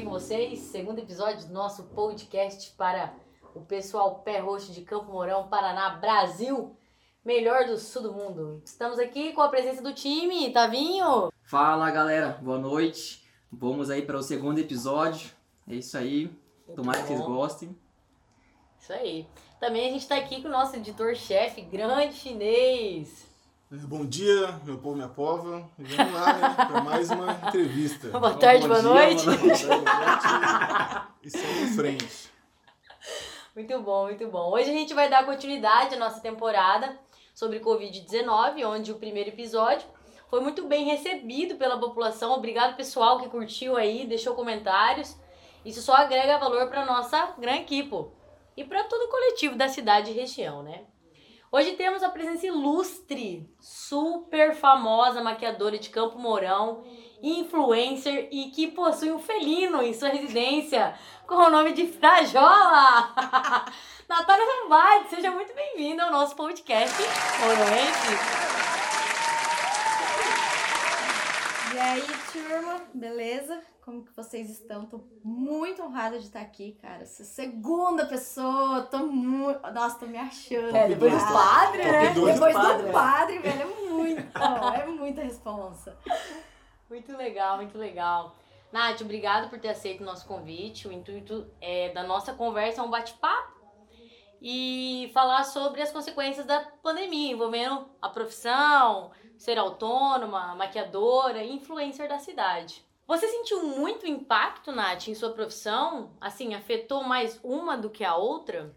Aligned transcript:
bem 0.00 0.06
com 0.06 0.12
vocês? 0.12 0.58
Segundo 0.60 0.98
episódio 0.98 1.46
do 1.46 1.52
nosso 1.52 1.82
podcast 1.82 2.70
para 2.70 3.12
o 3.54 3.60
pessoal 3.60 4.20
pé 4.20 4.38
roxo 4.38 4.72
de 4.72 4.80
Campo 4.80 5.12
Mourão, 5.12 5.46
Paraná, 5.48 5.90
Brasil, 5.90 6.74
melhor 7.22 7.66
do 7.66 7.76
sul 7.76 8.04
do 8.04 8.12
mundo. 8.14 8.62
Estamos 8.64 8.98
aqui 8.98 9.34
com 9.34 9.42
a 9.42 9.50
presença 9.50 9.82
do 9.82 9.92
time, 9.92 10.50
Tavinho. 10.52 11.30
Fala 11.42 11.90
galera, 11.90 12.38
boa 12.40 12.56
noite. 12.56 13.22
Vamos 13.52 13.90
aí 13.90 14.00
para 14.00 14.16
o 14.16 14.22
segundo 14.22 14.58
episódio. 14.58 15.32
É 15.68 15.74
isso 15.74 15.98
aí. 15.98 16.30
Tomara 16.74 17.02
que 17.02 17.08
vocês 17.08 17.20
gostem. 17.20 17.76
Isso 18.78 18.94
aí. 18.94 19.28
Também 19.60 19.86
a 19.86 19.92
gente 19.92 20.02
está 20.02 20.16
aqui 20.16 20.40
com 20.40 20.48
o 20.48 20.50
nosso 20.50 20.76
editor-chefe, 20.76 21.60
grande 21.60 22.14
chinês. 22.14 23.29
Bom 23.72 24.04
dia, 24.04 24.60
meu 24.64 24.78
povo, 24.78 24.96
minha 24.96 25.08
pova. 25.08 25.64
Vamos 25.78 26.12
lá, 26.12 26.32
né, 26.32 26.54
para 26.56 26.80
mais 26.80 27.08
uma 27.08 27.30
entrevista. 27.34 28.08
Boa 28.18 28.34
tarde, 28.34 28.66
boa, 28.66 28.80
dia, 28.80 28.90
noite. 28.90 29.24
boa 29.24 29.36
noite. 29.36 29.66
Boa 29.66 29.76
noite. 29.76 31.08
E 31.22 31.66
frente. 31.76 32.32
Muito 33.54 33.80
bom, 33.80 34.06
muito 34.06 34.26
bom. 34.26 34.50
Hoje 34.50 34.70
a 34.70 34.72
gente 34.72 34.92
vai 34.92 35.08
dar 35.08 35.24
continuidade 35.24 35.94
à 35.94 35.98
nossa 36.00 36.18
temporada 36.18 36.98
sobre 37.32 37.60
Covid-19, 37.60 38.66
onde 38.66 38.90
o 38.90 38.96
primeiro 38.96 39.30
episódio 39.30 39.86
foi 40.28 40.40
muito 40.40 40.66
bem 40.66 40.84
recebido 40.86 41.54
pela 41.54 41.78
população. 41.78 42.32
Obrigado, 42.32 42.74
pessoal, 42.74 43.20
que 43.20 43.28
curtiu 43.28 43.76
aí, 43.76 44.04
deixou 44.04 44.34
comentários. 44.34 45.16
Isso 45.64 45.80
só 45.80 45.94
agrega 45.94 46.38
valor 46.38 46.66
para 46.66 46.84
nossa 46.84 47.34
grande 47.38 47.60
equipe 47.60 48.04
e 48.56 48.64
para 48.64 48.82
todo 48.82 49.02
o 49.02 49.08
coletivo 49.08 49.54
da 49.54 49.68
cidade 49.68 50.10
e 50.10 50.14
região, 50.14 50.60
né? 50.60 50.82
Hoje 51.52 51.72
temos 51.72 52.00
a 52.04 52.08
presença 52.08 52.46
ilustre, 52.46 53.44
super 53.60 54.54
famosa 54.54 55.20
maquiadora 55.20 55.76
de 55.76 55.90
Campo 55.90 56.16
Mourão, 56.16 56.84
influencer 57.20 58.28
e 58.30 58.52
que 58.52 58.68
possui 58.68 59.10
um 59.10 59.18
felino 59.18 59.82
em 59.82 59.92
sua 59.92 60.10
residência 60.10 60.96
com 61.26 61.34
o 61.34 61.50
nome 61.50 61.72
de 61.72 61.88
Frajola. 61.88 63.12
Natália 64.08 64.46
Zambade, 64.46 65.10
seja 65.10 65.32
muito 65.32 65.52
bem-vinda 65.52 66.04
ao 66.04 66.12
nosso 66.12 66.36
podcast 66.36 66.94
Mouroense. 67.40 68.10
E 71.74 71.78
aí, 71.80 72.06
turma, 72.32 72.80
beleza? 72.94 73.60
Como 73.82 74.04
que 74.04 74.12
vocês 74.14 74.50
estão? 74.50 74.84
Tô 74.86 75.00
muito 75.24 75.82
honrada 75.82 76.18
de 76.18 76.26
estar 76.26 76.40
aqui, 76.40 76.78
cara. 76.82 77.02
Essa 77.02 77.24
segunda 77.24 78.06
pessoa, 78.06 78.82
tô 78.82 78.98
muito. 79.06 79.60
Nossa, 79.72 79.98
tô 79.98 80.06
me 80.06 80.18
achando. 80.18 80.76
É, 80.76 80.88
depois 80.88 81.12
do 81.12 81.32
padre, 81.32 81.82
né? 81.84 82.14
Depois 82.14 82.54
padre. 82.54 82.86
do 82.86 82.92
padre, 82.92 83.38
velho, 83.38 83.62
é 83.62 83.88
muito. 83.90 84.38
é 84.74 84.86
muita 84.86 85.22
responsa. 85.22 85.96
Muito 86.88 87.16
legal, 87.16 87.56
muito 87.56 87.78
legal. 87.78 88.36
Nath, 88.72 89.00
obrigado 89.00 89.48
por 89.48 89.58
ter 89.58 89.68
aceito 89.68 90.02
o 90.02 90.04
nosso 90.04 90.26
convite. 90.26 90.86
O 90.86 90.92
intuito 90.92 91.50
é, 91.60 91.88
da 91.90 92.02
nossa 92.02 92.32
conversa 92.34 92.80
é 92.80 92.84
um 92.84 92.90
bate-papo 92.90 93.60
e 94.40 95.10
falar 95.12 95.44
sobre 95.44 95.82
as 95.82 95.90
consequências 95.90 96.46
da 96.46 96.60
pandemia, 96.82 97.32
envolvendo 97.32 97.88
a 98.00 98.08
profissão, 98.08 99.10
ser 99.36 99.58
autônoma, 99.58 100.54
maquiadora 100.54 101.42
e 101.42 101.52
influencer 101.54 102.08
da 102.08 102.18
cidade. 102.18 102.84
Você 103.10 103.26
sentiu 103.26 103.64
muito 103.64 104.06
impacto, 104.06 104.70
Nath, 104.70 105.08
em 105.08 105.16
sua 105.16 105.32
profissão? 105.32 106.12
Assim, 106.20 106.54
afetou 106.54 107.02
mais 107.02 107.40
uma 107.42 107.76
do 107.76 107.90
que 107.90 108.04
a 108.04 108.14
outra? 108.14 108.72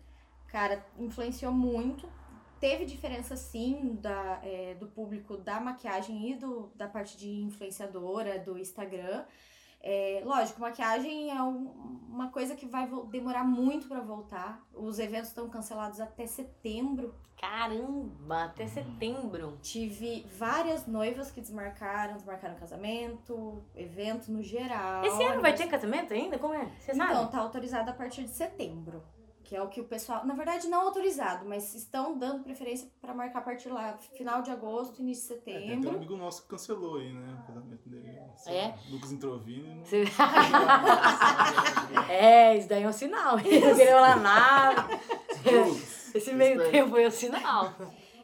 Cara, 0.47 0.83
influenciou 0.97 1.51
muito. 1.51 2.09
Teve 2.59 2.83
diferença 2.83 3.35
sim 3.35 3.95
da, 4.01 4.39
é, 4.41 4.73
do 4.73 4.87
público 4.87 5.37
da 5.37 5.59
maquiagem 5.59 6.31
e 6.31 6.35
do, 6.35 6.71
da 6.73 6.87
parte 6.87 7.15
de 7.15 7.29
influenciadora, 7.43 8.39
do 8.39 8.57
Instagram. 8.57 9.23
É, 9.83 10.21
lógico, 10.23 10.61
maquiagem 10.61 11.29
é 11.29 11.41
um- 11.43 11.91
uma 12.09 12.29
coisa 12.29 12.55
que 12.55 12.65
vai 12.65 12.87
demorar 13.09 13.43
muito 13.43 13.87
pra 13.87 13.99
voltar. 13.99 14.63
Os 14.73 14.97
eventos 14.99 15.29
estão 15.29 15.49
cancelados 15.49 15.99
até 15.99 16.25
setembro. 16.25 17.13
Caramba, 17.37 18.45
até 18.45 18.65
setembro. 18.67 19.57
Tive 19.61 20.25
várias 20.37 20.87
noivas 20.87 21.29
que 21.31 21.41
desmarcaram, 21.41 22.13
desmarcaram 22.13 22.55
casamento, 22.55 23.61
evento 23.75 24.31
no 24.31 24.41
geral. 24.41 25.03
Esse 25.03 25.21
ano 25.23 25.41
vai 25.41 25.53
ter 25.53 25.67
casamento 25.67 26.13
ainda? 26.13 26.39
Como 26.39 26.53
é? 26.53 26.65
Você 26.79 26.93
sabe? 26.93 27.11
Então, 27.11 27.27
tá 27.27 27.39
autorizado 27.39 27.89
a 27.89 27.93
partir 27.93 28.23
de 28.23 28.29
setembro. 28.29 29.03
Que 29.53 29.57
é 29.57 29.61
o 29.61 29.67
que 29.67 29.79
o 29.79 29.83
pessoal. 29.83 30.25
Na 30.25 30.33
verdade, 30.33 30.67
não 30.67 30.81
autorizado, 30.81 31.45
mas 31.47 31.75
estão 31.75 32.17
dando 32.17 32.43
preferência 32.43 32.89
pra 32.99 33.13
marcar 33.13 33.37
a 33.37 33.41
partir 33.43 33.69
lá, 33.69 33.95
final 34.17 34.41
de 34.41 34.49
agosto, 34.49 34.99
início 34.99 35.35
de 35.35 35.41
É, 35.41 35.43
tem 35.43 35.55
até 35.57 35.65
um 35.65 35.67
setembro. 35.75 35.95
amigo 35.97 36.17
nosso 36.17 36.41
que 36.41 36.47
cancelou 36.47 36.97
aí, 36.97 37.13
né? 37.13 37.37
O 37.43 37.45
casamento 37.45 37.87
dele. 37.87 38.19
Sei 38.35 38.55
É? 38.57 38.67
lá, 38.69 38.75
Lucas 38.89 39.11
Introvini. 39.11 39.75
Não... 39.75 39.85
Você- 39.85 40.05
É, 42.09 42.57
isso 42.57 42.67
daí 42.67 42.81
é 42.81 42.89
um 42.89 42.93
sinal. 42.93 43.37
Ele 43.37 43.59
não 43.59 43.75
queria 43.75 43.91
falar 43.91 44.15
nada. 44.15 44.87
Esse 46.15 46.33
meio 46.33 46.71
tempo 46.71 46.89
foi 46.89 47.05
um 47.07 47.11
sinal. 47.11 47.71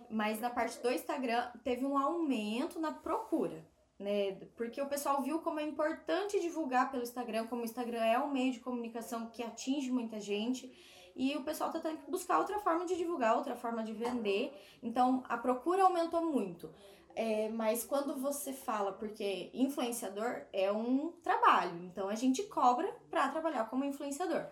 Mas 0.10 0.40
na 0.40 0.50
parte 0.50 0.82
do 0.82 0.92
Instagram 0.92 1.46
teve 1.64 1.86
um 1.86 1.96
aumento 1.96 2.80
na 2.80 2.92
procura. 2.92 3.64
Né? 4.00 4.32
Porque 4.58 4.82
o 4.82 4.88
pessoal 4.88 5.22
viu 5.22 5.42
como 5.42 5.60
é 5.60 5.64
importante 5.64 6.40
divulgar 6.40 6.90
pelo 6.90 7.04
Instagram, 7.04 7.46
como 7.46 7.62
o 7.62 7.66
Instagram 7.66 8.04
é 8.04 8.18
um 8.18 8.32
meio 8.32 8.52
de 8.52 8.60
comunicação 8.60 9.28
que 9.28 9.44
atinge 9.44 9.92
muita 9.92 10.20
gente. 10.20 10.74
E 11.16 11.36
o 11.36 11.44
pessoal 11.44 11.72
tá 11.72 11.80
tendo 11.80 11.98
que 11.98 12.10
buscar 12.10 12.40
outra 12.40 12.60
forma 12.60 12.86
de 12.86 12.96
divulgar, 12.96 13.36
outra 13.36 13.56
forma 13.56 13.84
de 13.84 13.94
vender. 13.94 14.54
Então 14.82 15.24
a 15.28 15.38
procura 15.38 15.84
aumentou 15.84 16.22
muito. 16.26 16.70
É, 17.16 17.50
mas 17.50 17.84
quando 17.84 18.16
você 18.16 18.54
fala, 18.54 18.94
porque 18.94 19.50
influenciador 19.54 20.44
é 20.54 20.72
um 20.72 21.12
trabalho, 21.24 21.84
então 21.84 22.08
a 22.08 22.16
gente 22.16 22.44
cobra 22.44 22.88
para 23.10 23.28
trabalhar 23.28 23.70
como 23.70 23.84
influenciador. 23.84 24.46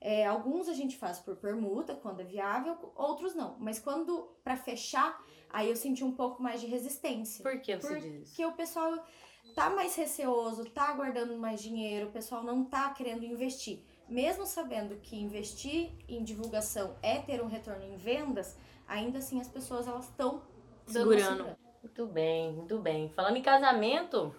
É, 0.00 0.26
alguns 0.26 0.68
a 0.68 0.72
gente 0.72 0.96
faz 0.96 1.18
por 1.18 1.36
permuta, 1.36 1.94
quando 1.94 2.20
é 2.20 2.24
viável, 2.24 2.76
outros 2.94 3.34
não. 3.34 3.56
Mas 3.58 3.78
quando, 3.78 4.34
para 4.42 4.56
fechar, 4.56 5.22
aí 5.50 5.68
eu 5.68 5.76
senti 5.76 6.02
um 6.02 6.12
pouco 6.12 6.42
mais 6.42 6.60
de 6.60 6.66
resistência. 6.66 7.42
Por 7.42 7.60
que 7.60 7.76
você 7.76 7.88
Por- 7.88 8.00
diz 8.00 8.22
isso? 8.22 8.24
Porque 8.30 8.46
o 8.46 8.52
pessoal 8.52 8.98
tá 9.54 9.68
mais 9.68 9.94
receoso, 9.94 10.64
tá 10.70 10.92
guardando 10.94 11.36
mais 11.36 11.62
dinheiro, 11.62 12.08
o 12.08 12.12
pessoal 12.12 12.42
não 12.42 12.64
tá 12.64 12.90
querendo 12.94 13.24
investir. 13.24 13.84
Mesmo 14.10 14.44
sabendo 14.44 14.96
que 14.96 15.16
investir 15.16 15.92
em 16.08 16.22
divulgação 16.24 16.96
é 17.00 17.20
ter 17.20 17.40
um 17.40 17.46
retorno 17.46 17.84
em 17.84 17.96
vendas, 17.96 18.58
ainda 18.86 19.18
assim 19.18 19.40
as 19.40 19.48
pessoas 19.48 19.86
elas 19.86 20.06
estão 20.06 20.42
Segurando. 20.90 21.56
Muito 21.82 22.06
bem, 22.06 22.52
muito 22.52 22.78
bem. 22.78 23.08
Falando 23.10 23.36
em 23.36 23.42
casamento, 23.42 24.34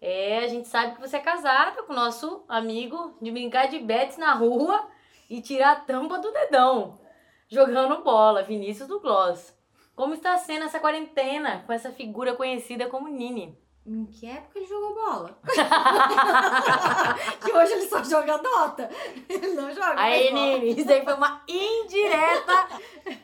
é, 0.00 0.38
a 0.38 0.48
gente 0.48 0.68
sabe 0.68 0.94
que 0.94 1.00
você 1.00 1.16
é 1.16 1.20
casada 1.20 1.82
com 1.82 1.92
o 1.92 1.96
nosso 1.96 2.44
amigo 2.48 3.16
de 3.20 3.30
brincar 3.30 3.68
de 3.68 3.78
bets 3.78 4.16
na 4.18 4.34
rua 4.34 4.88
e 5.28 5.40
tirar 5.40 5.72
a 5.72 5.80
tampa 5.80 6.18
do 6.18 6.32
dedão, 6.32 7.00
jogando 7.48 8.04
bola, 8.04 8.42
Vinícius 8.42 8.88
do 8.88 9.00
Gloss. 9.00 9.56
Como 9.96 10.14
está 10.14 10.36
sendo 10.38 10.64
essa 10.64 10.78
quarentena 10.78 11.62
com 11.66 11.72
essa 11.72 11.90
figura 11.90 12.34
conhecida 12.34 12.88
como 12.88 13.08
Nini? 13.08 13.58
Em 13.86 14.04
que 14.04 14.26
época 14.26 14.58
ele 14.58 14.66
jogou 14.66 14.94
bola? 14.94 15.38
que 17.40 17.50
hoje 17.52 17.72
ele 17.72 17.88
só 17.88 18.04
joga 18.04 18.36
Dota. 18.38 18.90
Ele 19.28 19.54
não 19.54 19.70
joga 19.74 19.94
Aí, 20.00 20.30
mais 20.32 20.44
bola. 20.44 20.58
Nini, 20.58 20.80
isso 20.80 20.92
aí 20.92 21.02
foi 21.02 21.14
uma 21.14 21.42
indireta. 21.48 22.68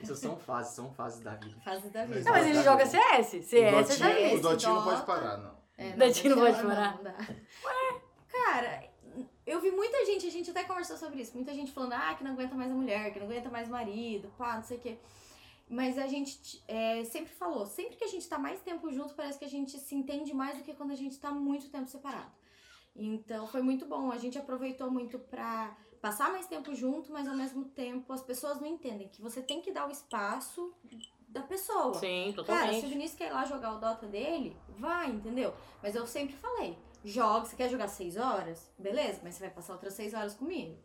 Isso 0.03 0.17
são 0.17 0.37
fases, 0.37 0.75
são 0.75 0.91
fases 0.93 1.21
da 1.21 1.34
vida. 1.34 1.61
Fase 1.62 1.89
da 1.91 2.05
vida. 2.06 2.21
Não, 2.21 2.33
mas 2.33 2.47
ele 2.47 2.62
joga 2.62 2.87
CS. 2.87 3.44
CS 3.44 3.89
Dotinho- 3.99 4.15
vi. 4.15 4.34
O 4.37 4.41
Dotinho 4.41 4.75
não 4.75 4.84
pode 4.84 5.03
parar, 5.03 5.37
não. 5.37 5.56
É, 5.77 5.91
não 5.91 5.99
Datinho 5.99 6.34
pode 6.37 6.62
parar. 6.62 6.97
Não, 6.97 7.03
dá. 7.05 7.15
Cara, 8.28 8.84
eu 9.47 9.61
vi 9.61 9.71
muita 9.71 10.05
gente, 10.06 10.27
a 10.27 10.31
gente 10.31 10.50
até 10.50 10.65
conversou 10.65 10.97
sobre 10.97 11.21
isso, 11.21 11.34
muita 11.34 11.53
gente 11.55 11.71
falando, 11.71 11.93
ah, 11.93 12.15
que 12.17 12.25
não 12.25 12.33
aguenta 12.33 12.55
mais 12.55 12.71
a 12.71 12.75
mulher, 12.75 13.12
que 13.12 13.19
não 13.21 13.27
aguenta 13.27 13.50
mais 13.50 13.69
o 13.69 13.71
marido, 13.73 14.32
pá, 14.38 14.56
não 14.56 14.62
sei 14.62 14.79
o 14.79 14.81
quê. 14.81 14.99
Mas 15.69 15.99
a 15.99 16.07
gente 16.07 16.63
é, 16.69 17.03
sempre 17.05 17.33
falou, 17.33 17.67
sempre 17.67 17.97
que 17.97 18.05
a 18.05 18.09
gente 18.09 18.29
tá 18.29 18.39
mais 18.39 18.61
tempo 18.61 18.91
junto, 18.93 19.15
parece 19.15 19.39
que 19.39 19.45
a 19.45 19.49
gente 19.49 19.79
se 19.79 19.95
entende 19.95 20.33
mais 20.33 20.59
do 20.59 20.65
que 20.65 20.73
quando 20.73 20.93
a 20.93 20.97
gente 20.97 21.19
tá 21.19 21.33
muito 21.33 21.69
tempo 21.69 21.89
separado. 21.89 22.31
Então 22.95 23.47
foi 23.47 23.63
muito 23.63 23.85
bom, 23.85 24.11
a 24.11 24.17
gente 24.17 24.39
aproveitou 24.39 24.91
muito 24.91 25.19
pra 25.19 25.77
passar 26.01 26.31
mais 26.31 26.47
tempo 26.47 26.75
junto, 26.75 27.13
mas 27.13 27.27
ao 27.27 27.37
mesmo 27.37 27.65
tempo 27.65 28.13
as 28.13 28.23
pessoas 28.23 28.61
não 28.61 28.69
entendem 28.69 29.09
que 29.09 29.21
você 29.21 29.43
tem 29.43 29.61
que 29.61 29.73
dar 29.73 29.89
o 29.89 29.91
espaço 29.91 30.73
da 31.29 31.43
pessoa. 31.43 31.95
Sim, 31.95 32.33
Cara, 32.33 32.35
se 32.35 32.41
o 32.41 32.45
totalmente. 32.45 32.87
Vinícius 32.87 33.19
quer 33.19 33.29
ir 33.29 33.33
lá 33.33 33.45
jogar 33.45 33.75
o 33.75 33.79
Dota 33.79 34.07
dele, 34.07 34.57
vai, 34.79 35.11
entendeu? 35.11 35.53
Mas 35.83 35.95
eu 35.95 36.07
sempre 36.07 36.37
falei, 36.37 36.79
joga, 37.05 37.45
você 37.45 37.57
quer 37.57 37.69
jogar 37.69 37.89
seis 37.89 38.17
horas? 38.17 38.71
Beleza, 38.79 39.21
mas 39.23 39.35
você 39.35 39.41
vai 39.41 39.51
passar 39.51 39.75
outras 39.75 39.95
seis 39.95 40.15
horas 40.15 40.35
comigo. 40.35 40.79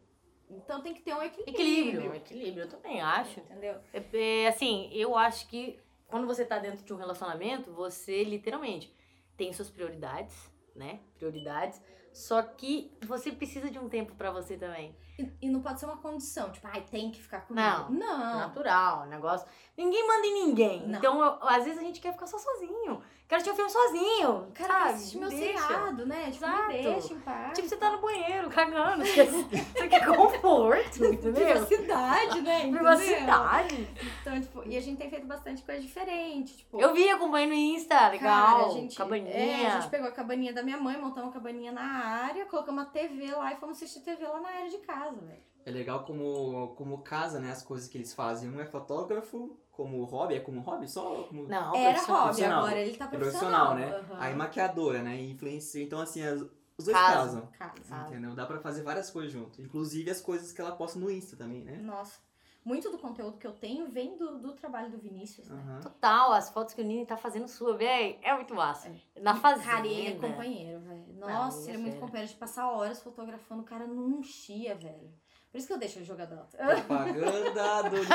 Então 0.57 0.81
tem 0.81 0.94
que 0.94 1.01
ter 1.01 1.13
um 1.13 1.21
equilíbrio. 1.24 1.53
Equilíbrio, 1.56 2.15
equilíbrio, 2.15 2.63
eu 2.65 2.69
também 2.69 3.01
acho. 3.01 3.39
Entendeu? 3.39 3.75
É, 3.94 4.03
é, 4.44 4.48
assim, 4.48 4.89
eu 4.94 5.15
acho 5.18 5.48
que 5.48 5.80
quando 6.07 6.27
você 6.27 6.44
tá 6.45 6.59
dentro 6.59 6.83
de 6.83 6.94
um 6.94 6.98
relacionamento, 6.98 7.71
você 7.71 8.24
literalmente 8.24 8.94
tem 9.38 9.51
suas 9.53 9.69
prioridades, 9.69 10.36
né? 10.75 11.00
Prioridades. 11.18 11.81
Só 12.13 12.42
que 12.42 12.92
você 13.06 13.31
precisa 13.31 13.71
de 13.71 13.80
um 13.80 13.88
tempo 13.88 14.13
pra 14.15 14.31
você 14.31 14.57
também. 14.57 14.94
E, 15.18 15.31
e 15.44 15.50
não 15.50 15.62
pode 15.62 15.80
ser 15.80 15.86
uma 15.86 15.98
condição, 15.98 16.51
tipo, 16.51 16.68
ai, 16.68 16.81
tem 16.81 17.09
que 17.12 17.21
ficar 17.21 17.42
comigo. 17.42 17.65
Não. 17.65 17.89
Não. 17.89 18.39
Natural, 18.39 19.06
negócio. 19.06 19.47
Ninguém 19.77 20.06
manda 20.06 20.27
em 20.27 20.33
ninguém. 20.45 20.88
Não. 20.88 21.00
Então, 21.00 21.24
eu- 21.24 21.47
às 21.47 21.63
vezes 21.63 21.80
a 21.80 21.83
gente 21.83 22.01
quer 22.01 22.12
ficar 22.12 22.27
só 22.27 22.38
sozinho. 22.38 23.01
Quero 23.31 23.42
assistir 23.42 23.54
um 23.54 23.56
filme 23.56 23.72
sozinho. 23.72 24.48
Cara, 24.54 24.74
sabe? 24.74 24.94
assiste 24.94 25.18
meu 25.18 25.30
seriado, 25.31 26.06
né? 26.06 26.31
Tipo, 26.31 26.45
Exato. 26.45 26.68
me 26.68 26.83
deixa 26.83 27.13
em 27.13 27.19
paz. 27.22 27.54
Tipo, 27.54 27.69
você 27.69 27.78
tá 27.78 27.92
no 27.94 28.01
banheiro, 28.01 28.50
cagando. 28.50 29.06
Você 29.06 29.88
quer, 29.88 30.04
conforto, 30.13 30.98
entendeu? 31.06 31.33
Privacidade, 31.33 32.42
né? 32.42 32.60
Entendeu? 32.68 32.80
Privacidade. 32.80 33.88
Então, 34.22 34.42
tipo, 34.42 34.68
e 34.68 34.75
a 34.75 34.81
gente 34.81 34.98
tem 34.98 35.10
feito 35.10 35.25
bastante 35.25 35.63
coisa 35.63 35.80
diferente. 35.80 36.57
Tipo, 36.57 36.81
Eu 36.81 36.94
vi, 36.94 37.10
acompanho 37.10 37.48
no 37.48 37.54
Insta, 37.54 38.10
legal. 38.10 38.57
Cara, 38.57 38.66
a 38.66 38.69
gente, 38.72 38.98
Cabaninha. 38.98 39.33
É, 39.33 39.68
a 39.68 39.80
gente 39.80 39.89
pegou 39.89 40.10
a 40.10 40.12
cabaninha 40.12 40.51
da 40.51 40.62
minha 40.62 40.78
mãe, 40.78 40.98
montamos 40.98 41.30
uma 41.30 41.31
cabaninha 41.31 41.72
na 41.72 41.83
área, 41.83 42.45
colocamos 42.48 42.83
uma 42.83 42.89
TV 42.89 43.31
lá 43.33 43.54
e 43.54 43.56
fomos 43.56 43.78
assistir 43.78 44.01
TV 44.01 44.28
lá 44.28 44.42
na 44.42 44.50
área 44.50 44.69
de 44.69 44.80
casa, 44.80 45.16
velho. 45.22 45.42
É 45.66 45.72
legal 45.72 46.04
como, 46.04 46.74
como 46.75 46.98
casa, 46.98 47.39
né? 47.39 47.51
As 47.51 47.63
coisas 47.63 47.88
que 47.88 47.98
eles 47.98 48.13
fazem. 48.13 48.50
Um 48.50 48.60
é 48.60 48.66
fotógrafo, 48.66 49.57
como 49.71 50.03
hobby, 50.03 50.35
é 50.35 50.39
como 50.39 50.59
hobby 50.62 50.88
só? 50.88 51.23
Como... 51.23 51.47
Não, 51.47 51.75
Era 51.75 51.94
profissional. 51.94 52.21
hobby, 52.21 52.23
profissional. 52.25 52.59
agora 52.65 52.79
ele 52.79 52.97
tá 52.97 53.06
É 53.06 53.07
profissional. 53.07 53.68
profissional, 53.68 54.01
né? 54.01 54.13
Aham. 54.13 54.21
Aí 54.21 54.35
maquiadora, 54.35 55.01
né? 55.01 55.15
E 55.18 55.31
influencia. 55.31 55.83
Então, 55.83 56.00
assim, 56.00 56.21
as- 56.21 56.41
os 56.77 56.85
dois 56.85 56.97
Casa. 56.97 57.41
casam. 57.41 57.47
Casa. 57.88 58.07
Entendeu? 58.09 58.33
Dá 58.35 58.45
pra 58.45 58.59
fazer 58.59 58.83
várias 58.83 59.09
coisas 59.09 59.31
junto. 59.31 59.62
Inclusive 59.62 60.09
as 60.09 60.19
coisas 60.21 60.51
que 60.51 60.59
ela 60.62 60.71
posta 60.75 60.97
no 61.00 61.09
Insta 61.12 61.35
também, 61.38 61.63
né? 61.63 61.77
Nossa. 61.77 62.19
Muito 62.63 62.91
do 62.91 63.00
conteúdo 63.00 63.38
que 63.39 63.47
eu 63.47 63.53
tenho 63.53 63.89
vem 63.89 64.15
do, 64.18 64.38
do 64.38 64.53
trabalho 64.53 64.91
do 64.91 64.97
Vinícius, 65.00 65.50
né? 65.50 65.59
Aham. 65.65 65.79
Total, 65.81 66.31
as 66.33 66.50
fotos 66.51 66.75
que 66.75 66.81
o 66.81 66.85
Nini 66.85 67.07
tá 67.07 67.18
fazendo 67.18 67.47
sua, 67.47 67.75
véi, 67.75 68.19
é 68.21 68.35
muito 68.35 68.53
massa. 68.53 68.91
Na 69.19 69.33
fazenda. 69.35 69.68
Cara, 69.68 69.88
ele 69.88 70.07
é 70.09 70.15
companheiro, 70.15 70.79
velho. 70.81 71.06
Nossa, 71.15 71.57
Não, 71.57 71.63
ele 71.63 71.71
é 71.71 71.75
é 71.75 71.77
muito 71.79 72.00
companheiro 72.00 72.31
de 72.31 72.38
passar 72.38 72.69
horas 72.69 73.01
fotografando, 73.01 73.63
o 73.63 73.65
cara 73.65 73.88
não 73.88 74.21
chia, 74.21 74.75
velho. 74.75 75.12
Por 75.51 75.57
isso 75.57 75.68
que 75.68 75.74
eu 75.74 75.77
deixo 75.77 76.00
ele 76.00 76.06
jogar 76.06 76.27
Dota. 76.27 76.57
Propaganda 76.57 77.89
do 77.89 77.98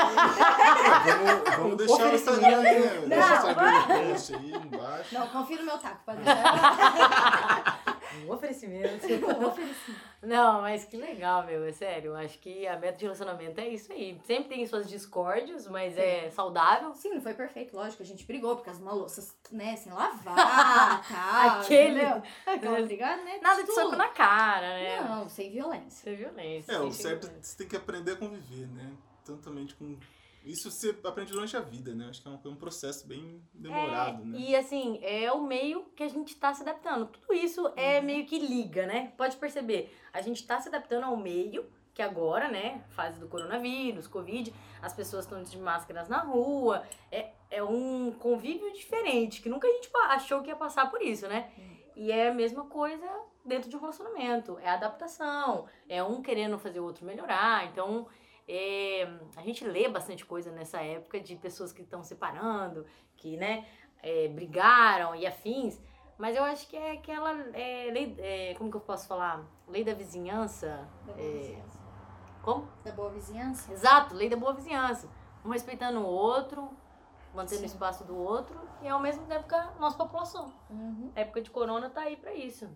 Vamos, 1.07 1.55
vamos 1.55 1.77
deixar 1.77 2.11
o 2.11 2.15
Instagram 2.15 2.61
aí, 2.61 2.81
né? 2.81 3.15
Deixa 3.15 3.31
o. 3.31 3.35
Instagram 3.35 3.71
no 3.71 3.87
post 4.09 4.35
aí 4.35 4.51
embaixo. 4.53 5.13
Não, 5.13 5.27
confia 5.27 5.57
no 5.57 5.65
meu 5.65 5.77
taco 5.77 6.01
pra 8.25 8.37
deixar. 8.47 9.37
Um 9.37 9.45
oferecimento. 9.47 9.97
Não, 10.21 10.61
mas 10.61 10.83
que 10.85 10.97
legal, 10.97 11.45
meu, 11.45 11.63
é 11.63 11.71
sério. 11.71 12.11
Eu 12.11 12.15
acho 12.15 12.39
que 12.39 12.65
a 12.67 12.77
meta 12.77 12.97
de 12.97 13.03
relacionamento 13.03 13.59
é 13.61 13.67
isso 13.67 13.91
aí. 13.93 14.19
Sempre 14.25 14.49
tem 14.55 14.65
suas 14.65 14.89
discórdias, 14.89 15.67
mas 15.67 15.97
é 15.97 16.29
saudável. 16.31 16.93
Sim, 16.95 17.13
não 17.13 17.21
foi 17.21 17.33
perfeito, 17.33 17.75
lógico. 17.75 18.01
A 18.01 18.05
gente 18.05 18.25
brigou 18.25 18.55
por 18.55 18.65
causa 18.65 18.79
de 18.79 18.85
uma 18.85 18.93
louças, 18.93 19.35
né, 19.51 19.75
sem 19.75 19.91
lavar, 19.91 21.07
tal. 21.07 21.59
Aquele- 21.61 22.01
entendeu? 22.01 22.23
Aquela 22.45 22.81
brigada, 22.87 23.23
né? 23.23 23.39
Nada 23.41 23.63
de 23.63 23.71
soco 23.73 23.95
na 23.95 24.07
cara, 24.09 24.67
né? 24.69 25.01
Não, 25.01 25.29
sem 25.29 25.51
violência. 25.51 26.09
É 26.09 26.15
violência. 26.15 26.71
É, 26.71 26.79
o 26.79 26.91
sem 26.91 27.03
certo 27.03 27.27
é 27.27 27.31
você 27.41 27.57
tem 27.57 27.67
que 27.67 27.75
aprender 27.77 28.13
a 28.13 28.15
conviver, 28.15 28.67
né? 28.69 28.91
Tantamente 29.23 29.75
com. 29.75 29.97
Isso 30.47 30.71
você 30.71 30.97
aprende 31.03 31.31
durante 31.31 31.55
a 31.57 31.59
vida, 31.59 31.93
né? 31.93 32.07
Acho 32.09 32.21
que 32.21 32.27
é 32.27 32.31
um, 32.31 32.39
é 32.43 32.47
um 32.47 32.55
processo 32.55 33.07
bem 33.07 33.41
demorado, 33.53 34.23
É, 34.23 34.25
né? 34.25 34.37
E 34.39 34.55
assim, 34.55 34.99
é 35.03 35.31
o 35.31 35.41
meio 35.41 35.83
que 35.95 36.03
a 36.03 36.07
gente 36.07 36.35
tá 36.35 36.53
se 36.53 36.61
adaptando. 36.61 37.07
Tudo 37.07 37.33
isso 37.33 37.71
é 37.75 37.99
Uhum. 37.99 38.05
meio 38.05 38.25
que 38.25 38.39
liga, 38.39 38.85
né? 38.85 39.11
Pode 39.17 39.35
perceber. 39.37 39.95
A 40.13 40.21
gente 40.21 40.45
tá 40.47 40.59
se 40.59 40.69
adaptando 40.69 41.03
ao 41.03 41.17
meio, 41.17 41.65
que 41.93 42.01
agora, 42.01 42.49
né? 42.49 42.83
Fase 42.89 43.19
do 43.19 43.27
coronavírus, 43.27 44.07
Covid, 44.07 44.53
as 44.81 44.93
pessoas 44.93 45.25
estão 45.25 45.41
de 45.43 45.57
máscaras 45.57 46.07
na 46.07 46.19
rua. 46.19 46.83
É, 47.11 47.31
é 47.49 47.63
um 47.63 48.11
convívio 48.11 48.71
diferente, 48.71 49.41
que 49.41 49.49
nunca 49.49 49.67
a 49.67 49.71
gente 49.71 49.89
achou 50.09 50.41
que 50.41 50.49
ia 50.49 50.55
passar 50.55 50.89
por 50.91 51.01
isso, 51.01 51.27
né? 51.27 51.51
E 51.95 52.11
é 52.11 52.29
a 52.29 52.33
mesma 52.33 52.65
coisa 52.65 53.05
dentro 53.43 53.67
de 53.69 53.75
um 53.75 53.79
relacionamento. 53.79 54.59
É 54.59 54.69
adaptação. 54.69 55.65
É 55.89 56.03
um 56.03 56.21
querendo 56.21 56.59
fazer 56.59 56.79
o 56.79 56.83
outro 56.83 57.03
melhorar. 57.03 57.65
Então, 57.65 58.07
é, 58.47 59.07
a 59.35 59.41
gente 59.41 59.65
lê 59.65 59.87
bastante 59.89 60.25
coisa 60.25 60.51
nessa 60.51 60.81
época 60.81 61.19
de 61.19 61.35
pessoas 61.35 61.71
que 61.71 61.81
estão 61.81 62.03
separando, 62.03 62.85
que, 63.15 63.35
né, 63.37 63.67
é, 64.01 64.27
brigaram 64.29 65.15
e 65.15 65.25
afins. 65.25 65.81
Mas 66.17 66.35
eu 66.35 66.43
acho 66.43 66.67
que 66.67 66.75
é 66.75 66.93
aquela 66.93 67.31
é, 67.53 67.91
lei, 67.91 68.15
é, 68.19 68.55
como 68.57 68.71
que 68.71 68.77
eu 68.77 68.81
posso 68.81 69.07
falar? 69.07 69.45
Lei 69.67 69.83
da 69.83 69.93
vizinhança. 69.93 70.87
Da 71.05 71.13
boa 71.13 71.27
É. 71.27 71.37
vizinhança. 71.37 71.79
Como? 72.41 72.67
Da 72.83 72.91
boa 72.91 73.09
vizinhança? 73.11 73.71
Exato, 73.71 74.15
lei 74.15 74.29
da 74.29 74.37
boa 74.37 74.53
vizinhança. 74.53 75.09
Um 75.45 75.49
respeitando 75.49 75.99
o 75.99 76.05
outro, 76.05 76.69
mantendo 77.35 77.57
o 77.65 77.67
Sim. 77.69 77.73
espaço 77.75 78.03
do 78.05 78.17
outro 78.17 78.59
e 78.81 78.87
ao 78.87 78.99
mesmo 78.99 79.25
tempo 79.27 79.47
com 79.47 79.55
a 79.55 79.71
nossa 79.79 79.97
população. 79.97 80.51
Uhum. 80.69 81.11
A 81.15 81.19
época 81.19 81.41
de 81.41 81.51
corona 81.51 81.89
tá 81.89 82.01
aí 82.01 82.15
pra 82.15 82.33
isso. 82.33 82.67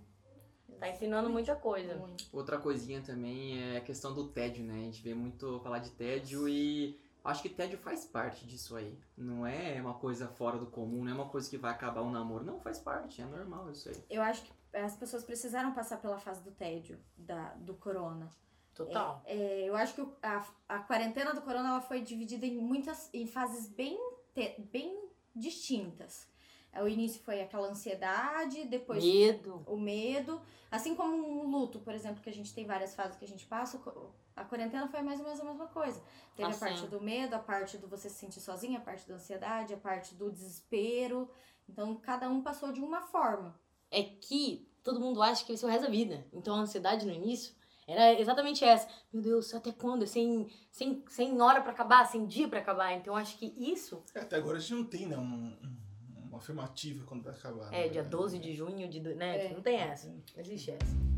Tá 0.82 0.90
ensinando 0.90 1.30
muita 1.30 1.56
coisa. 1.56 1.96
Muito. 1.96 2.26
Outra 2.34 2.58
coisinha 2.58 3.02
também 3.02 3.62
é 3.74 3.78
a 3.78 3.82
questão 3.82 4.14
do 4.16 4.28
tédio, 4.30 4.64
né? 4.66 4.74
A 4.74 4.84
gente 4.86 5.02
vê 5.04 5.14
muito 5.14 5.60
falar 5.60 5.78
de 5.80 5.92
tédio 5.92 6.50
e 6.50 7.00
acho 7.24 7.44
que 7.44 7.50
tédio 7.50 7.78
faz 7.78 8.04
parte 8.06 8.48
disso 8.48 8.76
aí. 8.76 8.98
Não 9.16 9.46
é 9.46 9.80
uma 9.80 9.94
coisa 9.94 10.28
fora 10.28 10.58
do 10.58 10.66
comum, 10.66 11.04
não 11.04 11.12
é 11.12 11.14
uma 11.14 11.30
coisa 11.30 11.48
que 11.48 11.56
vai 11.58 11.72
acabar 11.72 12.02
um 12.02 12.10
namoro. 12.10 12.44
Não, 12.44 12.60
faz 12.60 12.80
parte, 12.80 13.22
é 13.22 13.26
normal 13.26 13.70
isso 13.70 13.90
aí. 13.90 14.04
Eu 14.10 14.24
acho 14.24 14.42
que 14.44 14.52
as 14.76 14.96
pessoas 14.98 15.24
precisaram 15.24 15.72
passar 15.74 15.98
pela 16.02 16.18
fase 16.18 16.42
do 16.42 16.50
tédio, 16.52 17.00
da, 17.16 17.50
do 17.56 17.76
corona. 17.76 18.28
Total. 18.74 19.22
É, 19.26 19.66
eu 19.70 19.76
acho 19.76 19.94
que 19.94 20.02
o- 20.02 20.16
a, 20.24 20.48
a 20.68 20.80
quarentena 20.80 21.34
do 21.36 21.42
corona 21.42 21.70
ela 21.70 21.82
foi 21.82 22.02
dividida 22.02 22.46
em 22.46 22.58
muitas 22.58 23.08
em 23.14 23.28
fases 23.28 23.68
bem, 23.68 24.00
te- 24.34 24.60
bem 24.72 24.98
distintas. 25.36 26.28
É, 26.74 26.82
O 26.82 26.88
início 26.88 27.22
foi 27.22 27.42
aquela 27.42 27.68
ansiedade, 27.68 28.66
depois 28.66 29.04
Medo. 29.04 29.62
o 29.68 29.76
medo, 29.78 30.42
assim 30.70 30.96
como 30.96 31.16
um 31.18 31.50
luto, 31.50 31.80
por 31.80 31.94
exemplo, 31.94 32.22
que 32.24 32.30
a 32.30 32.34
gente 32.34 32.54
tem 32.54 32.66
várias 32.66 32.96
fases 32.96 33.18
que 33.18 33.26
a 33.26 33.28
gente 33.28 33.46
passa, 33.46 33.80
a 34.36 34.46
quarentena 34.46 34.88
foi 34.88 35.02
mais 35.02 35.20
ou 35.20 35.26
menos 35.26 35.40
a 35.42 35.44
mesma 35.44 35.68
coisa. 35.68 36.02
Teve 36.36 36.50
Ah, 36.52 36.56
a 36.56 36.58
parte 36.58 36.80
sim. 36.82 36.88
do 36.88 37.02
medo, 37.02 37.34
a 37.36 37.40
parte 37.40 37.78
do 37.78 37.88
você 37.88 38.10
se 38.10 38.16
sentir 38.16 38.40
sozinha, 38.40 38.78
a 38.80 38.82
parte 38.82 39.08
da 39.08 39.16
ansiedade, 39.16 39.74
a 39.74 39.78
parte 39.78 40.16
do 40.16 40.32
desespero. 40.32 41.30
Então, 41.68 41.96
cada 41.96 42.30
um 42.30 42.42
passou 42.42 42.72
de 42.72 42.80
uma 42.82 43.02
forma. 43.02 43.60
É 43.90 44.02
que 44.04 44.68
todo 44.82 45.00
mundo 45.00 45.22
acha 45.22 45.44
que 45.46 45.52
esse 45.54 45.64
é 45.64 45.68
o 45.68 45.72
resto 45.72 45.84
da 45.84 45.90
vida. 45.92 46.26
Então 46.32 46.56
a 46.56 46.60
ansiedade 46.60 47.06
no 47.06 47.12
início 47.14 47.54
era 47.86 48.20
exatamente 48.20 48.64
essa. 48.64 48.88
Meu 49.12 49.22
Deus, 49.22 49.54
até 49.54 49.72
quando? 49.74 50.08
Sem, 50.08 50.48
sem, 50.72 51.04
sem 51.10 51.40
hora 51.42 51.62
pra 51.62 51.72
acabar, 51.74 52.06
sem 52.06 52.26
dia 52.26 52.48
pra 52.48 52.60
acabar. 52.60 52.94
Então 52.94 53.16
acho 53.16 53.38
que 53.38 53.54
isso 53.58 54.02
É, 54.16 54.22
Até 54.22 54.38
agora 54.38 54.58
a 54.58 54.60
gente 54.62 54.74
não 54.74 54.86
tem, 54.86 55.06
né? 55.08 55.18
Um, 55.18 55.22
um- 55.22 55.82
afirmativa 56.42 57.06
quando 57.06 57.24
vai 57.24 57.34
acabar. 57.34 57.74
é 57.74 57.84
né? 57.84 57.88
dia 57.90 58.04
12 58.04 58.38
de 58.40 58.54
junho, 58.54 58.90
de, 58.90 59.00
né? 59.00 59.46
É. 59.46 59.54
Não 59.54 59.62
tem 59.62 59.78
essa. 59.78 60.10
Não 60.10 60.22
existe 60.38 60.72
essa. 60.72 61.11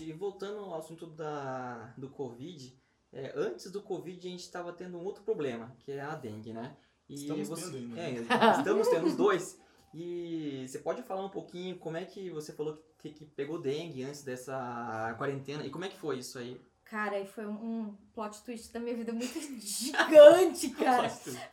Nath, 0.00 0.08
e 0.08 0.12
voltando 0.12 0.58
ao 0.60 0.74
assunto 0.78 1.06
da, 1.06 1.92
do 1.96 2.08
Covid, 2.08 2.74
é, 3.12 3.32
antes 3.36 3.70
do 3.70 3.82
Covid 3.82 4.26
a 4.26 4.30
gente 4.30 4.40
estava 4.40 4.72
tendo 4.72 4.98
um 4.98 5.04
outro 5.04 5.22
problema, 5.22 5.74
que 5.80 5.92
é 5.92 6.00
a 6.00 6.14
dengue, 6.14 6.52
né? 6.52 6.76
E 7.08 7.14
Estamos 7.14 7.48
você- 7.48 7.70
tendo 7.70 7.76
ainda, 7.76 8.00
É, 8.00 8.10
né? 8.12 8.26
estamos 8.58 8.88
tendo 8.88 9.06
os 9.06 9.16
dois. 9.16 9.58
E 9.92 10.66
você 10.68 10.78
pode 10.78 11.02
falar 11.02 11.24
um 11.24 11.30
pouquinho 11.30 11.76
como 11.78 11.96
é 11.96 12.04
que 12.04 12.30
você 12.30 12.52
falou 12.52 12.80
que, 12.98 13.10
que 13.10 13.24
pegou 13.24 13.60
dengue 13.60 14.04
antes 14.04 14.22
dessa 14.22 15.14
quarentena 15.18 15.66
e 15.66 15.70
como 15.70 15.84
é 15.84 15.88
que 15.88 15.98
foi 15.98 16.18
isso 16.18 16.38
aí? 16.38 16.60
Cara, 16.84 17.18
e 17.18 17.26
foi 17.26 17.46
um, 17.46 17.96
plot 18.12 18.42
twist 18.44 18.72
da 18.72 18.78
minha 18.80 18.96
vida 18.96 19.12
muito 19.12 19.38
gigante, 19.60 20.70
cara. 20.70 21.08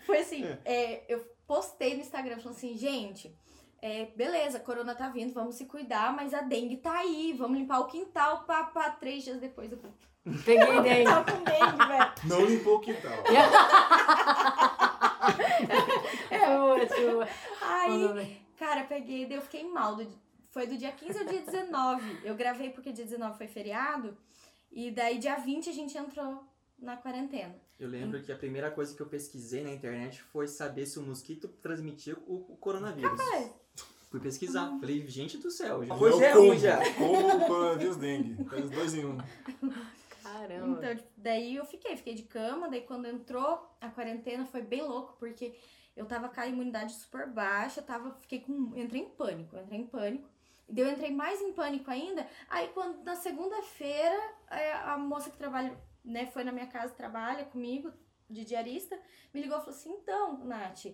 Foi 0.05 0.19
assim, 0.19 0.43
é, 0.65 1.11
eu 1.11 1.19
postei 1.47 1.95
no 1.95 2.01
Instagram 2.01 2.37
falando 2.37 2.55
assim, 2.57 2.77
gente, 2.77 3.35
é, 3.81 4.05
beleza, 4.15 4.59
corona 4.59 4.95
tá 4.95 5.09
vindo, 5.09 5.33
vamos 5.33 5.55
se 5.55 5.65
cuidar, 5.65 6.13
mas 6.15 6.33
a 6.33 6.41
dengue 6.41 6.77
tá 6.77 6.97
aí, 6.99 7.33
vamos 7.37 7.57
limpar 7.59 7.79
o 7.79 7.87
quintal 7.87 8.43
pra, 8.43 8.63
pra 8.65 8.89
três 8.91 9.23
dias 9.23 9.39
depois 9.39 9.71
eu 9.71 9.77
Peguei 10.43 10.81
dengue. 10.81 11.05
com 11.05 11.43
dengue, 11.43 11.87
velho. 11.87 12.13
Não 12.25 12.45
limpou 12.45 12.75
o 12.77 12.79
quintal. 12.79 13.11
É 16.29 16.49
ótimo. 16.57 17.21
Aí, 17.61 18.41
cara, 18.57 18.83
peguei, 18.85 19.25
daí 19.25 19.37
eu 19.37 19.41
fiquei 19.41 19.63
mal. 19.69 19.95
do- 19.95 20.07
foi 20.51 20.65
do 20.67 20.77
dia 20.77 20.91
15 20.91 21.19
ao 21.19 21.25
dia 21.25 21.41
19. 21.41 22.19
Eu 22.23 22.35
gravei 22.35 22.69
porque 22.71 22.91
dia 22.91 23.05
19 23.05 23.37
foi 23.37 23.47
feriado. 23.47 24.17
E 24.71 24.91
daí, 24.91 25.17
dia 25.17 25.35
20, 25.37 25.69
a 25.69 25.73
gente 25.73 25.97
entrou 25.97 26.43
na 26.77 26.97
quarentena. 26.97 27.55
Eu 27.79 27.87
lembro 27.89 28.21
que 28.21 28.31
a 28.31 28.35
primeira 28.35 28.71
coisa 28.71 28.95
que 28.95 29.01
eu 29.01 29.07
pesquisei 29.07 29.63
na 29.63 29.71
internet 29.71 30.21
foi 30.23 30.47
saber 30.47 30.85
se 30.85 30.97
o 30.99 31.03
mosquito 31.03 31.47
transmitia 31.47 32.15
o, 32.25 32.53
o 32.53 32.57
coronavírus. 32.57 33.19
Fui 34.09 34.19
pesquisar. 34.19 34.77
Falei, 34.79 35.05
gente 35.07 35.37
do 35.37 35.51
céu, 35.51 35.83
já, 35.83 35.93
É 35.93 35.97
hoje 35.97 36.17
o 36.17 36.23
é 36.23 36.31
ruim 36.31 36.57
já. 36.57 36.93
Combo 36.93 37.45
coronavírus 37.45 37.97
dengue. 37.97 38.43
Faz 38.45 38.65
os 38.65 38.71
dois 38.71 38.93
em 38.93 39.05
um. 39.05 39.17
Caramba. 40.23 40.77
Então, 40.77 40.95
tipo, 40.95 41.09
daí 41.17 41.55
eu 41.55 41.65
fiquei, 41.65 41.95
fiquei 41.97 42.13
de 42.13 42.23
cama. 42.23 42.69
Daí, 42.69 42.81
quando 42.81 43.05
entrou 43.05 43.69
a 43.81 43.89
quarentena, 43.89 44.45
foi 44.45 44.61
bem 44.61 44.81
louco, 44.81 45.15
porque 45.19 45.55
eu 45.95 46.05
tava 46.05 46.29
com 46.29 46.39
a 46.39 46.47
imunidade 46.47 46.93
super 46.93 47.27
baixa. 47.27 47.81
Tava, 47.81 48.11
fiquei 48.21 48.39
com. 48.39 48.71
Entrei 48.75 49.01
em 49.01 49.09
pânico, 49.09 49.57
entrei 49.57 49.79
em 49.79 49.87
pânico. 49.87 50.29
Daí 50.69 50.83
eu 50.83 50.91
entrei 50.91 51.11
mais 51.11 51.41
em 51.41 51.53
pânico 51.53 51.89
ainda. 51.89 52.27
Aí 52.49 52.69
quando 52.73 53.03
na 53.03 53.15
segunda-feira 53.15 54.17
é, 54.49 54.73
a 54.73 54.97
moça 54.97 55.29
que 55.29 55.37
trabalha, 55.37 55.77
né, 56.03 56.25
foi 56.27 56.43
na 56.43 56.51
minha 56.51 56.67
casa, 56.67 56.93
trabalha 56.93 57.45
comigo, 57.45 57.91
de 58.29 58.43
diarista, 58.43 58.99
me 59.33 59.41
ligou 59.41 59.57
e 59.57 59.61
falou 59.61 59.75
assim: 59.75 59.91
então, 59.91 60.43
Nath, 60.45 60.85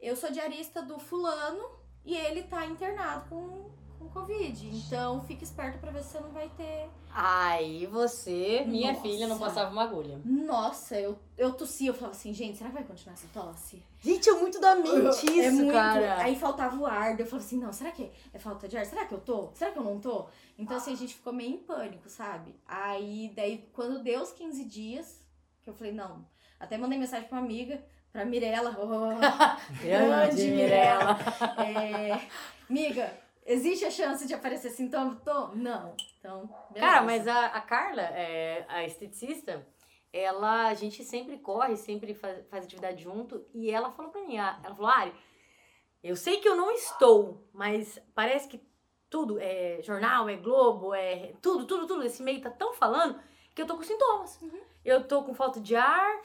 eu 0.00 0.16
sou 0.16 0.30
diarista 0.30 0.80
do 0.82 0.98
fulano 0.98 1.62
e 2.04 2.14
ele 2.14 2.42
tá 2.42 2.64
internado 2.66 3.28
com, 3.28 3.70
com 3.98 4.08
Covid. 4.08 4.68
Então 4.68 5.20
fique 5.22 5.44
esperto 5.44 5.78
pra 5.78 5.90
ver 5.90 6.02
se 6.02 6.10
você 6.12 6.20
não 6.20 6.30
vai 6.30 6.48
ter. 6.56 6.88
Aí 7.10 7.86
você, 7.86 8.64
minha 8.66 8.92
Nossa. 8.92 9.02
filha, 9.02 9.26
não 9.26 9.38
passava 9.38 9.70
uma 9.70 9.82
agulha. 9.82 10.20
Nossa, 10.24 10.98
eu, 10.98 11.18
eu 11.36 11.52
tossia, 11.52 11.90
eu 11.90 11.94
falava 11.94 12.16
assim, 12.16 12.32
gente, 12.32 12.58
será 12.58 12.70
que 12.70 12.76
vai 12.76 12.84
continuar 12.84 13.14
essa 13.14 13.26
tosse? 13.32 13.82
Gente, 14.00 14.28
é 14.28 14.32
muito 14.34 14.60
da 14.60 14.74
mente 14.76 15.26
isso, 15.26 15.40
é 15.40 15.50
muito. 15.50 15.72
cara. 15.72 16.22
Aí 16.22 16.36
faltava 16.36 16.76
o 16.76 16.86
ar, 16.86 17.16
daí 17.16 17.20
eu 17.20 17.26
falava 17.26 17.46
assim, 17.46 17.58
não, 17.58 17.72
será 17.72 17.90
que 17.90 18.10
é 18.32 18.38
falta 18.38 18.68
de 18.68 18.76
ar? 18.76 18.86
Será 18.86 19.04
que 19.04 19.14
eu 19.14 19.20
tô? 19.20 19.50
Será 19.54 19.72
que 19.72 19.78
eu 19.78 19.84
não 19.84 19.98
tô? 19.98 20.26
Então, 20.56 20.76
assim, 20.76 20.92
a 20.92 20.96
gente 20.96 21.14
ficou 21.14 21.32
meio 21.32 21.54
em 21.54 21.58
pânico, 21.58 22.08
sabe? 22.08 22.54
Aí, 22.66 23.32
daí, 23.34 23.68
quando 23.72 24.02
deu 24.02 24.22
os 24.22 24.32
15 24.32 24.64
dias, 24.64 25.20
que 25.62 25.70
eu 25.70 25.74
falei, 25.74 25.92
não. 25.92 26.24
Até 26.60 26.76
mandei 26.76 26.98
mensagem 26.98 27.28
pra 27.28 27.38
uma 27.38 27.44
amiga, 27.44 27.82
pra 28.18 28.24
Mirella. 28.24 28.76
Oh, 28.80 29.14
Grande 29.80 30.50
Mirella. 30.50 31.16
é, 31.62 32.20
miga, 32.68 33.16
existe 33.46 33.84
a 33.84 33.90
chance 33.90 34.26
de 34.26 34.34
aparecer 34.34 34.70
sintoma? 34.70 35.14
Tô? 35.24 35.48
Não. 35.54 35.94
Então, 36.18 36.50
beleza. 36.70 36.92
Cara, 36.92 37.02
mas 37.02 37.28
a, 37.28 37.46
a 37.46 37.60
Carla, 37.60 38.02
é, 38.02 38.64
a 38.68 38.84
esteticista, 38.84 39.64
ela, 40.12 40.66
a 40.66 40.74
gente 40.74 41.04
sempre 41.04 41.38
corre, 41.38 41.76
sempre 41.76 42.12
faz, 42.12 42.44
faz 42.48 42.64
atividade 42.64 43.04
junto, 43.04 43.46
e 43.54 43.70
ela 43.70 43.92
falou 43.92 44.10
pra 44.10 44.22
mim, 44.22 44.36
ela 44.36 44.74
falou, 44.74 44.90
Ari, 44.90 45.12
eu 46.02 46.16
sei 46.16 46.40
que 46.40 46.48
eu 46.48 46.56
não 46.56 46.72
estou, 46.72 47.48
mas 47.52 48.00
parece 48.16 48.48
que 48.48 48.60
tudo, 49.08 49.38
é 49.38 49.80
jornal, 49.82 50.28
é 50.28 50.36
Globo, 50.36 50.92
é 50.92 51.34
tudo, 51.40 51.66
tudo, 51.66 51.86
tudo, 51.86 52.02
esse 52.02 52.22
meio 52.22 52.40
tá 52.40 52.50
tão 52.50 52.74
falando 52.74 53.20
que 53.54 53.62
eu 53.62 53.66
tô 53.66 53.76
com 53.76 53.82
sintomas. 53.82 54.40
Uhum. 54.42 54.60
Eu 54.84 55.06
tô 55.06 55.22
com 55.22 55.34
falta 55.34 55.60
de 55.60 55.74
ar, 55.76 56.20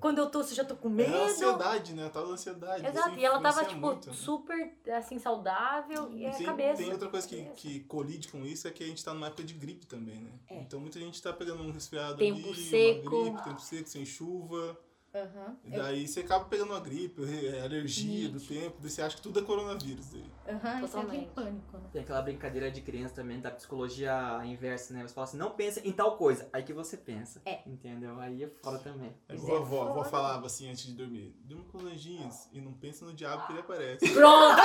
quando 0.00 0.18
eu 0.18 0.30
tô, 0.30 0.40
eu 0.40 0.46
já 0.46 0.64
tô 0.64 0.76
com 0.76 0.88
É 0.88 0.92
medo. 0.92 1.14
a 1.14 1.24
ansiedade, 1.24 1.94
né? 1.94 2.06
A 2.06 2.10
tal 2.10 2.26
da 2.26 2.32
ansiedade. 2.32 2.86
Exato, 2.86 3.10
isso 3.10 3.18
e 3.18 3.24
ela 3.24 3.40
tava, 3.40 3.64
tipo, 3.64 3.80
muito, 3.80 4.08
né? 4.08 4.14
super, 4.14 4.72
assim, 4.96 5.18
saudável, 5.18 6.10
e 6.12 6.26
a 6.26 6.30
Tem, 6.30 6.46
cabeça. 6.46 6.82
tem 6.82 6.92
outra 6.92 7.08
coisa 7.08 7.26
que, 7.28 7.42
que 7.56 7.80
colide 7.80 8.28
com 8.28 8.44
isso 8.44 8.66
é 8.66 8.70
que 8.70 8.82
a 8.84 8.86
gente 8.86 9.04
tá 9.04 9.12
numa 9.14 9.26
época 9.26 9.44
de 9.44 9.54
gripe 9.54 9.86
também, 9.86 10.20
né? 10.20 10.30
É. 10.48 10.60
Então 10.60 10.78
muita 10.80 10.98
gente 10.98 11.20
tá 11.22 11.32
pegando 11.32 11.62
um 11.62 11.70
resfriado 11.70 12.16
Tempo 12.16 12.48
ali, 12.48 12.54
seco. 12.54 13.08
uma 13.16 13.22
gripe, 13.30 13.44
tempo 13.44 13.60
seco, 13.60 13.88
sem 13.88 14.04
chuva. 14.06 14.78
Aham. 15.14 15.56
E 15.64 15.70
daí 15.70 16.06
você 16.06 16.20
acaba 16.20 16.44
pegando 16.44 16.70
uma 16.72 16.80
gripe, 16.80 17.22
é, 17.24 17.62
alergia 17.62 18.28
do 18.28 18.38
tempo, 18.38 18.76
daí 18.80 18.90
você 18.90 19.00
acha 19.02 19.16
que 19.16 19.22
tudo 19.22 19.40
é 19.40 19.42
coronavírus. 19.42 20.06
Daí. 20.10 20.24
É 20.46 20.52
aquele 20.54 20.80
Totalmente. 20.86 21.30
pânico, 21.34 21.76
né? 21.78 21.84
Tem 21.92 22.02
aquela 22.02 22.22
brincadeira 22.22 22.70
de 22.70 22.80
criança 22.82 23.14
também, 23.14 23.40
da 23.40 23.50
psicologia 23.50 24.40
inversa, 24.44 24.92
né? 24.94 25.02
Você 25.06 25.14
fala 25.14 25.26
assim, 25.26 25.36
não 25.38 25.50
pensa 25.50 25.80
em 25.86 25.92
tal 25.92 26.16
coisa. 26.16 26.48
Aí 26.52 26.62
que 26.62 26.72
você 26.72 26.96
pensa. 26.96 27.40
É. 27.46 27.60
Entendeu? 27.66 28.18
Aí 28.20 28.44
é 28.44 28.48
foda 28.62 28.78
também. 28.78 29.12
É 29.28 29.34
Isso 29.34 29.44
igual 29.44 29.58
a 29.58 29.60
é 29.60 29.62
avó, 29.64 29.80
a 29.80 29.84
avó 29.84 29.94
foda. 29.96 30.08
falava 30.10 30.46
assim 30.46 30.70
antes 30.70 30.84
de 30.86 30.92
dormir: 30.92 31.34
durma 31.44 31.64
com 31.64 31.78
os 31.78 31.84
anjinhos 31.84 32.48
e 32.52 32.60
não 32.60 32.72
pensa 32.74 33.04
no 33.04 33.12
diabo 33.12 33.46
que 33.46 33.52
ele 33.52 33.60
aparece. 33.60 34.08
Pronto! 34.12 34.56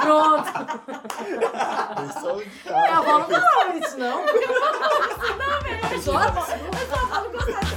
Pronto! 0.00 0.48
É 2.08 2.20
só 2.20 2.36
o 2.36 2.38
Minha 2.38 2.98
avó 2.98 3.18
não 3.18 3.28
falava 3.28 3.76
isso, 3.78 3.98
não. 3.98 4.22
Só 6.02 6.16
a 6.16 6.24
avó 6.26 6.46
não 6.56 7.30
gostar 7.32 7.60
de 7.64 7.75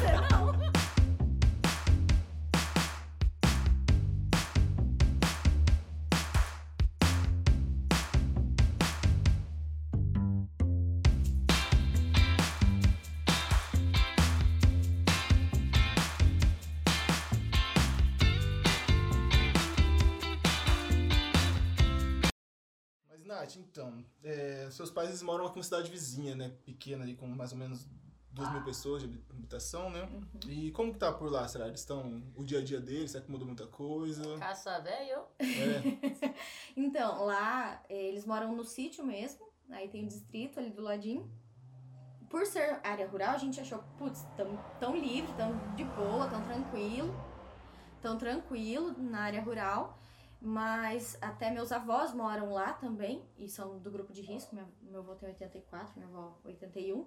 seus 24.79 24.91
pais 24.91 25.21
moram 25.21 25.45
aqui 25.45 25.55
em 25.55 25.59
uma 25.59 25.63
cidade 25.63 25.91
vizinha, 25.91 26.35
né? 26.35 26.53
Pequena 26.65 27.03
ali, 27.03 27.13
com 27.13 27.27
mais 27.27 27.51
ou 27.51 27.57
menos 27.57 27.85
duas 28.31 28.49
mil 28.53 28.63
pessoas 28.63 29.01
de 29.03 29.21
habitação, 29.29 29.89
né? 29.89 30.07
E 30.47 30.71
como 30.71 30.93
que 30.93 30.99
tá 30.99 31.11
por 31.11 31.29
lá, 31.29 31.45
será? 31.49 31.67
Eles 31.67 31.81
estão. 31.81 32.23
O 32.33 32.45
dia 32.45 32.59
a 32.59 32.63
dia 32.63 32.79
deles, 32.79 33.11
será 33.11 33.21
que 33.23 33.29
mudou 33.29 33.45
muita 33.45 33.67
coisa? 33.67 34.37
Caça 34.37 34.79
velho. 34.79 35.23
É. 35.39 36.33
Então, 36.77 37.25
lá 37.25 37.83
eh, 37.89 38.07
eles 38.07 38.25
moram 38.25 38.55
no 38.55 38.63
sítio 38.63 39.05
mesmo, 39.05 39.45
aí 39.69 39.89
tem 39.89 40.05
o 40.05 40.07
distrito 40.07 40.59
ali 40.59 40.69
do 40.69 40.81
ladinho. 40.81 41.29
Por 42.29 42.45
ser 42.45 42.79
área 42.81 43.05
rural, 43.07 43.31
a 43.31 43.37
gente 43.37 43.59
achou, 43.59 43.83
putz, 43.97 44.25
tão, 44.37 44.55
tão 44.79 44.95
livre, 44.95 45.33
tão 45.33 45.57
de 45.75 45.83
boa, 45.83 46.29
tão 46.29 46.41
tranquilo, 46.43 47.13
tão 48.01 48.17
tranquilo 48.17 48.95
na 48.97 49.21
área 49.23 49.41
rural. 49.41 49.98
Mas 50.41 51.17
até 51.21 51.51
meus 51.51 51.71
avós 51.71 52.13
moram 52.13 52.53
lá 52.53 52.71
também, 52.73 53.21
e 53.37 53.49
são 53.49 53.77
do 53.79 53.91
grupo 53.91 54.13
de 54.13 54.21
risco. 54.21 54.55
Meu, 54.55 54.65
meu 54.81 54.99
avô 55.01 55.15
tem 55.15 55.29
84, 55.29 55.93
minha 55.99 56.07
avó 56.07 56.39
81. 56.45 57.05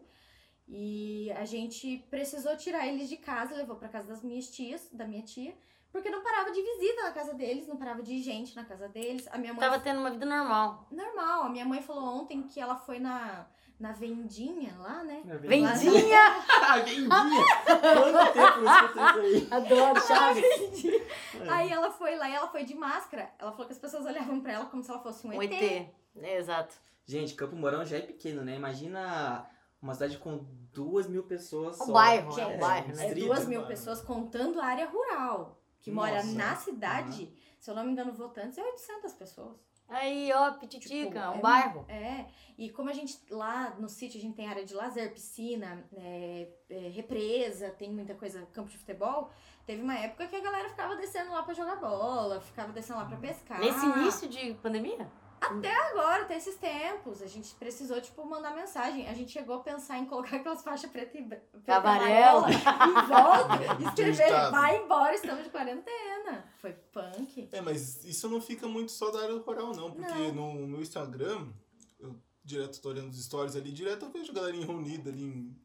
E 0.69 1.33
a 1.33 1.45
gente 1.45 1.99
precisou 2.11 2.57
tirar 2.57 2.87
eles 2.87 3.09
de 3.09 3.17
casa, 3.17 3.55
levou 3.55 3.77
pra 3.77 3.89
casa 3.89 4.09
das 4.09 4.23
minhas 4.23 4.49
tias, 4.49 4.89
da 4.93 5.07
minha 5.07 5.23
tia, 5.23 5.57
porque 5.91 6.11
não 6.11 6.23
parava 6.23 6.51
de 6.51 6.63
visita 6.63 7.03
na 7.03 7.13
casa 7.13 7.35
deles, 7.35 7.67
não 7.67 7.77
parava 7.77 8.03
de 8.03 8.23
gente 8.23 8.55
na 8.55 8.65
casa 8.65 8.89
deles. 8.89 9.27
A 9.31 9.39
minha 9.39 9.53
mãe 9.53 9.61
Tava 9.61 9.81
tendo 9.81 10.01
uma 10.01 10.11
vida 10.11 10.27
normal. 10.27 10.87
normal. 10.91 11.45
A 11.45 11.49
minha 11.49 11.65
mãe 11.65 11.83
falou 11.83 12.05
ontem 12.21 12.43
que 12.43 12.61
ela 12.61 12.77
foi 12.77 12.99
na, 12.99 13.47
na 13.83 13.91
vendinha 13.91 14.73
lá, 14.79 15.03
né? 15.03 15.21
Vendinha! 15.41 16.19
Ah, 16.49 16.79
vendinha! 16.87 17.09
Quanto 17.09 18.33
tempo 18.33 18.65
escutei 18.65 19.35
isso 19.35 19.49
aí? 19.49 19.49
Adoro, 19.51 20.01
Chaves. 20.07 20.45
Aí 21.51 21.71
ela 21.73 21.91
foi 21.91 22.15
lá 22.17 22.31
e 22.31 22.33
ela 22.35 22.47
foi 22.49 22.65
de 22.65 22.75
máscara. 22.77 23.29
Ela 23.41 23.51
falou 23.51 23.67
que 23.67 23.73
as 23.73 23.79
pessoas 23.81 24.07
olhavam 24.07 24.41
pra 24.41 24.53
ela 24.53 24.67
como 24.67 24.85
se 24.85 24.91
ela 24.91 25.01
fosse 25.01 25.27
um, 25.27 25.31
Um 25.37 25.43
ET. 25.43 25.53
ET. 25.53 25.89
É, 26.17 26.39
exato. 26.39 26.77
Gente, 27.05 27.35
Campo 27.35 27.57
Mourão 27.57 27.85
já 27.85 27.97
é 27.97 28.03
pequeno, 28.03 28.45
né? 28.45 28.55
Imagina 28.55 29.45
uma 29.81 29.95
cidade 29.95 30.17
com 30.19 30.47
duas 30.73 31.09
mil 31.09 31.25
pessoas 31.25 31.81
Um 31.81 31.87
só. 31.87 31.93
bairro, 31.93 32.31
Gente, 32.31 32.41
é 32.41 32.47
um 32.47 32.59
bairro, 32.61 32.85
É 32.93 32.95
né? 32.95 33.05
Distrito, 33.07 33.27
duas 33.27 33.47
mil 33.49 33.59
mano. 33.63 33.69
pessoas 33.69 34.01
contando 34.01 34.61
a 34.61 34.65
área 34.65 34.87
rural. 34.87 35.61
Que 35.81 35.91
mora 35.91 36.23
Nossa. 36.23 36.33
na 36.39 36.55
cidade. 36.55 37.35
Se 37.59 37.69
eu 37.69 37.75
não 37.75 37.83
me 37.85 37.91
engano, 37.91 38.13
votantes 38.13 38.57
é 38.59 38.63
800 38.63 39.13
pessoas. 39.15 39.57
Aí, 39.93 40.33
ó, 40.33 40.53
Pititica, 40.53 41.07
Tipo, 41.07 41.19
um 41.19 41.35
é 41.35 41.39
bairro. 41.39 41.85
É, 41.87 42.25
e 42.57 42.71
como 42.71 42.89
a 42.89 42.93
gente 42.95 43.21
lá 43.31 43.77
no 43.79 43.89
sítio 43.89 44.19
a 44.19 44.23
gente 44.23 44.35
tem 44.35 44.49
área 44.49 44.65
de 44.65 44.73
lazer, 44.75 45.13
piscina, 45.13 45.85
é, 45.95 46.49
é, 46.71 46.89
represa, 46.89 47.71
tem 47.71 47.91
muita 47.91 48.15
coisa, 48.15 48.47
campo 48.53 48.71
de 48.71 48.79
futebol, 48.79 49.31
teve 49.67 49.83
uma 49.83 49.95
época 49.95 50.27
que 50.29 50.37
a 50.37 50.41
galera 50.41 50.71
ficava 50.71 50.97
descendo 50.97 51.33
lá 51.33 51.43
pra 51.43 51.53
jogar 51.53 51.77
bola, 51.77 52.41
ficava 52.41 52.73
descendo 52.73 53.01
lá 53.01 53.05
pra 53.05 53.19
pescar. 53.19 53.61
Nesse 53.61 53.85
início 53.85 54.29
de 54.29 54.55
pandemia? 54.55 55.11
Agora, 55.47 56.23
até 56.23 56.37
esses 56.37 56.57
tempos, 56.57 57.21
a 57.23 57.27
gente 57.27 57.55
precisou, 57.57 58.01
tipo, 58.01 58.25
mandar 58.25 58.55
mensagem. 58.55 59.09
A 59.09 59.15
gente 59.15 59.33
chegou 59.33 59.57
a 59.57 59.61
pensar 59.61 59.99
em 59.99 60.07
colocar 60.07 60.37
aquelas 60.37 60.63
faixas 60.63 60.91
preta 60.91 61.19
e 61.19 61.23
branca. 61.23 61.45
preta 61.53 61.75
Amarela. 61.77 62.49
Em 62.51 63.07
volta, 63.07 63.83
escrever, 63.89 64.51
vai 64.51 64.77
embora, 64.83 65.15
estamos 65.15 65.45
de 65.45 65.51
quarentena. 65.51 66.45
Foi 66.59 66.73
punk. 66.93 67.49
É, 67.53 67.61
mas 67.61 68.05
isso 68.05 68.29
não 68.29 68.41
fica 68.41 68.67
muito 68.69 68.93
só 68.93 69.11
da 69.11 69.21
área 69.23 69.37
rural, 69.39 69.73
não. 69.75 69.91
Porque 69.91 70.33
no, 70.33 70.67
no 70.67 70.81
Instagram, 70.81 71.49
eu 72.01 72.15
direto 72.45 72.81
tô 72.81 72.89
olhando 72.91 73.11
os 73.11 73.23
stories 73.25 73.57
ali, 73.57 73.73
direto 73.73 74.05
eu 74.07 74.11
vejo 74.11 74.31
a 74.33 74.35
galerinha 74.35 74.67
reunida 74.67 75.11
ali 75.11 75.23
em- 75.25 75.57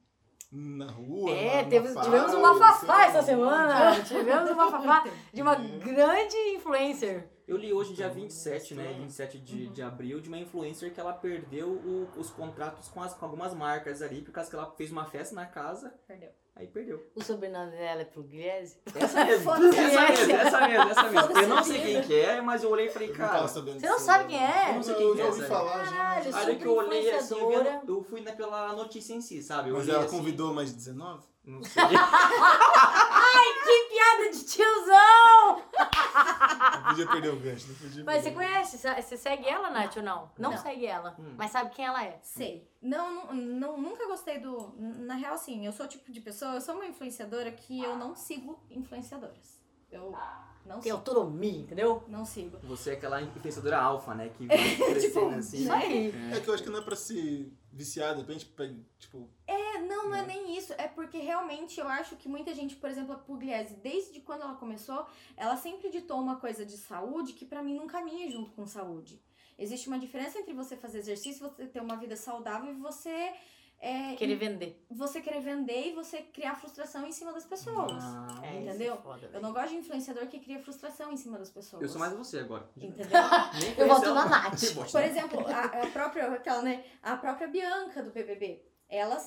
na 0.52 0.90
rua. 0.90 1.32
É, 1.32 1.64
na- 1.64 1.70
teve- 1.70 1.90
na 1.94 2.02
tivemos 2.04 2.34
uma 2.34 2.58
fafá 2.58 2.88
lá, 2.88 3.06
essa 3.06 3.22
semana. 3.24 4.00
Tivemos 4.06 4.50
uma 4.50 4.72
fafá 4.72 5.04
de 5.34 5.42
uma 5.42 5.54
É. 5.54 5.78
grande 5.80 6.38
influencer. 6.56 7.30
Eu 7.48 7.56
li 7.56 7.72
hoje, 7.72 7.94
dia 7.94 8.10
27, 8.10 8.76
né? 8.76 8.84
Estranho. 8.84 9.04
27 9.04 9.40
de, 9.40 9.66
Uhum. 9.68 9.72
de 9.74 9.82
abril, 9.82 10.20
de 10.20 10.28
uma 10.28 10.38
influencer 10.38 10.94
que 10.94 11.00
ela 11.00 11.14
perdeu 11.14 11.70
o- 11.70 12.10
os 12.18 12.30
contratos 12.30 12.90
com, 12.90 13.02
as, 13.02 13.14
com 13.14 13.24
algumas 13.26 13.54
marcas 13.54 14.02
ali, 14.02 14.22
por 14.22 14.32
causa 14.34 14.50
que 14.50 14.56
ela 14.56 14.70
fez 14.76 14.92
uma 14.92 15.06
festa 15.06 15.34
na 15.34 15.46
casa, 15.46 15.94
Perdeu. 16.06 16.30
aí 16.58 16.68
perdeu. 16.68 17.02
O 17.16 17.24
sobrenome 17.24 17.72
dela 17.72 18.02
é 18.02 18.06
Pugliese. 18.06 18.78
Essa 18.94 19.24
mesmo, 19.24 19.50
essa 19.56 19.62
mesmo, 19.62 20.34
essa 20.36 20.68
mesmo, 20.68 20.90
essa 20.90 21.04
mesmo. 21.04 21.40
Eu 21.40 21.48
não 21.48 21.64
sei 21.64 21.82
quem 21.82 22.02
que 22.02 22.16
é, 22.20 22.42
mas 22.42 22.64
eu 22.64 22.70
olhei 22.70 22.88
e 22.88 22.90
falei, 22.90 23.10
Eu 23.12 23.16
cara... 23.16 23.48
Você 23.48 23.62
não 23.88 23.98
sabe 24.00 24.24
né? 24.26 24.30
quem 24.30 24.46
é? 24.46 24.70
Eu 24.70 24.74
não 24.76 24.84
sei 24.84 24.96
quem 24.96 25.04
eu 25.06 25.12
que 25.14 25.18
já 25.20 25.24
é 25.24 25.28
ouvi 25.28 25.40
essa 25.40 25.48
falar 25.50 25.84
já. 25.86 25.92
Caralho, 25.92 26.26
mas- 26.26 26.36
A 26.36 26.40
hora 26.42 26.56
que 26.56 26.66
eu 26.66 26.76
olhei 26.76 27.12
assim, 27.12 27.40
eu, 27.40 27.64
eu 27.88 28.04
fui 28.04 28.20
na, 28.22 28.34
pela 28.34 28.74
notícia 28.74 29.14
em 29.14 29.22
si, 29.22 29.42
sabe? 29.42 29.70
Eu 29.70 29.78
Mas 29.78 29.88
ela 29.88 30.04
assim, 30.04 30.18
convidou 30.18 30.54
mais 30.54 30.70
de 30.72 30.76
19? 30.76 31.26
Não 31.46 31.64
sei. 31.64 31.82
Que 33.64 33.90
piada 33.90 34.32
de 34.32 34.44
tiozão! 34.46 35.64
Não 36.74 36.84
podia 36.90 37.08
perder 37.08 37.30
o 37.30 37.36
gancho, 37.40 37.68
não 37.68 37.76
podia 37.76 38.04
Mas 38.04 38.24
você 38.24 38.32
perder. 38.32 38.36
conhece? 38.36 38.78
Você 38.78 39.18
segue 39.18 39.48
ela, 39.48 39.70
Nath, 39.70 39.98
ou 39.98 40.04
não? 40.04 40.32
Não, 40.38 40.52
Não. 40.52 40.58
segue 40.58 40.86
ela, 40.86 41.16
Hum. 41.20 41.36
mas 41.38 41.52
sabe 41.52 41.70
quem 41.76 41.86
ela 41.86 42.04
é. 42.04 42.20
Sei. 42.24 42.68
Não, 42.82 43.14
não, 43.14 43.34
não- 43.34 43.78
nunca 43.82 44.06
gostei 44.08 44.40
do. 44.40 44.74
Na 44.78 45.16
real, 45.16 45.34
assim, 45.34 45.66
eu 45.66 45.72
sou 45.72 45.86
o 45.86 45.90
tipo 45.90 46.12
de 46.12 46.22
pessoa, 46.22 46.54
eu 46.56 46.62
sou 46.62 46.76
uma 46.76 46.86
influenciadora 46.86 47.52
que 47.52 47.84
eu 47.84 47.96
não 47.96 48.16
sigo 48.16 48.60
influenciadoras. 48.70 49.58
Eu 49.92 50.14
Não 50.66 50.76
Tem 50.82 50.84
sigo. 50.92 50.98
autonomia, 50.98 51.60
entendeu? 51.62 52.04
Não 52.10 52.26
sigo. 52.26 52.58
Você 52.64 52.90
é 52.90 52.94
aquela 52.94 53.22
influenciadora 53.22 53.78
alfa, 53.80 54.14
né? 54.14 54.30
Que 54.30 54.46
vai 54.48 54.58
crescendo 54.58 55.00
Tipo, 55.00 55.30
assim. 55.30 55.58
Isso 55.64 55.72
aí. 55.72 56.14
É 56.36 56.40
que 56.42 56.50
eu 56.50 56.54
acho 56.54 56.62
que 56.64 56.70
não 56.70 56.80
é 56.80 56.82
pra 56.82 56.96
se 56.96 57.54
viciar, 57.72 58.14
de 58.16 58.22
repente, 58.22 58.46
pra, 58.48 58.66
tipo, 59.00 59.30
É, 59.48 59.67
não, 59.88 60.10
não 60.10 60.16
é 60.16 60.22
Né? 60.22 60.28
nem 60.36 60.58
isso. 60.58 60.74
É 60.78 60.88
porque 60.88 61.18
realmente 61.18 61.80
eu 61.80 61.88
acho 61.88 62.16
que 62.16 62.28
muita 62.30 62.54
gente, 62.54 62.76
por 62.76 62.90
exemplo, 62.90 63.14
a 63.14 63.18
Pugliese, 63.18 63.76
desde 63.76 64.20
quando 64.22 64.42
ela 64.44 64.56
começou, 64.56 65.06
ela 65.36 65.58
sempre 65.58 65.90
ditou 65.90 66.20
uma 66.20 66.36
coisa 66.38 66.66
de 66.66 66.78
saúde 66.78 67.34
que 67.34 67.46
pra 67.46 67.64
mim 67.64 67.76
não 67.76 67.88
caminha 67.88 68.30
junto 68.30 68.52
com 68.52 68.66
saúde. 68.68 69.22
Existe 69.58 69.88
uma 69.88 69.98
diferença 69.98 70.38
entre 70.38 70.54
você 70.54 70.76
fazer 70.76 71.00
exercício, 71.00 71.42
você 71.50 71.66
ter 71.66 71.82
uma 71.82 71.96
vida 71.98 72.16
saudável 72.16 72.72
e 72.72 72.76
você 72.78 73.34
é, 73.80 74.16
Querer 74.16 74.36
vender. 74.36 74.84
você 74.90 75.22
querer 75.22 75.40
vender 75.40 75.90
e 75.90 75.94
você 75.94 76.24
criar 76.24 76.56
frustração 76.56 77.06
em 77.08 77.12
cima 77.12 77.32
das 77.32 77.46
pessoas. 77.46 77.92
Ah, 78.04 78.40
É, 78.44 78.62
Entendeu? 78.62 78.96
é 78.96 78.98
foda, 78.98 79.30
Eu 79.32 79.40
não 79.42 79.54
gosto 79.54 79.70
de 79.70 79.76
influenciador 79.78 80.26
que 80.28 80.40
cria 80.40 80.60
frustração 80.60 81.12
em 81.12 81.18
cima 81.18 81.38
das 81.38 81.52
pessoas. 81.52 81.82
eu 81.84 81.88
sou 81.90 82.00
mais 82.00 82.12
você 82.14 82.40
agora. 82.40 82.68
Entendeu? 82.76 83.06
Eu 83.78 83.86
ela, 83.88 84.14
na 84.16 84.26
Nath. 84.30 84.74
Por 84.92 85.04
exemplo, 85.04 85.46
a, 85.48 85.64
a 85.84 85.88
própria 85.92 86.26
aquela, 86.34 86.62
né, 86.64 86.84
a 87.04 87.16
própria 87.18 87.48
Bianca 87.48 88.02
do 88.02 88.10
BBB, 88.12 88.64
ela 88.90 89.18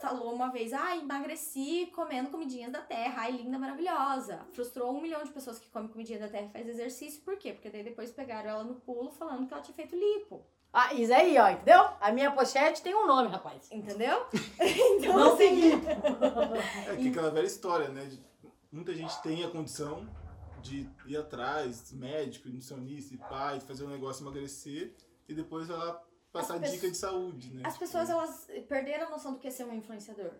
falou 0.00 0.32
uma 0.34 0.50
vez, 0.50 0.72
ah, 0.72 0.96
emagreci 0.96 1.90
comendo 1.94 2.30
comidinhas 2.30 2.72
da 2.72 2.80
terra, 2.80 3.22
ai, 3.22 3.32
linda, 3.32 3.58
maravilhosa. 3.58 4.40
Frustrou 4.52 4.92
um 4.96 5.00
milhão 5.00 5.22
de 5.22 5.30
pessoas 5.30 5.58
que 5.58 5.68
comem 5.70 5.88
comidinha 5.88 6.18
da 6.18 6.28
terra 6.28 6.46
e 6.46 6.50
faz 6.52 6.68
exercício, 6.68 7.22
por 7.22 7.36
quê? 7.36 7.52
Porque 7.52 7.70
daí 7.70 7.82
depois 7.84 8.10
pegaram 8.10 8.50
ela 8.50 8.64
no 8.64 8.74
pulo 8.76 9.10
falando 9.10 9.46
que 9.46 9.52
ela 9.52 9.62
tinha 9.62 9.74
feito 9.74 9.94
lipo, 9.96 10.42
Ah, 10.72 10.94
isso 10.94 11.12
aí, 11.12 11.36
ó, 11.38 11.48
entendeu? 11.50 11.82
A 12.00 12.12
minha 12.12 12.30
pochete 12.30 12.80
tem 12.82 12.94
um 12.94 13.06
nome, 13.06 13.28
rapaz. 13.28 13.68
entendeu? 13.72 14.24
então, 14.60 15.12
Não 15.18 15.34
assim, 15.34 15.70
segui. 15.72 15.86
É 16.88 16.96
que 16.96 17.08
aquela 17.08 17.30
velha 17.30 17.46
história, 17.46 17.88
né? 17.88 18.04
de- 18.06 18.22
muita 18.72 18.94
gente 18.94 19.20
tem 19.22 19.44
a 19.44 19.50
condição 19.50 20.06
de 20.62 20.88
ir 21.06 21.16
atrás, 21.16 21.90
médico, 21.92 22.46
nutricionista 22.48 23.14
e 23.14 23.18
pai, 23.18 23.58
fazer 23.60 23.84
um 23.84 23.88
negócio 23.88 24.22
emagrecer 24.22 24.94
e 25.28 25.34
depois 25.34 25.68
lá 25.68 26.00
passar 26.32 26.62
As 26.62 26.70
dica 26.70 26.90
de 26.90 26.96
saúde, 26.96 27.52
né? 27.52 27.62
As 27.64 27.76
pessoas, 27.76 28.08
elas 28.08 28.46
perderam 28.68 29.06
a 29.06 29.10
noção 29.10 29.32
do 29.32 29.38
que 29.38 29.48
é 29.48 29.50
ser 29.50 29.64
um 29.64 29.74
influenciador. 29.74 30.32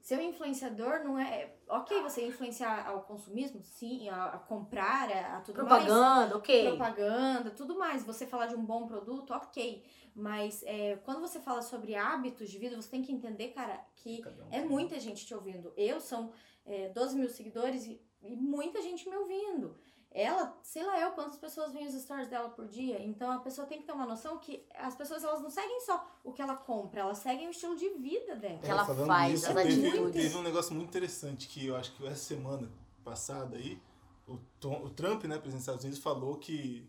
Ser 0.00 0.18
um 0.18 0.22
influenciador 0.22 1.02
não 1.02 1.18
é... 1.18 1.56
Ok, 1.66 2.02
você 2.02 2.26
influenciar 2.26 2.86
ao 2.86 3.04
consumismo, 3.04 3.62
sim, 3.62 4.06
a, 4.10 4.26
a 4.26 4.38
comprar, 4.38 5.10
a, 5.10 5.38
a 5.38 5.40
tudo 5.40 5.64
mais. 5.64 5.84
Propaganda, 5.84 6.36
ok. 6.36 6.68
propaganda, 6.68 7.50
tudo 7.50 7.78
mais. 7.78 8.04
Você 8.04 8.26
falar 8.26 8.46
de 8.46 8.54
um 8.54 8.62
bom 8.62 8.86
produto, 8.86 9.32
ok. 9.32 9.82
Mas 10.14 10.62
é, 10.64 10.96
quando 11.04 11.20
você 11.20 11.40
fala 11.40 11.62
sobre 11.62 11.94
hábitos 11.94 12.50
de 12.50 12.58
vida, 12.58 12.76
você 12.76 12.90
tem 12.90 13.02
que 13.02 13.12
entender, 13.12 13.48
cara, 13.48 13.82
que 13.96 14.22
um 14.26 14.54
é 14.54 14.60
muita 14.62 15.00
gente 15.00 15.24
te 15.24 15.34
ouvindo. 15.34 15.72
Eu 15.74 15.98
são 16.00 16.32
é, 16.66 16.90
12 16.90 17.16
mil 17.16 17.30
seguidores 17.30 17.86
e, 17.86 18.00
e 18.22 18.36
muita 18.36 18.82
gente 18.82 19.08
me 19.08 19.16
ouvindo. 19.16 19.74
Ela, 20.16 20.56
sei 20.62 20.84
lá 20.84 21.00
eu 21.00 21.10
quantas 21.10 21.36
pessoas 21.36 21.72
veem 21.72 21.88
os 21.88 21.94
stories 22.00 22.28
dela 22.28 22.48
por 22.48 22.68
dia. 22.68 23.02
Então 23.02 23.32
a 23.32 23.40
pessoa 23.40 23.66
tem 23.66 23.78
que 23.80 23.84
ter 23.84 23.92
uma 23.92 24.06
noção 24.06 24.38
que 24.38 24.64
as 24.76 24.94
pessoas 24.94 25.24
elas 25.24 25.42
não 25.42 25.50
seguem 25.50 25.80
só 25.80 26.08
o 26.22 26.32
que 26.32 26.40
ela 26.40 26.54
compra, 26.56 27.00
elas 27.00 27.18
seguem 27.18 27.48
o 27.48 27.50
estilo 27.50 27.74
de 27.74 27.88
vida 27.90 28.36
dela. 28.36 28.58
que 28.60 28.70
ela 28.70 28.84
falando 28.86 29.08
faz, 29.08 29.32
nisso, 29.32 29.46
as 29.48 29.54
teve, 29.54 30.10
teve 30.12 30.36
um 30.36 30.42
negócio 30.42 30.72
muito 30.72 30.88
interessante 30.88 31.48
que 31.48 31.66
eu 31.66 31.74
acho 31.74 31.92
que 31.96 32.06
essa 32.06 32.14
semana 32.14 32.70
passada 33.02 33.56
aí, 33.56 33.82
o, 34.28 34.38
Tom- 34.60 34.84
o 34.84 34.90
Trump, 34.90 35.24
né, 35.24 35.36
presidente 35.36 35.52
dos 35.52 35.60
Estados 35.62 35.84
Unidos, 35.84 36.00
falou 36.00 36.36
que 36.36 36.88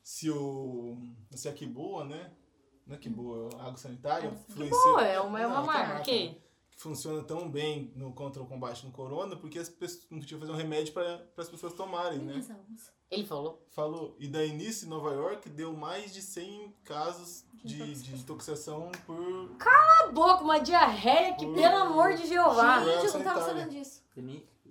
se 0.00 0.30
o. 0.30 0.96
Se 1.32 1.48
a 1.48 1.52
Kiboa, 1.52 2.04
né? 2.04 2.30
Não 2.86 2.94
é 2.94 2.98
Kiboa, 2.98 3.50
é 3.52 3.60
água 3.60 3.76
sanitária. 3.76 4.32
Que 4.54 4.68
boa, 4.68 5.02
é 5.02 5.20
uma, 5.20 5.40
é 5.40 5.46
uma 5.46 5.56
Não, 5.56 5.62
outra 5.64 5.78
marca. 5.86 6.04
Funciona 6.82 7.22
tão 7.22 7.48
bem 7.48 7.92
no, 7.94 8.12
contra 8.12 8.42
o 8.42 8.46
combate 8.46 8.84
no 8.84 8.92
corona, 8.92 9.36
porque 9.36 9.58
as 9.58 9.68
pessoas 9.68 10.06
não 10.10 10.18
podiam 10.18 10.40
fazer 10.40 10.52
um 10.52 10.56
remédio 10.56 10.92
para 10.92 11.24
as 11.36 11.48
pessoas 11.48 11.72
tomarem, 11.72 12.18
né? 12.18 12.34
Ele 13.10 13.24
falou. 13.26 13.64
Falou. 13.70 14.16
E 14.18 14.26
daí 14.26 14.52
nisso, 14.52 14.86
em 14.86 14.88
Nova 14.88 15.12
York, 15.12 15.48
deu 15.50 15.72
mais 15.74 16.12
de 16.12 16.22
100 16.22 16.74
casos 16.82 17.44
De 17.62 17.94
de, 17.94 18.14
intoxicação 18.14 18.90
por. 19.06 19.56
Cala 19.58 20.08
a 20.08 20.12
boca, 20.12 20.42
uma 20.42 20.58
diarreia 20.58 21.34
que, 21.36 21.46
pelo 21.46 21.76
amor 21.76 22.14
de 22.14 22.26
Jeová. 22.26 22.82
Gente, 22.82 23.06
eu 23.06 23.12
não 23.14 23.22
tava 23.22 23.44
sabendo 23.44 23.70
disso. 23.70 24.02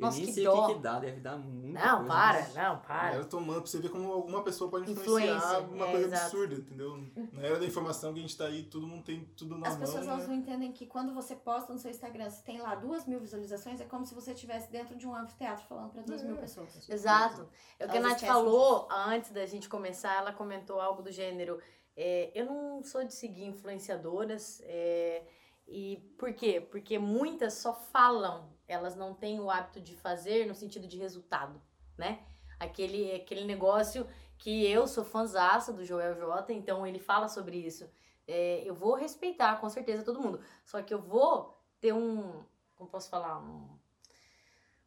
Nem, 0.01 0.03
eu 0.03 0.05
Nossa, 0.07 0.17
nem 0.17 0.25
que 0.27 0.33
sei 0.33 0.43
dó. 0.45 0.63
o 0.63 0.67
que, 0.67 0.73
que 0.73 0.79
dá, 0.79 0.99
deve 0.99 1.19
dar 1.21 1.37
muita 1.37 1.79
Não, 1.79 1.97
coisa. 1.99 2.07
para, 2.13 2.39
mas- 2.41 2.53
não, 2.55 2.79
para. 2.79 3.13
Era 3.13 3.25
tomando 3.25 3.61
pra 3.61 3.67
você 3.69 3.79
ver 3.79 3.89
como 3.89 4.11
alguma 4.11 4.43
pessoa 4.43 4.69
pode 4.69 4.91
influenciar 4.91 5.35
Influência, 5.37 5.59
uma 5.75 5.87
é, 5.87 5.91
coisa 5.91 6.07
exato. 6.07 6.23
absurda, 6.25 6.55
entendeu? 6.55 6.97
Na 7.33 7.41
era 7.43 7.59
da 7.59 7.65
informação 7.65 8.13
que 8.13 8.19
a 8.19 8.21
gente 8.23 8.37
tá 8.37 8.45
aí, 8.45 8.63
todo 8.63 8.87
mundo 8.87 9.03
tem 9.03 9.25
tudo 9.37 9.57
na 9.57 9.67
As 9.67 9.73
mão. 9.73 9.81
pessoas 9.81 10.07
elas 10.07 10.21
né? 10.21 10.27
não 10.27 10.35
entendem 10.35 10.71
que 10.71 10.85
quando 10.87 11.13
você 11.13 11.35
posta 11.35 11.71
no 11.71 11.77
seu 11.79 11.91
Instagram, 11.91 12.29
se 12.29 12.43
tem 12.43 12.59
lá 12.59 12.73
duas 12.75 13.05
mil 13.05 13.19
visualizações, 13.19 13.79
é 13.79 13.85
como 13.85 14.05
se 14.05 14.15
você 14.15 14.31
estivesse 14.33 14.71
dentro 14.71 14.95
de 14.95 15.07
um 15.07 15.15
anfiteatro 15.15 15.65
falando 15.67 15.91
pra 15.91 16.01
duas 16.01 16.23
mil 16.23 16.35
pessoas. 16.37 16.89
Exato. 16.89 17.47
É 17.77 17.85
o 17.85 17.89
que 17.89 17.97
a 17.97 18.01
Nath 18.01 18.21
falou 18.21 18.87
antes 18.91 19.31
da 19.31 19.45
gente 19.45 19.69
começar, 19.69 20.17
ela 20.17 20.33
comentou 20.33 20.79
algo 20.81 21.01
do 21.03 21.11
gênero. 21.11 21.59
é, 21.95 22.31
eu 22.33 22.45
não 22.45 22.81
sou 22.83 23.03
de 23.03 23.13
seguir 23.13 23.45
influenciadoras. 23.45 24.61
é, 24.65 25.23
e 25.67 25.97
por 26.17 26.33
quê? 26.33 26.59
Porque 26.59 26.97
muitas 26.99 27.53
só 27.55 27.73
falam, 27.73 28.49
elas 28.71 28.95
não 28.95 29.13
têm 29.13 29.39
o 29.39 29.49
hábito 29.49 29.81
de 29.81 29.95
fazer 29.95 30.47
no 30.47 30.55
sentido 30.55 30.87
de 30.87 30.97
resultado, 30.97 31.61
né? 31.97 32.23
Aquele, 32.59 33.13
aquele 33.15 33.43
negócio 33.43 34.07
que 34.37 34.65
eu 34.65 34.87
sou 34.87 35.03
fãzaça 35.03 35.73
do 35.73 35.85
Joel 35.85 36.15
J, 36.15 36.53
então 36.53 36.85
ele 36.85 36.99
fala 36.99 37.27
sobre 37.27 37.57
isso. 37.57 37.89
É, 38.27 38.63
eu 38.63 38.73
vou 38.73 38.95
respeitar, 38.95 39.59
com 39.59 39.69
certeza, 39.69 40.03
todo 40.03 40.21
mundo. 40.21 40.39
Só 40.63 40.81
que 40.81 40.93
eu 40.93 41.01
vou 41.01 41.57
ter 41.79 41.93
um. 41.93 42.43
Como 42.75 42.89
posso 42.89 43.09
falar? 43.09 43.39
Um, 43.39 43.77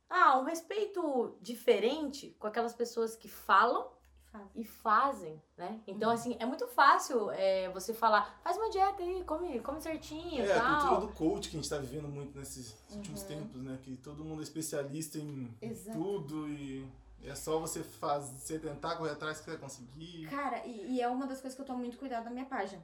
ah, 0.08 0.38
um 0.38 0.44
respeito 0.44 1.36
diferente 1.40 2.36
com 2.38 2.46
aquelas 2.46 2.74
pessoas 2.74 3.16
que 3.16 3.28
falam 3.28 3.93
Fala. 4.34 4.50
e 4.52 4.64
fazem, 4.64 5.40
né? 5.56 5.80
Então, 5.86 6.08
Uhum. 6.08 6.14
assim, 6.14 6.36
é 6.40 6.44
muito 6.44 6.66
fácil 6.66 7.30
é, 7.30 7.68
você 7.70 7.94
falar, 7.94 8.36
faz 8.42 8.56
uma 8.56 8.68
dieta 8.68 9.00
aí, 9.00 9.22
come, 9.22 9.60
come 9.60 9.80
certinho 9.80 10.44
É, 10.44 10.52
a 10.52 10.60
tal. 10.60 10.76
cultura 10.76 11.00
do 11.06 11.12
coach 11.12 11.48
que 11.50 11.56
a 11.56 11.60
gente 11.60 11.70
tá 11.70 11.78
vivendo 11.78 12.08
muito 12.08 12.36
nesses 12.36 12.74
últimos 12.90 13.20
Uhum. 13.22 13.28
tempos, 13.28 13.62
né? 13.62 13.78
Que 13.80 13.96
todo 13.96 14.24
mundo 14.24 14.40
é 14.40 14.42
especialista 14.42 15.18
em 15.18 15.56
Exato. 15.62 15.96
tudo 15.96 16.48
e 16.48 16.84
é 17.22 17.32
só 17.36 17.60
você 17.60 17.84
fazer, 17.84 18.36
você 18.36 18.58
tentar 18.58 18.96
correr 18.96 19.12
atrás 19.12 19.38
que 19.38 19.44
você 19.44 19.50
vai 19.52 19.60
conseguir. 19.60 20.26
Cara, 20.28 20.66
e, 20.66 20.94
e 20.96 21.00
é 21.00 21.06
uma 21.06 21.28
das 21.28 21.40
coisas 21.40 21.54
que 21.54 21.62
eu 21.62 21.66
tomo 21.66 21.78
muito 21.78 21.96
cuidado 21.96 22.24
na 22.24 22.30
minha 22.32 22.46
página. 22.46 22.82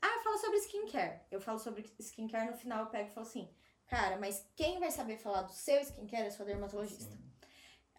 Ah, 0.00 0.16
eu 0.16 0.22
falo 0.22 0.38
sobre 0.38 0.56
skincare. 0.60 1.20
Eu 1.30 1.42
falo 1.42 1.58
sobre 1.58 1.84
skincare 2.00 2.50
no 2.50 2.56
final, 2.56 2.84
eu 2.84 2.90
pego 2.90 3.10
e 3.10 3.12
falo 3.12 3.26
assim, 3.26 3.50
cara, 3.86 4.16
mas 4.18 4.46
quem 4.56 4.80
vai 4.80 4.90
saber 4.90 5.18
falar 5.18 5.42
do 5.42 5.52
seu 5.52 5.78
skincare 5.82 6.28
é 6.28 6.30
sua 6.30 6.46
dermatologista. 6.46 7.14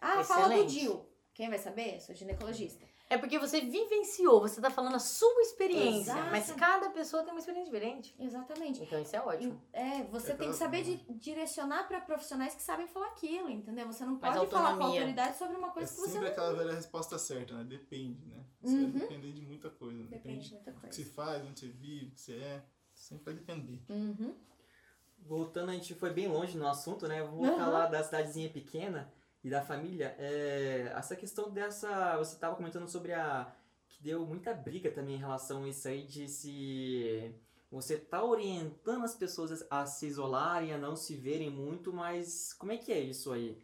Ah, 0.00 0.24
fala 0.24 0.48
do 0.48 0.52
Excelente. 0.54 1.11
Quem 1.34 1.48
vai 1.48 1.58
saber? 1.58 2.00
Sou 2.00 2.14
ginecologista. 2.14 2.84
É 3.08 3.18
porque 3.18 3.38
você 3.38 3.60
vivenciou, 3.60 4.40
você 4.40 4.60
tá 4.60 4.70
falando 4.70 4.94
a 4.94 4.98
sua 4.98 5.42
experiência, 5.42 6.12
Exato. 6.12 6.30
mas 6.30 6.50
cada 6.52 6.88
pessoa 6.90 7.22
tem 7.22 7.32
uma 7.32 7.40
experiência 7.40 7.70
diferente. 7.70 8.14
Exatamente. 8.18 8.82
Então, 8.82 9.00
isso 9.02 9.14
é 9.16 9.20
ótimo. 9.20 9.60
É, 9.72 10.02
você 10.04 10.32
É 10.32 10.34
tem 10.36 10.50
que 10.50 10.56
saber 10.56 10.82
di- 10.82 11.04
direcionar 11.18 11.86
pra 11.88 12.00
profissionais 12.00 12.54
que 12.54 12.62
sabem 12.62 12.86
falar 12.86 13.08
aquilo, 13.08 13.50
entendeu? 13.50 13.86
Você 13.86 14.04
não 14.04 14.16
pode 14.16 14.46
falar 14.48 14.76
com 14.78 14.84
autoridade 14.84 15.36
sobre 15.36 15.56
uma 15.56 15.68
É 15.68 15.70
coisa 15.72 15.92
que 15.92 16.00
você 16.00 16.06
sempre 16.10 16.24
não 16.26 16.32
aquela 16.32 16.54
velha 16.54 16.72
resposta 16.74 17.18
certa, 17.18 17.54
né? 17.54 17.64
Depende, 17.64 18.24
né? 18.26 18.44
Você 18.62 18.76
Uhum. 18.76 18.90
vai 18.92 19.00
depender 19.00 19.32
de 19.32 19.42
muita 19.42 19.68
coisa. 19.70 20.02
depende 20.04 20.18
Depende 20.18 20.48
de 20.48 20.54
muita 20.54 20.70
do 20.70 20.74
que 20.74 20.80
coisa. 20.80 20.96
você 20.96 21.04
faz, 21.04 21.44
onde 21.44 21.60
você 21.60 21.68
vive, 21.68 22.06
o 22.06 22.10
que 22.12 22.20
você 22.20 22.34
é. 22.36 22.62
Sempre 22.94 23.24
vai 23.24 23.34
depender. 23.34 23.82
Uhum. 23.90 24.34
Voltando, 25.18 25.70
a 25.70 25.74
gente 25.74 25.94
foi 25.94 26.10
bem 26.12 26.28
longe 26.28 26.56
no 26.56 26.66
assunto, 26.66 27.06
né? 27.06 27.22
Vamos 27.22 27.46
Aham. 27.48 27.58
falar 27.58 27.86
da 27.86 28.02
cidadezinha 28.02 28.48
pequena 28.50 29.12
e 29.44 29.50
da 29.50 29.62
família. 29.62 30.14
É, 30.18 30.92
essa 30.96 31.16
questão 31.16 31.50
dessa. 31.50 32.16
Você 32.18 32.34
estava 32.34 32.56
comentando 32.56 32.88
sobre 32.88 33.12
a. 33.12 33.52
que 33.88 34.02
deu 34.02 34.24
muita 34.26 34.54
briga 34.54 34.90
também 34.90 35.16
em 35.16 35.18
relação 35.18 35.64
a 35.64 35.68
isso 35.68 35.88
aí 35.88 36.02
de 36.06 36.28
se. 36.28 37.34
Você 37.70 37.96
tá 37.96 38.22
orientando 38.22 39.02
as 39.04 39.14
pessoas 39.14 39.64
a 39.70 39.86
se 39.86 40.06
isolarem, 40.06 40.72
a 40.74 40.78
não 40.78 40.94
se 40.94 41.16
verem 41.16 41.48
muito, 41.50 41.92
mas 41.92 42.52
como 42.52 42.70
é 42.72 42.76
que 42.76 42.92
é 42.92 43.00
isso 43.00 43.32
aí? 43.32 43.56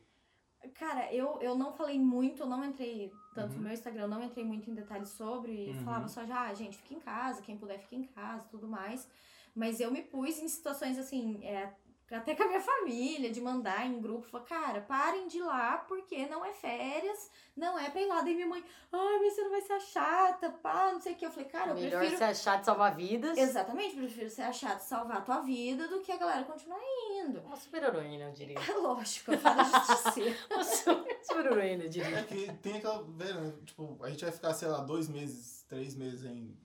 Cara, 0.74 1.12
eu, 1.14 1.38
eu 1.40 1.54
não 1.56 1.72
falei 1.72 2.00
muito, 2.00 2.42
eu 2.42 2.46
não 2.46 2.64
entrei, 2.64 3.12
tanto 3.34 3.50
Uhum. 3.52 3.58
no 3.58 3.64
meu 3.64 3.72
Instagram, 3.72 4.02
eu 4.02 4.08
não 4.08 4.22
entrei 4.24 4.44
muito 4.44 4.68
em 4.68 4.74
detalhes 4.74 5.10
sobre, 5.10 5.68
Uhum. 5.68 5.84
falava 5.84 6.08
só 6.08 6.24
já, 6.26 6.40
ah, 6.48 6.54
gente, 6.54 6.76
fica 6.78 6.94
em 6.94 7.00
casa, 7.00 7.42
quem 7.42 7.56
puder 7.56 7.78
fica 7.78 7.94
em 7.94 8.04
casa, 8.04 8.44
tudo 8.50 8.66
mais. 8.66 9.06
Mas 9.54 9.78
eu 9.78 9.90
me 9.90 10.02
pus 10.02 10.38
em 10.38 10.48
situações 10.48 10.98
assim, 10.98 11.44
é, 11.44 11.72
até 12.10 12.34
com 12.34 12.42
a 12.42 12.46
minha 12.46 12.60
família, 12.60 13.30
de 13.30 13.40
mandar 13.40 13.86
em 13.86 14.00
grupo, 14.00 14.26
falar, 14.26 14.44
cara, 14.44 14.80
parem 14.80 15.28
de 15.28 15.38
ir 15.38 15.42
lá, 15.42 15.78
porque 15.78 16.26
não 16.26 16.42
é 16.44 16.52
férias, 16.54 17.30
não 17.54 17.78
é 17.78 17.90
pra 17.90 18.00
ir 18.00 18.06
lá. 18.06 18.22
Daí 18.22 18.34
minha 18.34 18.46
mãe, 18.46 18.64
ai, 18.90 19.18
mas 19.18 19.34
você 19.34 19.42
não 19.42 19.50
vai 19.50 19.60
ser 19.60 19.72
a 19.74 19.80
chata, 19.80 20.50
pá, 20.50 20.90
não 20.92 21.00
sei 21.00 21.12
o 21.12 21.16
que. 21.16 21.26
Eu 21.26 21.30
falei, 21.30 21.48
cara, 21.48 21.70
eu 21.70 21.74
Melhor 21.74 21.98
prefiro. 21.98 22.18
se 22.18 22.24
achar 22.24 22.60
de 22.60 22.64
salvar 22.64 22.96
vidas. 22.96 23.36
Exatamente, 23.36 23.96
prefiro 23.96 24.30
ser 24.30 24.42
a 24.42 24.52
chata 24.52 24.82
e 24.82 24.86
salvar 24.86 25.18
a 25.18 25.20
tua 25.20 25.40
vida 25.40 25.86
do 25.88 26.00
que 26.00 26.10
a 26.10 26.16
galera 26.16 26.44
continuar 26.44 26.80
indo. 27.22 27.40
Uma 27.40 27.56
super 27.56 27.82
heroína, 27.82 28.24
eu 28.24 28.32
diria. 28.32 28.58
É 28.58 28.72
lógico, 28.78 29.32
eu 29.32 29.38
falo 29.38 29.62
justiceira. 29.64 30.36
Uma 30.50 30.64
super 30.64 31.46
heroína, 31.46 31.84
eu 31.84 31.90
diria. 31.90 32.20
É 32.20 32.22
que 32.22 32.52
tem 32.54 32.78
aquela 32.78 33.02
velha, 33.02 33.40
né? 33.40 33.54
Tipo, 33.66 33.98
a 34.02 34.08
gente 34.08 34.24
vai 34.24 34.32
ficar, 34.32 34.54
sei 34.54 34.68
lá, 34.68 34.78
dois 34.82 35.08
meses, 35.08 35.64
três 35.68 35.94
meses 35.94 36.24
em 36.24 36.56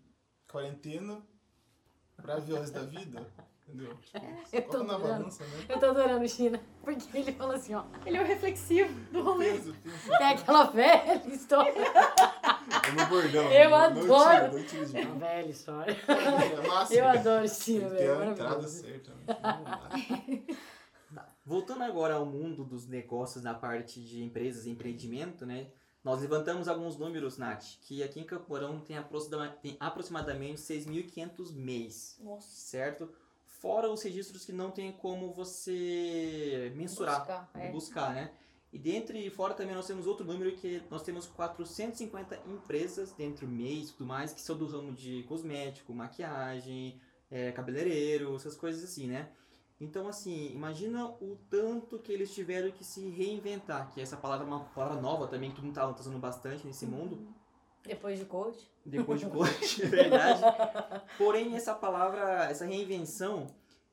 quarentena 0.48 1.22
pra 2.16 2.38
ver 2.38 2.54
o 2.54 2.60
resto 2.60 2.74
da 2.74 2.84
vida. 2.84 3.28
Entendeu? 3.68 3.98
Eu 4.52 4.62
tô 4.64 4.68
Coloca 4.72 4.84
na 4.88 4.94
adorando. 4.96 5.20
balança, 5.20 5.44
né? 5.46 5.66
Eu 5.70 5.80
tô 5.80 5.86
adorando 5.88 6.26
o 6.26 6.30
China, 6.30 6.60
porque 6.84 7.18
ele 7.18 7.32
fala 7.32 7.56
assim, 7.56 7.74
ó. 7.74 7.84
Ele 8.06 8.18
é 8.18 8.22
o 8.22 8.26
reflexivo 8.26 8.94
do 9.12 9.24
rolê. 9.24 9.52
Pensa, 9.54 9.74
pensa. 9.84 10.14
É 10.16 10.26
aquela 10.26 10.64
velha 10.66 11.24
história. 11.28 11.74
É 11.82 12.92
no 12.92 13.06
bordão. 13.08 13.52
Eu 13.52 13.70
não, 13.70 13.78
adoro. 13.78 14.04
Não 14.06 14.06
tira, 14.06 14.52
não 14.52 14.64
tira 14.66 14.86
de 14.86 14.98
É 14.98 15.06
uma 15.06 15.16
velha 15.16 15.50
história. 15.50 15.98
É 16.08 16.68
massa. 16.68 16.94
Eu 16.94 17.06
né? 17.06 17.12
adoro 17.18 17.48
China, 17.50 17.90
Tem 17.90 17.98
velho. 18.00 18.20
a 18.22 18.26
entrada 18.28 18.68
certa. 18.68 19.12
né? 19.16 19.24
Lá. 21.16 21.30
Voltando 21.46 21.84
agora 21.84 22.16
ao 22.16 22.26
mundo 22.26 22.64
dos 22.64 22.88
negócios 22.88 23.44
na 23.44 23.54
parte 23.54 24.02
de 24.04 24.24
empresas 24.24 24.66
e 24.66 24.70
empreendimento, 24.72 25.46
né? 25.46 25.68
Nós 26.04 26.22
levantamos 26.22 26.68
alguns 26.68 26.98
números, 26.98 27.38
Nath, 27.38 27.64
que 27.82 28.04
aqui 28.04 28.20
em 28.20 28.26
Campo 28.26 28.46
Mourão 28.50 28.80
tem, 28.82 28.98
aproxima- 28.98 29.48
tem 29.62 29.78
aproximadamente 29.80 30.60
6.500 30.60 31.54
MEIs, 31.54 32.18
Nossa. 32.22 32.48
certo? 32.50 33.10
Fora 33.64 33.90
os 33.90 34.04
registros 34.04 34.44
que 34.44 34.52
não 34.52 34.72
tem 34.72 34.92
como 34.92 35.32
você 35.32 36.74
mensurar, 36.76 37.20
Buscar, 37.20 37.50
é. 37.54 37.72
buscar, 37.72 38.14
né? 38.14 38.34
E 38.74 38.78
dentre 38.78 39.30
fora 39.30 39.54
também 39.54 39.74
nós 39.74 39.88
temos 39.88 40.06
outro 40.06 40.26
número 40.26 40.52
que 40.52 40.84
nós 40.92 41.02
temos 41.02 41.28
450 41.28 42.42
empresas 42.46 43.14
dentro 43.14 43.48
MEIs 43.48 43.88
e 43.88 43.94
tudo 43.94 44.06
mais 44.06 44.34
que 44.34 44.42
são 44.42 44.58
do 44.58 44.68
ramo 44.68 44.92
de 44.92 45.24
cosmético, 45.30 45.94
maquiagem, 45.94 47.00
é, 47.32 47.54
cabeleireiro, 47.54 48.36
essas 48.36 48.58
coisas 48.58 48.84
assim, 48.84 49.08
né? 49.08 49.30
Então, 49.80 50.10
assim, 50.10 50.52
imagina 50.52 51.06
o 51.22 51.38
tanto 51.50 52.00
que 52.00 52.12
eles 52.12 52.34
tiveram 52.34 52.70
que 52.70 52.84
se 52.84 53.08
reinventar, 53.12 53.94
que 53.94 54.02
essa 54.02 54.18
palavra 54.18 54.46
é 54.46 54.50
uma 54.50 54.66
palavra 54.66 55.02
nova 55.02 55.26
também, 55.26 55.52
que 55.52 55.56
todo 55.56 55.64
mundo 55.64 55.76
tá 55.76 55.90
usando 55.90 56.20
bastante 56.20 56.68
nesse 56.68 56.86
mundo, 56.86 57.34
Depois 57.86 58.18
de 58.20 58.26
coach. 58.26 58.72
depois 58.86 59.20
de 59.20 59.26
coach, 59.30 59.84
é 59.84 59.88
verdade. 59.88 60.42
Porém, 61.18 61.56
essa 61.56 61.74
palavra, 61.76 62.46
essa 62.46 62.66
reinvenção, 62.66 63.48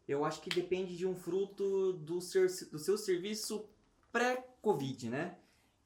eu 0.06 0.24
acho 0.24 0.40
que 0.40 0.48
depende 0.50 0.96
de 0.96 1.06
um 1.06 1.14
fruto 1.14 1.92
do 1.94 2.20
seu, 2.20 2.46
do 2.70 2.78
seu 2.78 2.96
serviço 2.96 3.68
pré-Covid, 4.12 5.08
né? 5.10 5.36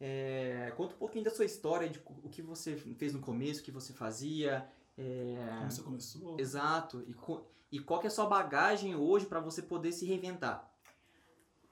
É, 0.01 0.73
conta 0.77 0.95
um 0.95 0.99
pouquinho 0.99 1.25
da 1.25 1.31
sua 1.31 1.45
história, 1.45 1.89
de 1.89 2.01
o 2.23 2.29
que 2.29 2.43
você 2.43 2.77
fez 2.77 3.13
no 3.15 3.21
começo, 3.21 3.61
o 3.61 3.65
que 3.65 3.71
você 3.71 3.93
fazia. 3.93 4.69
é, 4.99 5.37
Como 5.59 5.71
você 5.71 5.83
começou? 5.83 6.39
exato. 6.41 7.03
E, 7.07 7.15
co- 7.15 7.47
e 7.73 7.79
qual 7.79 8.01
que 8.01 8.07
é 8.07 8.09
a 8.09 8.11
sua 8.11 8.27
bagagem 8.27 8.95
hoje 8.95 9.27
para 9.27 9.41
você 9.41 9.63
poder 9.63 9.93
se 9.93 10.05
reinventar? 10.05 10.71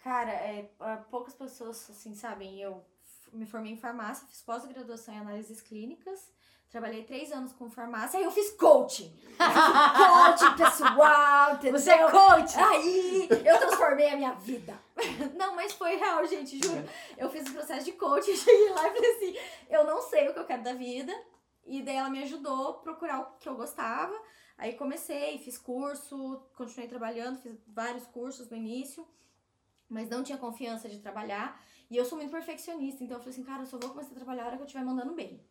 Cara, 0.02 0.32
é, 0.32 0.70
ah, 0.80 0.96
poucas 1.10 1.34
pessoas, 1.34 1.88
assim, 1.90 2.14
sabem, 2.14 2.60
eu 2.60 2.84
me 3.32 3.46
formei 3.46 3.72
em 3.72 3.76
farmácia, 3.76 4.26
fiz 4.26 4.42
pós-graduação 4.42 5.14
em 5.14 5.18
análises 5.18 5.60
clínicas, 5.60 6.30
trabalhei 6.70 7.04
três 7.04 7.30
anos 7.32 7.52
com 7.52 7.70
farmácia, 7.70 8.18
aí 8.18 8.24
eu 8.24 8.30
fiz 8.30 8.50
coaching. 8.52 9.12
coaching 9.36 10.56
pessoal, 10.56 11.54
entendeu? 11.54 11.78
Você 11.78 11.90
é 11.90 12.10
coach! 12.10 12.58
Aí 12.58 13.28
eu 13.44 13.58
transformei 13.58 14.10
a 14.10 14.16
minha 14.16 14.32
vida. 14.32 14.78
Não, 15.36 15.54
mas 15.54 15.72
foi 15.72 15.96
real, 15.96 16.26
gente, 16.26 16.58
juro. 16.58 16.82
Eu 17.16 17.28
fiz 17.30 17.48
o 17.48 17.52
processo 17.52 17.84
de 17.84 17.92
coaching, 17.92 18.34
cheguei 18.36 18.70
lá 18.70 18.88
e 18.88 18.94
falei 18.94 19.16
assim, 19.16 19.36
eu 19.68 19.84
não 19.84 20.00
sei 20.02 20.28
o 20.28 20.32
que 20.32 20.38
eu 20.38 20.46
quero 20.46 20.62
da 20.62 20.74
vida. 20.74 21.12
E 21.64 21.82
daí 21.82 21.96
ela 21.96 22.10
me 22.10 22.22
ajudou 22.22 22.68
a 22.68 22.74
procurar 22.74 23.20
o 23.20 23.38
que 23.38 23.48
eu 23.48 23.54
gostava. 23.54 24.14
Aí 24.56 24.74
comecei, 24.74 25.38
fiz 25.38 25.58
curso, 25.58 26.42
continuei 26.54 26.88
trabalhando, 26.88 27.38
fiz 27.38 27.56
vários 27.66 28.06
cursos 28.06 28.48
no 28.50 28.56
início, 28.56 29.06
mas 29.88 30.08
não 30.08 30.22
tinha 30.22 30.38
confiança 30.38 30.88
de 30.88 30.98
trabalhar. 30.98 31.60
E 31.92 31.96
eu 31.98 32.06
sou 32.06 32.16
muito 32.16 32.30
perfeccionista, 32.30 33.04
então 33.04 33.18
eu 33.18 33.20
falei 33.20 33.34
assim, 33.34 33.44
cara, 33.44 33.62
eu 33.64 33.66
só 33.66 33.76
vou 33.76 33.90
começar 33.90 34.12
a 34.12 34.14
trabalhar 34.14 34.44
a 34.44 34.46
hora 34.46 34.56
que 34.56 34.62
eu 34.62 34.66
estiver 34.66 34.82
mandando 34.82 35.12
bem. 35.12 35.44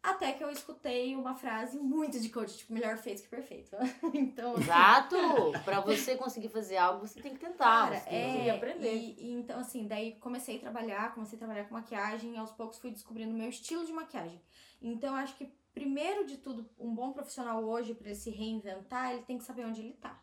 Até 0.00 0.32
que 0.32 0.44
eu 0.44 0.48
escutei 0.48 1.16
uma 1.16 1.34
frase 1.34 1.76
muito 1.76 2.20
de 2.20 2.28
coach, 2.28 2.56
tipo, 2.56 2.72
melhor 2.72 2.96
feito 2.96 3.22
que 3.22 3.28
perfeito. 3.28 3.76
então, 4.14 4.52
assim, 4.52 4.62
Exato! 4.62 5.16
Pra 5.66 5.80
você 5.80 6.14
conseguir 6.14 6.50
fazer 6.50 6.76
algo, 6.76 7.04
você 7.04 7.20
tem 7.20 7.34
que 7.34 7.40
tentar. 7.40 7.86
Cara, 7.88 7.98
você 7.98 8.08
tem 8.08 8.42
que 8.42 8.48
é, 8.48 8.50
aprender. 8.50 8.94
E, 8.94 9.16
e 9.18 9.32
então, 9.32 9.58
assim, 9.58 9.88
daí 9.88 10.12
comecei 10.20 10.58
a 10.58 10.60
trabalhar, 10.60 11.12
comecei 11.12 11.34
a 11.34 11.40
trabalhar 11.40 11.64
com 11.64 11.74
maquiagem 11.74 12.34
e 12.34 12.36
aos 12.36 12.52
poucos 12.52 12.78
fui 12.78 12.92
descobrindo 12.92 13.34
o 13.34 13.36
meu 13.36 13.48
estilo 13.48 13.84
de 13.84 13.92
maquiagem. 13.92 14.40
Então, 14.80 15.16
acho 15.16 15.34
que, 15.34 15.52
primeiro 15.74 16.24
de 16.26 16.36
tudo, 16.36 16.70
um 16.78 16.94
bom 16.94 17.12
profissional 17.12 17.64
hoje, 17.64 17.92
para 17.92 18.06
ele 18.06 18.14
se 18.14 18.30
reinventar, 18.30 19.10
ele 19.10 19.22
tem 19.22 19.36
que 19.36 19.42
saber 19.42 19.64
onde 19.64 19.80
ele 19.80 19.94
tá. 19.94 20.22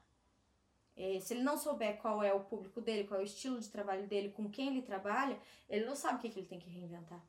É, 0.95 1.19
se 1.19 1.33
ele 1.33 1.43
não 1.43 1.57
souber 1.57 1.97
qual 1.97 2.21
é 2.21 2.33
o 2.33 2.41
público 2.41 2.79
dele, 2.79 3.07
qual 3.07 3.19
é 3.19 3.23
o 3.23 3.25
estilo 3.25 3.59
de 3.59 3.69
trabalho 3.69 4.07
dele, 4.07 4.29
com 4.29 4.49
quem 4.49 4.67
ele 4.69 4.81
trabalha, 4.81 5.37
ele 5.69 5.85
não 5.85 5.95
sabe 5.95 6.17
o 6.17 6.21
que, 6.21 6.29
que 6.29 6.39
ele 6.39 6.47
tem 6.47 6.59
que 6.59 6.69
reinventar. 6.69 7.21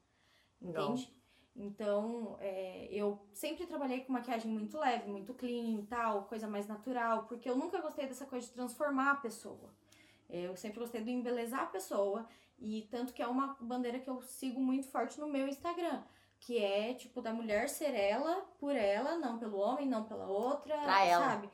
Não. 0.60 0.92
Entende? 0.92 1.14
Então, 1.56 2.36
é, 2.40 2.88
eu 2.90 3.18
sempre 3.32 3.64
trabalhei 3.66 4.00
com 4.00 4.12
maquiagem 4.12 4.50
muito 4.50 4.76
leve, 4.76 5.08
muito 5.08 5.32
clean 5.34 5.78
e 5.80 5.86
tal, 5.86 6.24
coisa 6.24 6.48
mais 6.48 6.66
natural, 6.66 7.24
porque 7.26 7.48
eu 7.48 7.56
nunca 7.56 7.80
gostei 7.80 8.06
dessa 8.06 8.26
coisa 8.26 8.46
de 8.46 8.52
transformar 8.52 9.12
a 9.12 9.16
pessoa. 9.16 9.70
É, 10.28 10.42
Eu 10.46 10.56
sempre 10.56 10.80
gostei 10.80 11.00
do 11.00 11.10
embelezar 11.10 11.62
a 11.62 11.66
pessoa, 11.66 12.26
e 12.58 12.82
tanto 12.90 13.12
que 13.12 13.22
é 13.22 13.26
uma 13.26 13.56
bandeira 13.60 14.00
que 14.00 14.10
eu 14.10 14.20
sigo 14.22 14.60
muito 14.60 14.88
forte 14.88 15.20
no 15.20 15.28
meu 15.28 15.46
Instagram, 15.46 16.02
que 16.40 16.58
é, 16.58 16.92
tipo, 16.94 17.22
da 17.22 17.32
mulher 17.32 17.68
ser 17.68 17.94
ela 17.94 18.42
por 18.58 18.74
ela, 18.74 19.16
não 19.16 19.38
pelo 19.38 19.58
homem, 19.58 19.86
não 19.86 20.04
pela 20.04 20.26
outra, 20.26 20.76
Pra 20.82 21.04
ela. 21.04 21.24
sabe? 21.24 21.46
Em 21.46 21.50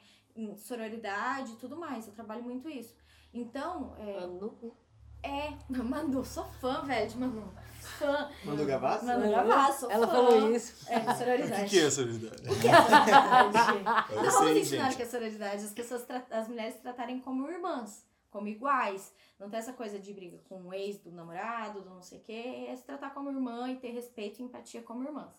Sororidade 0.57 1.53
e 1.53 1.57
tudo 1.57 1.76
mais, 1.76 2.07
eu 2.07 2.12
trabalho 2.12 2.42
muito 2.42 2.68
isso. 2.68 2.94
Então, 3.33 3.94
é, 3.98 4.20
Manu. 4.20 4.74
é 5.22 5.50
Manu, 5.83 6.24
sou 6.24 6.44
fã, 6.61 6.83
velho, 6.83 7.09
de 7.09 7.16
Manu. 7.18 7.53
Fã. 7.81 8.31
Manu 8.44 8.66
Gavassi? 8.66 9.05
Manu 9.07 9.31
Gavassi, 9.31 9.81
sou 9.81 9.90
Ela 9.90 10.07
fã. 10.07 10.12
falou 10.12 10.55
isso. 10.55 10.85
É, 10.90 10.98
de 11.00 11.11
O 11.11 11.14
sororidade. 11.16 11.62
que, 11.64 11.70
que 11.70 11.79
é 11.81 11.90
solidariedade? 11.90 12.50
O 12.57 12.61
que 12.61 12.68
é 12.68 12.74
sororidade? 12.83 13.85
Não 14.14 14.22
vamos 14.22 14.35
sei, 14.35 14.61
ensinar 14.61 14.92
o 14.92 14.96
que 14.96 15.03
é 15.03 15.07
sororidade. 15.07 15.64
As 15.64 15.72
pessoas, 15.72 16.07
as 16.31 16.48
mulheres 16.48 16.74
se 16.74 16.81
tratarem 16.81 17.20
como 17.20 17.48
irmãs, 17.50 18.05
como 18.31 18.48
iguais. 18.48 19.12
Não 19.38 19.48
tem 19.48 19.59
essa 19.59 19.72
coisa 19.72 19.98
de 19.98 20.12
briga 20.12 20.38
com 20.48 20.62
o 20.66 20.74
ex 20.74 20.98
do 20.98 21.11
namorado, 21.11 21.81
do 21.81 21.88
não 21.90 22.03
sei 22.03 22.18
o 22.18 22.22
quê. 22.22 22.66
É 22.68 22.76
se 22.76 22.85
tratar 22.85 23.11
como 23.14 23.31
irmã 23.31 23.70
e 23.70 23.76
ter 23.76 23.90
respeito 23.92 24.40
e 24.40 24.44
empatia 24.44 24.83
como 24.83 25.03
irmãs. 25.05 25.33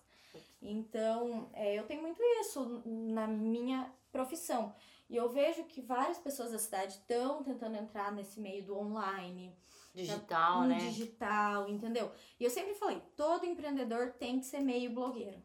Então, 0.62 1.50
é, 1.54 1.78
eu 1.78 1.84
tenho 1.84 2.02
muito 2.02 2.22
isso 2.40 2.82
na 2.86 3.28
minha 3.28 3.92
profissão. 4.12 4.76
E 5.10 5.15
eu 5.15 5.30
vejo 5.30 5.63
que 5.65 5.82
várias 5.82 6.17
pessoas 6.17 6.52
da 6.52 6.60
cidade 6.60 6.93
estão 6.93 7.43
tentando 7.43 7.76
entrar 7.76 8.12
nesse 8.12 8.39
meio 8.39 8.63
do 8.63 8.78
online, 8.78 9.56
Digital, 9.93 10.62
no 10.62 10.67
né? 10.67 10.78
digital, 10.78 11.69
entendeu? 11.69 12.12
E 12.39 12.45
eu 12.45 12.50
sempre 12.50 12.74
falei, 12.76 13.02
todo 13.15 13.45
empreendedor 13.45 14.13
tem 14.13 14.39
que 14.39 14.45
ser 14.45 14.62
meio 14.62 14.89
blogueiro. 14.89 15.41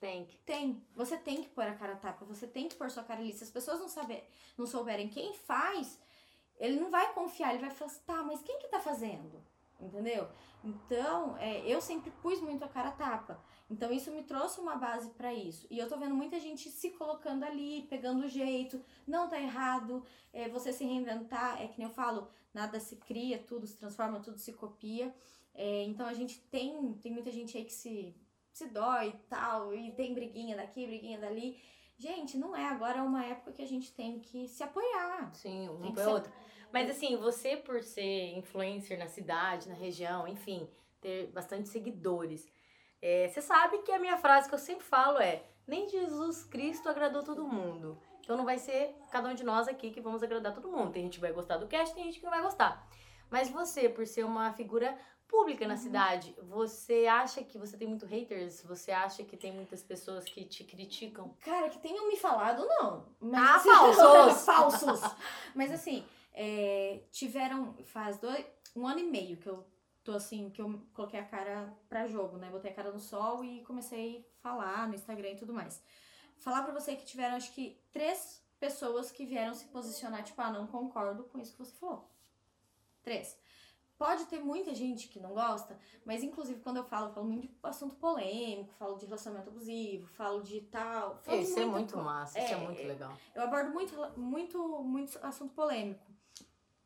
Tem 0.00 0.24
que. 0.24 0.38
Tem. 0.38 0.82
Você 0.94 1.16
tem 1.16 1.42
que 1.42 1.48
pôr 1.50 1.64
a 1.64 1.74
cara 1.74 1.92
a 1.92 1.96
tapa, 1.96 2.24
você 2.24 2.46
tem 2.46 2.68
que 2.68 2.76
pôr 2.76 2.90
sua 2.90 3.04
cara 3.04 3.20
ali. 3.20 3.32
Se 3.32 3.44
as 3.44 3.50
pessoas 3.50 3.80
não, 3.80 3.88
saber, 3.88 4.28
não 4.56 4.66
souberem 4.66 5.08
quem 5.08 5.34
faz, 5.34 6.00
ele 6.58 6.80
não 6.80 6.90
vai 6.90 7.12
confiar, 7.12 7.50
ele 7.50 7.60
vai 7.60 7.70
falar 7.70 7.90
assim, 7.90 8.02
tá, 8.06 8.22
mas 8.22 8.42
quem 8.42 8.58
que 8.58 8.68
tá 8.68 8.80
fazendo? 8.80 9.42
Entendeu? 9.80 10.28
Então, 10.62 11.36
é, 11.38 11.60
eu 11.66 11.80
sempre 11.80 12.10
pus 12.22 12.40
muito 12.40 12.64
a 12.64 12.68
cara 12.68 12.88
a 12.88 12.92
tapa. 12.92 13.42
Então, 13.70 13.92
isso 13.92 14.10
me 14.10 14.22
trouxe 14.22 14.60
uma 14.60 14.76
base 14.76 15.10
pra 15.10 15.32
isso. 15.34 15.66
E 15.70 15.78
eu 15.78 15.88
tô 15.88 15.98
vendo 15.98 16.14
muita 16.14 16.38
gente 16.40 16.70
se 16.70 16.90
colocando 16.90 17.44
ali, 17.44 17.86
pegando 17.90 18.24
o 18.24 18.28
jeito. 18.28 18.82
Não 19.06 19.28
tá 19.28 19.38
errado. 19.40 20.04
É, 20.32 20.48
você 20.48 20.72
se 20.72 20.84
reinventar, 20.84 21.60
é 21.60 21.68
que 21.68 21.78
nem 21.78 21.88
eu 21.88 21.94
falo, 21.94 22.28
nada 22.52 22.80
se 22.80 22.96
cria, 22.96 23.38
tudo 23.38 23.66
se 23.66 23.76
transforma, 23.76 24.20
tudo 24.20 24.38
se 24.38 24.52
copia. 24.52 25.14
É, 25.54 25.82
então, 25.84 26.06
a 26.06 26.14
gente 26.14 26.40
tem, 26.50 26.94
tem 26.94 27.12
muita 27.12 27.30
gente 27.30 27.56
aí 27.56 27.64
que 27.64 27.72
se 27.72 28.14
se 28.54 28.68
dói 28.68 29.08
e 29.08 29.28
tal, 29.28 29.74
e 29.74 29.90
tem 29.90 30.14
briguinha 30.14 30.56
daqui, 30.56 30.86
briguinha 30.86 31.18
dali. 31.18 31.60
Gente, 31.98 32.38
não 32.38 32.54
é. 32.54 32.66
Agora 32.66 32.98
é 32.98 33.02
uma 33.02 33.24
época 33.24 33.52
que 33.52 33.62
a 33.62 33.66
gente 33.66 33.92
tem 33.92 34.20
que 34.20 34.46
se 34.46 34.62
apoiar. 34.62 35.34
Sim, 35.34 35.68
um 35.68 35.82
que 35.82 35.92
para 35.92 36.10
outro. 36.10 36.32
Mas 36.74 36.90
assim, 36.90 37.16
você 37.16 37.56
por 37.56 37.84
ser 37.84 38.36
influencer 38.36 38.98
na 38.98 39.06
cidade, 39.06 39.68
na 39.68 39.76
região, 39.76 40.26
enfim, 40.26 40.68
ter 41.00 41.28
bastante 41.28 41.68
seguidores, 41.68 42.50
é, 43.00 43.28
você 43.28 43.40
sabe 43.40 43.78
que 43.82 43.92
a 43.92 43.98
minha 44.00 44.16
frase 44.18 44.48
que 44.48 44.54
eu 44.56 44.58
sempre 44.58 44.84
falo 44.84 45.18
é: 45.18 45.40
nem 45.68 45.88
Jesus 45.88 46.42
Cristo 46.42 46.88
agradou 46.88 47.22
todo 47.22 47.46
mundo. 47.46 47.96
Então 48.20 48.36
não 48.36 48.44
vai 48.44 48.58
ser 48.58 48.92
cada 49.12 49.28
um 49.28 49.34
de 49.34 49.44
nós 49.44 49.68
aqui 49.68 49.92
que 49.92 50.00
vamos 50.00 50.20
agradar 50.24 50.52
todo 50.52 50.66
mundo. 50.68 50.90
Tem 50.90 51.04
gente 51.04 51.14
que 51.14 51.20
vai 51.20 51.30
gostar 51.32 51.58
do 51.58 51.68
cast, 51.68 51.94
tem 51.94 52.04
gente 52.04 52.18
que 52.18 52.24
não 52.24 52.32
vai 52.32 52.42
gostar. 52.42 52.84
Mas 53.30 53.48
você, 53.50 53.88
por 53.88 54.04
ser 54.04 54.24
uma 54.24 54.52
figura 54.54 54.98
pública 55.28 55.68
na 55.68 55.74
Uhum. 55.74 55.80
cidade, 55.80 56.34
você 56.42 57.06
acha 57.06 57.44
que 57.44 57.56
você 57.56 57.76
tem 57.76 57.86
muito 57.86 58.04
haters? 58.04 58.62
Você 58.64 58.90
acha 58.90 59.22
que 59.22 59.36
tem 59.36 59.52
muitas 59.52 59.80
pessoas 59.82 60.24
que 60.24 60.44
te 60.44 60.64
criticam? 60.64 61.36
Cara, 61.40 61.68
que 61.68 61.78
tenham 61.78 62.08
me 62.08 62.16
falado, 62.16 62.66
não. 62.66 63.06
Mas, 63.20 63.64
Ah, 63.64 63.92
falsos! 64.34 64.44
falsos! 64.44 65.00
Mas 65.54 65.70
assim, 65.70 66.04
é, 66.34 67.02
tiveram. 67.10 67.74
Faz 67.84 68.18
dois, 68.18 68.44
um 68.76 68.86
ano 68.86 69.00
e 69.00 69.04
meio 69.04 69.36
que 69.38 69.46
eu 69.48 69.64
tô 70.02 70.12
assim, 70.12 70.50
que 70.50 70.60
eu 70.60 70.80
coloquei 70.92 71.18
a 71.18 71.24
cara 71.24 71.72
pra 71.88 72.06
jogo, 72.06 72.36
né? 72.36 72.50
Botei 72.50 72.70
a 72.70 72.74
cara 72.74 72.92
no 72.92 73.00
sol 73.00 73.42
e 73.44 73.62
comecei 73.62 74.26
a 74.38 74.42
falar 74.42 74.88
no 74.88 74.94
Instagram 74.94 75.30
e 75.30 75.36
tudo 75.36 75.54
mais. 75.54 75.82
Falar 76.36 76.62
pra 76.62 76.74
você 76.74 76.94
que 76.96 77.06
tiveram, 77.06 77.36
acho 77.36 77.52
que, 77.52 77.80
três 77.90 78.42
pessoas 78.60 79.10
que 79.10 79.24
vieram 79.24 79.54
se 79.54 79.66
posicionar, 79.66 80.22
tipo, 80.24 80.40
ah, 80.42 80.50
não 80.50 80.66
concordo 80.66 81.24
com 81.24 81.38
isso 81.38 81.52
que 81.52 81.58
você 81.58 81.74
falou. 81.76 82.10
Três. 83.02 83.38
pode 83.96 84.24
ter 84.26 84.40
muita 84.40 84.74
gente 84.74 85.08
que 85.08 85.20
não 85.20 85.32
gosta, 85.32 85.78
mas 86.04 86.22
inclusive 86.22 86.60
quando 86.60 86.78
eu 86.78 86.84
falo, 86.84 87.08
eu 87.08 87.12
falo 87.14 87.26
muito 87.26 87.46
de 87.48 87.54
assunto 87.62 87.94
polêmico, 87.94 88.72
falo 88.74 88.96
de 88.98 89.06
relacionamento 89.06 89.48
abusivo, 89.50 90.06
falo 90.08 90.42
de 90.42 90.60
tal. 90.62 91.16
Falo 91.22 91.40
Isso 91.40 91.58
é 91.58 91.64
muita 91.64 91.96
muito 91.96 91.96
massa, 91.98 92.38
isso 92.38 92.52
é 92.52 92.56
É, 92.56 92.56
muito 92.56 92.80
é. 92.82 92.84
legal. 92.84 93.12
Eu 93.34 93.42
abordo 93.42 93.70
muito, 93.70 93.94
muito, 94.18 94.82
muito 94.82 95.18
assunto 95.22 95.54
polêmico. 95.54 96.04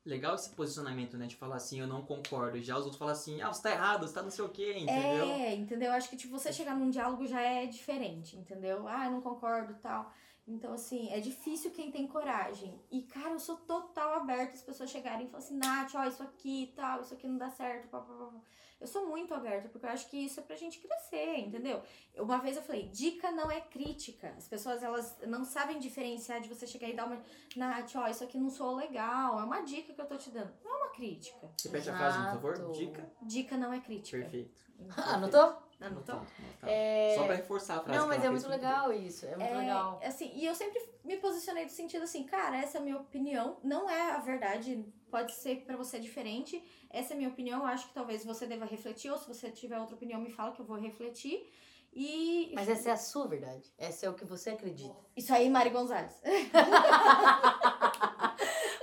Legal 0.09 0.35
esse 0.35 0.49
posicionamento, 0.51 1.19
né? 1.19 1.27
De 1.27 1.37
falar 1.37 1.57
assim, 1.57 1.81
eu 1.81 1.87
não 1.87 2.01
concordo. 2.01 2.61
Já 2.63 2.77
os 2.77 2.85
outros 2.85 2.99
falam 2.99 3.13
assim, 3.13 3.43
ah, 3.43 3.53
você 3.53 3.63
tá 3.63 3.71
errado, 3.71 4.07
você 4.07 4.15
tá 4.15 4.23
não 4.23 4.31
sei 4.31 4.45
o 4.45 4.49
quê, 4.49 4.79
entendeu? 4.79 5.27
É, 5.27 5.55
entendeu? 5.55 5.93
Acho 5.93 6.09
que 6.09 6.17
tipo, 6.17 6.39
você 6.39 6.51
chegar 6.51 6.75
num 6.75 6.89
diálogo 6.89 7.27
já 7.27 7.41
é 7.43 7.67
diferente, 7.67 8.35
entendeu? 8.35 8.89
Ah, 8.89 9.05
eu 9.05 9.13
não 9.13 9.21
concordo 9.21 9.75
tal. 9.83 10.11
Então, 10.47 10.73
assim, 10.73 11.11
é 11.11 11.21
difícil 11.21 11.71
quem 11.73 11.91
tem 11.91 12.07
coragem. 12.07 12.81
E, 12.91 13.03
cara, 13.03 13.33
eu 13.33 13.39
sou 13.39 13.59
total 13.59 14.15
aberta 14.15 14.55
as 14.55 14.63
pessoas 14.63 14.89
chegarem 14.89 15.27
e 15.27 15.31
falarem 15.31 15.47
assim, 15.47 15.59
Nath, 15.59 15.95
ó, 15.95 16.05
isso 16.07 16.23
aqui 16.23 16.73
tal, 16.75 17.03
isso 17.03 17.13
aqui 17.13 17.29
não 17.29 17.37
dá 17.37 17.51
certo, 17.51 17.87
pá, 17.89 18.01
pá, 18.01 18.15
pá, 18.15 18.25
pá. 18.25 18.41
Eu 18.81 18.87
sou 18.87 19.07
muito 19.09 19.35
aberta, 19.35 19.69
porque 19.69 19.85
eu 19.87 19.91
acho 19.91 20.09
que 20.09 20.17
isso 20.17 20.39
é 20.39 20.43
pra 20.43 20.55
gente 20.57 20.79
crescer, 20.79 21.39
entendeu? 21.39 21.83
Eu- 22.15 22.25
Uma 22.25 22.39
vez 22.39 22.57
eu 22.57 22.63
falei, 22.63 22.89
dica 22.89 23.31
não 23.33 23.51
é 23.51 23.61
crítica. 23.61 24.33
As 24.37 24.47
pessoas, 24.47 24.83
elas 24.83 25.17
não 25.27 25.45
sabem 25.45 25.79
diferenciar 25.81 26.41
de 26.41 26.49
você 26.49 26.67
chegar 26.67 26.89
e 26.89 26.95
dar 26.95 27.07
uma, 27.07 27.21
Nath, 27.57 27.97
ó, 27.97 28.07
isso 28.07 28.23
aqui 28.23 28.39
não 28.39 28.49
soou 28.51 28.77
legal, 28.77 29.41
é 29.41 29.43
uma 29.45 29.63
dica 29.63 29.93
que 29.93 30.01
eu 30.01 30.07
tô 30.07 30.17
te 30.17 30.31
dando. 30.31 30.53
Não 30.65 30.73
é 30.73 30.77
uma 30.85 30.91
crítica. 30.91 31.51
Repete 31.65 31.91
a 31.91 31.97
frase, 31.97 32.19
por 32.41 32.57
favor. 32.57 32.73
Dica. 32.73 33.11
Dica 33.23 33.57
não 33.57 33.73
é 33.73 33.81
crítica. 33.81 34.19
Perfeito. 34.19 34.61
Ah, 34.97 35.15
Anotou? 35.15 35.41
Anotou? 35.81 36.15
Anotado. 36.17 36.27
É... 36.63 37.15
Só 37.17 37.25
pra 37.25 37.35
reforçar 37.35 37.77
a 37.79 37.81
frase. 37.83 37.99
Não, 37.99 38.07
mas 38.09 38.25
é 38.25 38.31
muito 38.31 38.49
legal 38.49 38.93
isso, 38.93 39.27
é 39.27 39.37
muito 39.37 39.43
É, 39.53 39.59
legal. 39.59 40.01
Assim, 40.05 40.31
e 40.35 40.45
eu 40.47 40.55
sempre 40.55 40.81
me 41.05 41.17
posicionei 41.17 41.65
do 41.65 41.71
sentido 41.73 42.03
assim, 42.05 42.25
cara, 42.25 42.57
essa 42.57 42.79
é 42.79 42.81
a 42.81 42.85
minha 42.85 42.97
opinião, 42.97 43.59
não 43.63 43.89
é 43.91 44.13
a 44.13 44.19
verdade, 44.19 44.85
pode 45.09 45.33
ser 45.33 45.57
que 45.57 45.65
pra 45.65 45.77
você 45.77 45.97
é 45.97 46.01
diferente. 46.01 46.63
Essa 46.91 47.13
é 47.13 47.15
a 47.15 47.17
minha 47.17 47.29
opinião, 47.29 47.61
eu 47.61 47.67
acho 47.67 47.89
que 47.89 47.95
talvez 47.95 48.25
você 48.25 48.47
deva 48.47 48.65
refletir, 48.65 49.11
ou 49.11 49.19
se 49.19 49.27
você 49.29 49.51
tiver 49.51 49.79
outra 49.79 49.95
opinião, 49.97 50.21
me 50.21 50.31
fala 50.31 50.53
que 50.53 50.61
eu 50.61 50.65
vou 50.67 50.77
refletir. 50.79 51.51
E 51.93 52.53
Mas 52.55 52.69
essa 52.69 52.91
é 52.91 52.93
a 52.93 52.97
sua 52.97 53.27
verdade. 53.27 53.73
Essa 53.79 54.07
é 54.07 54.11
o 54.11 54.15
que 54.15 54.25
você 54.25 54.51
acredita. 54.51 54.95
isso 55.17 55.33
aí, 55.35 55.49
Mari 55.51 55.71
Gonzalez. 55.71 56.13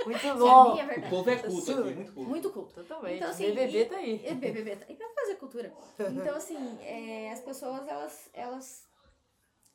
Muito 0.05 0.17
Isso 0.19 0.27
é 0.27 0.29
a 0.29 0.35
bom. 0.35 0.71
minha 0.73 0.83
O 0.83 0.87
verdade. 0.87 1.09
povo 1.09 1.29
é 1.31 1.35
culto 1.37 1.61
Sua. 1.65 1.79
aqui, 1.81 1.93
muito 1.95 2.13
culto. 2.13 2.29
Muito 2.29 2.49
culto. 2.51 2.75
Totalmente. 2.75 3.15
Então, 3.15 3.29
assim, 3.29 3.43
BBB 3.45 3.79
e- 3.81 3.85
tá 3.85 3.95
aí. 3.97 4.17
BBB 4.35 4.75
tá 4.75 4.85
aí 4.87 4.95
pra 4.95 5.09
fazer 5.09 5.35
cultura. 5.35 5.73
Então, 6.11 6.35
assim, 6.35 6.77
é, 6.81 7.31
as 7.31 7.39
pessoas, 7.39 7.87
elas, 7.87 8.29
elas 8.33 8.84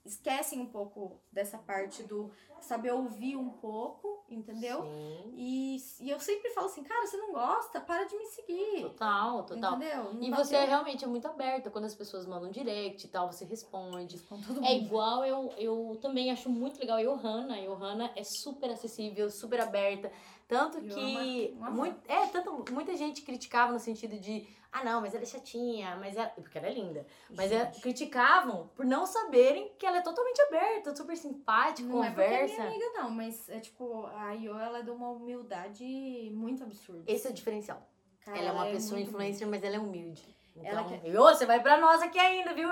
esquecem 0.04 0.60
um 0.60 0.66
pouco 0.66 1.20
dessa 1.30 1.58
parte 1.58 2.02
do 2.02 2.30
saber 2.60 2.92
ouvir 2.92 3.36
um 3.36 3.50
pouco, 3.50 4.24
entendeu? 4.28 4.82
Sim. 4.82 5.32
E, 5.34 5.76
e 6.00 6.10
eu 6.10 6.18
sempre 6.20 6.50
falo 6.50 6.66
assim, 6.66 6.82
cara, 6.82 7.06
você 7.06 7.16
não 7.16 7.32
gosta? 7.32 7.80
Para 7.80 8.04
de 8.04 8.16
me 8.16 8.26
seguir. 8.26 8.82
Total, 8.82 9.44
total. 9.44 9.76
Entendeu? 9.76 10.14
Não 10.14 10.22
E 10.22 10.30
você 10.30 10.56
é 10.56 10.64
realmente 10.64 11.04
é 11.04 11.08
muito 11.08 11.26
aberta. 11.26 11.70
Quando 11.70 11.84
as 11.84 11.94
pessoas 11.94 12.26
mandam 12.26 12.50
direct 12.50 13.06
e 13.06 13.08
tal, 13.10 13.30
você 13.30 13.44
responde. 13.44 14.18
Com 14.20 14.40
todo 14.40 14.58
É 14.64 14.74
mundo. 14.74 14.84
igual, 14.84 15.24
eu, 15.24 15.52
eu 15.56 15.98
também 16.00 16.30
acho 16.30 16.48
muito 16.48 16.78
legal 16.80 16.98
a 16.98 17.02
Johanna. 17.02 17.54
A 17.56 17.60
Johanna 17.66 18.10
é 18.16 18.22
super 18.24 18.70
acessível, 18.70 19.28
super 19.30 19.60
aberta. 19.60 20.10
Tanto 20.48 20.80
que. 20.80 20.88
Johanna, 20.88 21.60
um 21.60 21.64
amor. 21.64 21.72
muito, 21.86 22.00
é, 22.10 22.26
tanto, 22.26 22.64
muita 22.72 22.96
gente 22.96 23.22
criticava 23.22 23.72
no 23.72 23.78
sentido 23.78 24.18
de. 24.18 24.46
Ah, 24.72 24.84
não, 24.84 25.00
mas 25.00 25.14
ela 25.14 25.24
é 25.24 25.26
chatinha, 25.26 25.96
mas 25.96 26.16
ela. 26.16 26.28
Porque 26.28 26.56
ela 26.56 26.68
é 26.68 26.72
linda. 26.72 27.04
Mas 27.30 27.50
é, 27.50 27.64
Gente, 27.66 27.80
criticavam 27.80 28.68
por 28.76 28.84
não 28.86 29.04
saberem 29.04 29.72
que 29.78 29.84
ela 29.84 29.98
é 29.98 30.00
totalmente 30.00 30.40
aberta, 30.42 30.94
super 30.94 31.16
simpática, 31.16 31.88
não 31.88 32.04
é 32.04 32.10
porque 32.10 32.22
é 32.22 32.28
conversa. 32.28 32.54
minha 32.54 32.68
amiga, 32.68 32.84
não, 32.94 33.10
mas 33.10 33.48
é 33.48 33.58
tipo, 33.58 34.06
a 34.06 34.32
Io, 34.34 34.56
ela 34.58 34.78
é 34.78 34.82
de 34.82 34.90
uma 34.90 35.10
humildade 35.10 36.30
muito 36.32 36.62
absurda. 36.62 37.02
Esse 37.06 37.26
é 37.26 37.30
o 37.30 37.34
diferencial. 37.34 37.84
Cara, 38.24 38.38
ela 38.38 38.48
é 38.48 38.52
uma 38.52 38.66
pessoa 38.66 38.96
muito 38.96 39.08
influencer, 39.08 39.48
mas 39.48 39.62
ela 39.64 39.76
é 39.76 39.78
humilde. 39.78 40.22
Então, 40.56 40.70
Ela 40.70 40.84
quer- 40.84 41.18
ô, 41.18 41.22
você 41.24 41.46
vai 41.46 41.60
pra 41.60 41.78
nós 41.78 42.02
aqui 42.02 42.18
ainda, 42.18 42.52
viu, 42.52 42.68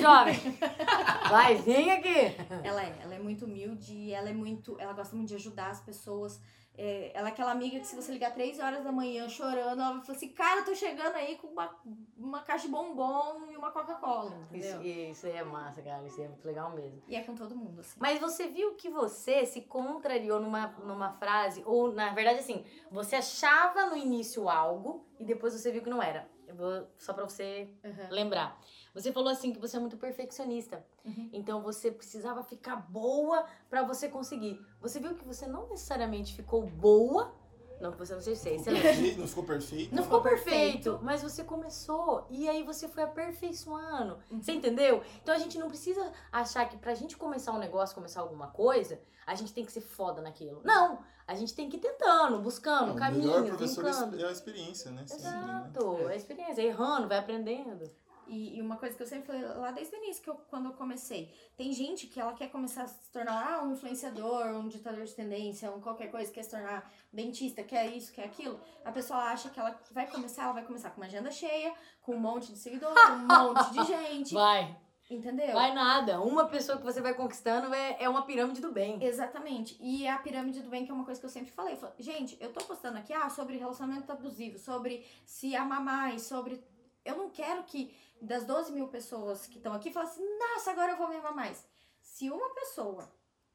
jovem? 0.00 0.34
vai, 1.28 1.56
vem 1.56 1.90
aqui. 1.90 2.36
Ela 2.62 2.82
é, 2.84 2.98
ela 3.02 3.14
é 3.14 3.18
muito 3.18 3.46
humilde, 3.46 4.12
ela 4.12 4.28
é 4.28 4.32
muito, 4.32 4.76
ela 4.78 4.92
gosta 4.92 5.16
muito 5.16 5.28
de 5.30 5.34
ajudar 5.34 5.70
as 5.70 5.80
pessoas. 5.80 6.40
É, 6.76 7.10
ela 7.14 7.28
é 7.28 7.32
aquela 7.32 7.50
amiga 7.50 7.78
que 7.78 7.86
se 7.86 7.94
você 7.94 8.10
ligar 8.10 8.32
três 8.32 8.58
horas 8.58 8.82
da 8.82 8.90
manhã 8.90 9.28
chorando, 9.28 9.80
ela 9.82 9.92
vai 9.92 10.02
falar 10.02 10.16
assim, 10.16 10.30
cara, 10.30 10.60
eu 10.60 10.64
tô 10.64 10.74
chegando 10.74 11.14
aí 11.16 11.36
com 11.36 11.48
uma, 11.48 11.70
uma 12.16 12.40
caixa 12.40 12.64
de 12.66 12.72
bombom 12.72 13.50
e 13.50 13.56
uma 13.56 13.70
Coca-Cola, 13.70 14.34
entendeu? 14.50 14.80
Isso, 14.82 15.10
isso 15.10 15.26
aí 15.26 15.36
é 15.36 15.44
massa, 15.44 15.82
cara. 15.82 16.02
Isso 16.06 16.18
aí 16.18 16.24
é 16.24 16.28
muito 16.28 16.46
legal 16.46 16.70
mesmo. 16.70 17.02
E 17.06 17.14
é 17.14 17.22
com 17.22 17.34
todo 17.34 17.54
mundo, 17.54 17.80
assim. 17.80 17.98
Mas 18.00 18.18
você 18.18 18.48
viu 18.48 18.74
que 18.74 18.88
você 18.88 19.44
se 19.44 19.60
contrariou 19.62 20.40
numa, 20.40 20.68
numa 20.82 21.12
frase, 21.12 21.62
ou 21.66 21.92
na 21.92 22.14
verdade, 22.14 22.38
assim, 22.38 22.64
você 22.90 23.16
achava 23.16 23.86
no 23.86 23.96
início 23.96 24.48
algo 24.48 25.06
e 25.20 25.24
depois 25.26 25.52
você 25.52 25.70
viu 25.70 25.82
que 25.82 25.90
não 25.90 26.02
era. 26.02 26.26
Eu 26.46 26.54
vou, 26.56 26.86
só 26.98 27.12
pra 27.12 27.24
você 27.24 27.68
Uhum. 27.84 28.08
lembrar. 28.10 28.58
Você 28.94 29.10
falou 29.12 29.30
assim 29.30 29.52
que 29.52 29.58
você 29.58 29.76
é 29.76 29.80
muito 29.80 29.96
perfeccionista. 29.96 30.84
Uhum. 31.04 31.30
Então 31.32 31.62
você 31.62 31.90
precisava 31.90 32.42
ficar 32.42 32.76
boa 32.76 33.44
pra 33.70 33.82
você 33.82 34.08
conseguir. 34.08 34.60
Você 34.80 35.00
viu 35.00 35.14
que 35.14 35.24
você 35.24 35.46
não 35.46 35.68
necessariamente 35.68 36.34
ficou 36.34 36.62
boa. 36.66 37.34
Não 37.80 37.90
que 37.90 37.98
você 37.98 38.14
não 38.14 38.20
seja 38.20 38.40
Ficou 38.40 38.54
excelente. 38.60 38.82
perfeito, 38.82 39.18
Não 39.20 39.26
ficou 39.26 39.42
perfeito. 39.44 39.94
Não 39.96 40.02
ficou 40.04 40.20
perfeito. 40.22 41.00
mas 41.02 41.20
você 41.22 41.42
começou 41.42 42.26
e 42.30 42.48
aí 42.48 42.62
você 42.62 42.86
foi 42.86 43.02
aperfeiçoando. 43.02 44.18
Uhum. 44.30 44.40
Você 44.40 44.52
entendeu? 44.52 45.02
Então 45.20 45.34
a 45.34 45.38
gente 45.38 45.58
não 45.58 45.68
precisa 45.68 46.12
achar 46.30 46.68
que 46.68 46.76
pra 46.76 46.94
gente 46.94 47.16
começar 47.16 47.50
um 47.52 47.58
negócio, 47.58 47.94
começar 47.94 48.20
alguma 48.20 48.46
coisa, 48.48 49.00
a 49.26 49.34
gente 49.34 49.52
tem 49.52 49.64
que 49.64 49.72
ser 49.72 49.80
foda 49.80 50.20
naquilo. 50.22 50.60
Não! 50.64 51.00
A 51.26 51.34
gente 51.34 51.54
tem 51.54 51.68
que 51.68 51.76
ir 51.76 51.80
tentando, 51.80 52.38
buscando, 52.40 52.88
Não, 52.88 52.94
o 52.94 52.98
caminhos, 52.98 53.26
melhor 53.40 53.56
professor 53.56 53.84
brincando. 53.84 54.20
é 54.20 54.28
a 54.28 54.32
experiência, 54.32 54.90
né? 54.90 55.04
Sempre, 55.06 55.24
né? 55.24 55.30
Exato, 55.30 56.08
é 56.08 56.12
a 56.12 56.16
experiência, 56.16 56.62
errando, 56.62 57.08
vai 57.08 57.18
aprendendo. 57.18 57.90
E, 58.32 58.56
e 58.56 58.62
uma 58.62 58.76
coisa 58.76 58.96
que 58.96 59.02
eu 59.02 59.06
sempre 59.06 59.26
falei 59.26 59.42
lá 59.42 59.70
desde 59.72 59.94
o 59.94 59.98
início, 59.98 60.22
que 60.22 60.30
eu, 60.30 60.34
quando 60.48 60.70
eu 60.70 60.72
comecei, 60.72 61.30
tem 61.54 61.70
gente 61.70 62.06
que 62.06 62.18
ela 62.18 62.32
quer 62.32 62.48
começar 62.48 62.84
a 62.84 62.88
se 62.88 63.10
tornar 63.10 63.46
ah, 63.46 63.62
um 63.62 63.74
influenciador, 63.74 64.46
um 64.56 64.68
ditador 64.68 65.04
de 65.04 65.14
tendência, 65.14 65.70
um 65.70 65.82
qualquer 65.82 66.10
coisa, 66.10 66.32
quer 66.32 66.42
se 66.42 66.50
tornar 66.50 66.90
dentista, 67.12 67.62
quer 67.62 67.94
isso, 67.94 68.10
quer 68.10 68.24
aquilo. 68.24 68.58
A 68.86 68.90
pessoa 68.90 69.18
acha 69.18 69.50
que 69.50 69.60
ela 69.60 69.78
vai 69.90 70.06
começar, 70.06 70.44
ela 70.44 70.54
vai 70.54 70.64
começar 70.64 70.88
com 70.90 71.02
uma 71.02 71.06
agenda 71.06 71.30
cheia, 71.30 71.74
com 72.00 72.14
um 72.14 72.18
monte 72.18 72.50
de 72.52 72.58
seguidor, 72.58 72.94
com 72.94 73.12
um 73.12 73.26
monte 73.26 73.70
de 73.70 73.84
gente, 73.84 74.32
Vai, 74.32 74.78
entendeu? 75.10 75.52
vai 75.52 75.74
nada. 75.74 76.18
Uma 76.22 76.46
pessoa 76.46 76.78
que 76.78 76.84
você 76.84 77.02
vai 77.02 77.12
conquistando 77.12 77.74
é, 77.74 77.98
é 78.00 78.08
uma 78.08 78.24
pirâmide 78.24 78.62
do 78.62 78.72
bem. 78.72 78.96
Exatamente. 79.04 79.76
E 79.78 80.08
a 80.08 80.16
pirâmide 80.16 80.62
do 80.62 80.70
bem, 80.70 80.86
que 80.86 80.90
é 80.90 80.94
uma 80.94 81.04
coisa 81.04 81.20
que 81.20 81.26
eu 81.26 81.30
sempre 81.30 81.52
falei. 81.52 81.74
Eu 81.74 81.78
falo, 81.78 81.92
gente, 81.98 82.34
eu 82.40 82.50
tô 82.50 82.64
postando 82.64 82.96
aqui 82.96 83.12
ah, 83.12 83.28
sobre 83.28 83.58
relacionamento 83.58 84.10
abusivo, 84.10 84.58
sobre 84.58 85.04
se 85.26 85.54
amar 85.54 85.82
mais, 85.82 86.22
sobre. 86.22 86.64
Eu 87.04 87.16
não 87.16 87.30
quero 87.30 87.64
que 87.64 87.94
das 88.20 88.44
12 88.44 88.72
mil 88.72 88.88
pessoas 88.88 89.46
que 89.46 89.56
estão 89.58 89.72
aqui 89.72 89.92
falem 89.92 90.08
assim, 90.08 90.38
nossa, 90.38 90.70
agora 90.70 90.92
eu 90.92 90.96
vou 90.96 91.08
me 91.08 91.16
amar 91.16 91.34
mais. 91.34 91.64
Se 92.00 92.30
uma 92.30 92.50
pessoa 92.50 93.10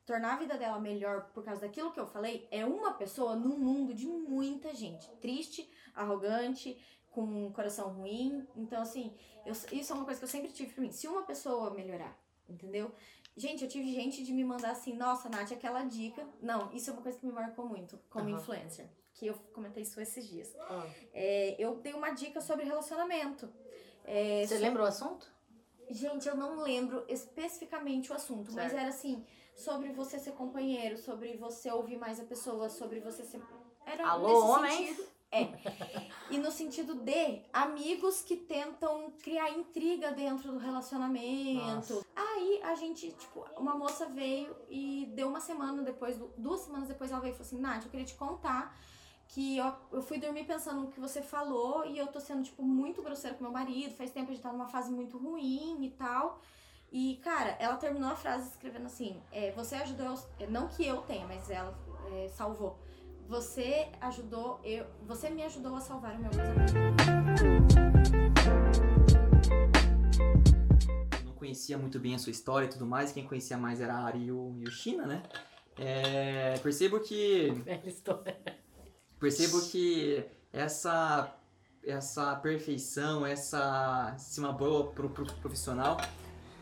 tornar 0.06 0.34
a 0.34 0.38
vida 0.38 0.58
dela 0.58 0.80
melhor 0.80 1.30
por 1.34 1.44
causa 1.44 1.62
daquilo 1.62 1.92
que 1.92 2.00
eu 2.00 2.08
falei, 2.08 2.48
é 2.52 2.66
uma 2.66 2.94
pessoa 2.94 3.36
num 3.36 3.58
mundo 3.58 3.94
de 3.94 4.08
muita 4.08 4.74
gente. 4.74 5.10
Triste, 5.18 5.70
arrogante, 5.94 6.78
com 7.12 7.24
um 7.24 7.52
coração 7.52 7.90
ruim. 7.90 8.48
Então, 8.56 8.82
assim, 8.82 9.14
eu- 9.46 9.54
isso 9.72 9.92
é 9.92 9.96
uma 9.96 10.06
coisa 10.06 10.20
que 10.20 10.26
eu 10.26 10.30
sempre 10.30 10.52
tive 10.52 10.74
pra 10.74 10.84
mim. 10.84 10.92
Se 10.92 11.08
uma 11.08 11.24
pessoa 11.24 11.72
melhorar, 11.72 12.18
entendeu? 12.48 12.92
Gente, 13.36 13.64
eu 13.64 13.70
tive 13.70 13.94
gente 13.94 14.24
de 14.24 14.34
me 14.34 14.44
mandar 14.44 14.72
assim, 14.72 14.94
nossa, 14.96 15.30
Nath, 15.30 15.52
aquela 15.52 15.84
dica. 15.84 16.28
Não, 16.42 16.72
isso 16.74 16.90
é 16.90 16.94
uma 16.94 17.02
coisa 17.02 17.18
que 17.18 17.26
me 17.26 17.32
marcou 17.32 17.66
muito 17.68 18.00
como 18.10 18.30
Aham. 18.30 18.38
influencer. 18.40 18.90
Que 19.18 19.28
eu 19.28 19.34
comentei 19.52 19.82
isso 19.84 20.00
esses 20.00 20.28
dias. 20.28 20.56
Ah. 20.70 20.86
É, 21.14 21.56
eu 21.58 21.76
dei 21.78 21.94
uma 21.94 22.12
dica 22.12 22.40
sobre 22.40 22.66
relacionamento. 22.66 23.50
É, 24.06 24.46
Você 24.46 24.56
so- 24.58 24.62
lembra 24.62 24.84
o 24.84 24.86
assunto? 24.86 25.28
Gente, 25.90 26.28
eu 26.28 26.36
não 26.36 26.62
lembro 26.62 27.04
especificamente 27.08 28.12
o 28.12 28.16
assunto, 28.16 28.52
mas 28.52 28.72
Certo. 28.72 28.78
era 28.80 28.90
assim, 28.90 29.26
sobre 29.56 29.92
você 29.92 30.20
ser 30.20 30.34
companheiro, 30.34 30.98
sobre 30.98 31.36
você 31.38 31.72
ouvir 31.72 31.98
mais 31.98 32.20
a 32.20 32.26
pessoa, 32.26 32.70
sobre 32.70 33.00
você 33.00 33.24
ser. 33.24 33.42
Era 33.86 34.08
Alô, 34.10 34.46
homens? 34.52 34.76
sentido. 34.90 35.08
É. 35.32 35.48
E 36.30 36.38
no 36.38 36.52
sentido 36.52 36.96
de 36.96 37.42
amigos 37.52 38.22
que 38.22 38.38
tentam 38.38 39.12
criar 39.24 39.50
intriga 39.50 40.12
dentro 40.12 40.52
do 40.52 40.58
relacionamento. 40.58 41.94
Nossa. 41.94 42.06
Aí 42.16 42.62
a 42.64 42.76
gente, 42.76 43.12
tipo, 43.14 43.46
uma 43.58 43.76
moça 43.76 44.06
veio 44.06 44.56
e 44.70 45.06
deu 45.16 45.28
uma 45.28 45.40
semana 45.42 45.82
depois, 45.84 46.18
du- 46.18 46.32
duas 46.38 46.62
semanas 46.62 46.88
depois 46.88 47.12
ela 47.12 47.20
veio 47.20 47.32
e 47.32 47.36
falou 47.36 47.48
assim, 47.48 47.60
Nath, 47.60 47.84
eu 47.86 47.90
queria 47.92 48.06
te 48.06 48.16
contar 48.16 48.78
que 49.30 49.58
eu, 49.58 49.74
eu 49.92 50.02
fui 50.02 50.18
dormir 50.20 50.46
pensando 50.46 50.82
no 50.82 50.88
que 50.88 51.00
você 51.00 51.22
falou 51.22 51.86
e 51.86 51.98
eu 51.98 52.08
tô 52.08 52.20
sendo, 52.20 52.44
tipo, 52.44 52.64
muito 52.64 53.02
grosseira 53.04 53.36
com 53.36 53.44
meu 53.44 53.52
marido, 53.52 53.94
faz 53.94 54.12
tempo 54.12 54.32
a 54.32 54.34
gente 54.34 54.42
tá 54.44 54.52
numa 54.52 54.68
fase 54.68 54.92
muito 54.92 55.18
ruim 55.18 55.78
e 55.84 55.90
tal. 55.92 56.40
E, 56.92 57.20
cara, 57.24 57.50
ela 57.60 57.76
terminou 57.76 58.10
a 58.10 58.16
frase 58.16 58.50
escrevendo 58.50 58.86
assim, 58.86 59.22
é, 59.32 59.52
você 59.52 59.76
ajudou, 59.76 60.18
eu- 60.40 60.50
não 60.50 60.68
que 60.70 60.86
eu 60.88 61.02
tenha, 61.02 61.28
mas 61.28 61.50
ela 61.50 61.78
é, 62.14 62.30
salvou. 62.30 62.80
Você 63.28 63.90
ajudou, 64.00 64.60
eu, 64.64 64.86
você 65.06 65.30
me 65.30 65.44
ajudou 65.44 65.76
a 65.76 65.82
salvar 65.82 66.16
o 66.16 66.20
meu 66.20 66.32
casamento. 66.32 66.74
Eu 71.20 71.26
não 71.26 71.34
conhecia 71.34 71.78
muito 71.78 72.00
bem 72.00 72.16
a 72.16 72.20
sua 72.20 72.32
história 72.32 72.66
e 72.68 72.70
tudo 72.70 72.86
mais. 72.86 73.12
Quem 73.12 73.28
conhecia 73.28 73.58
mais 73.58 73.82
era 73.82 73.94
a 73.96 74.06
Ari 74.06 74.26
e 74.28 74.32
o 74.32 74.56
e 74.58 74.64
o 74.64 74.72
China, 74.72 75.06
né? 75.06 75.24
É, 75.78 76.58
percebo 76.64 77.02
que 77.02 77.52
Velha 77.66 77.88
história. 77.90 78.57
Percebo 79.20 79.62
que 79.70 80.24
essa 80.52 81.34
essa 81.86 82.36
perfeição, 82.36 83.26
essa 83.26 84.14
ser 84.18 84.42
uma 84.42 84.52
boa 84.52 84.88
pro, 84.92 85.10
pro 85.10 85.26
profissional, 85.36 85.96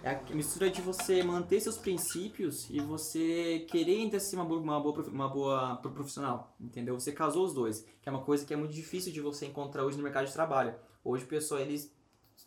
é 0.03 0.11
a 0.11 0.21
mistura 0.35 0.69
de 0.69 0.81
você 0.81 1.23
manter 1.23 1.59
seus 1.59 1.77
princípios 1.77 2.69
e 2.69 2.79
você 2.79 3.65
querer 3.67 3.95
ainda 4.01 4.19
ser 4.19 4.35
uma 4.35 4.45
boa, 4.45 4.59
uma 4.61 4.79
boa, 4.79 5.01
uma 5.07 5.27
boa 5.27 5.75
pro- 5.77 5.89
profissional, 5.91 6.55
entendeu? 6.61 6.93
Você 6.99 7.11
casou 7.11 7.43
os 7.43 7.55
dois, 7.55 7.81
que 8.03 8.07
é 8.07 8.11
uma 8.11 8.21
coisa 8.21 8.45
que 8.45 8.53
é 8.53 8.57
muito 8.57 8.71
difícil 8.73 9.11
de 9.11 9.19
você 9.19 9.47
encontrar 9.47 9.83
hoje 9.83 9.97
no 9.97 10.03
mercado 10.03 10.27
de 10.27 10.33
trabalho. 10.33 10.75
Hoje 11.03 11.23
o 11.23 11.27
pessoal, 11.27 11.59
eles 11.59 11.91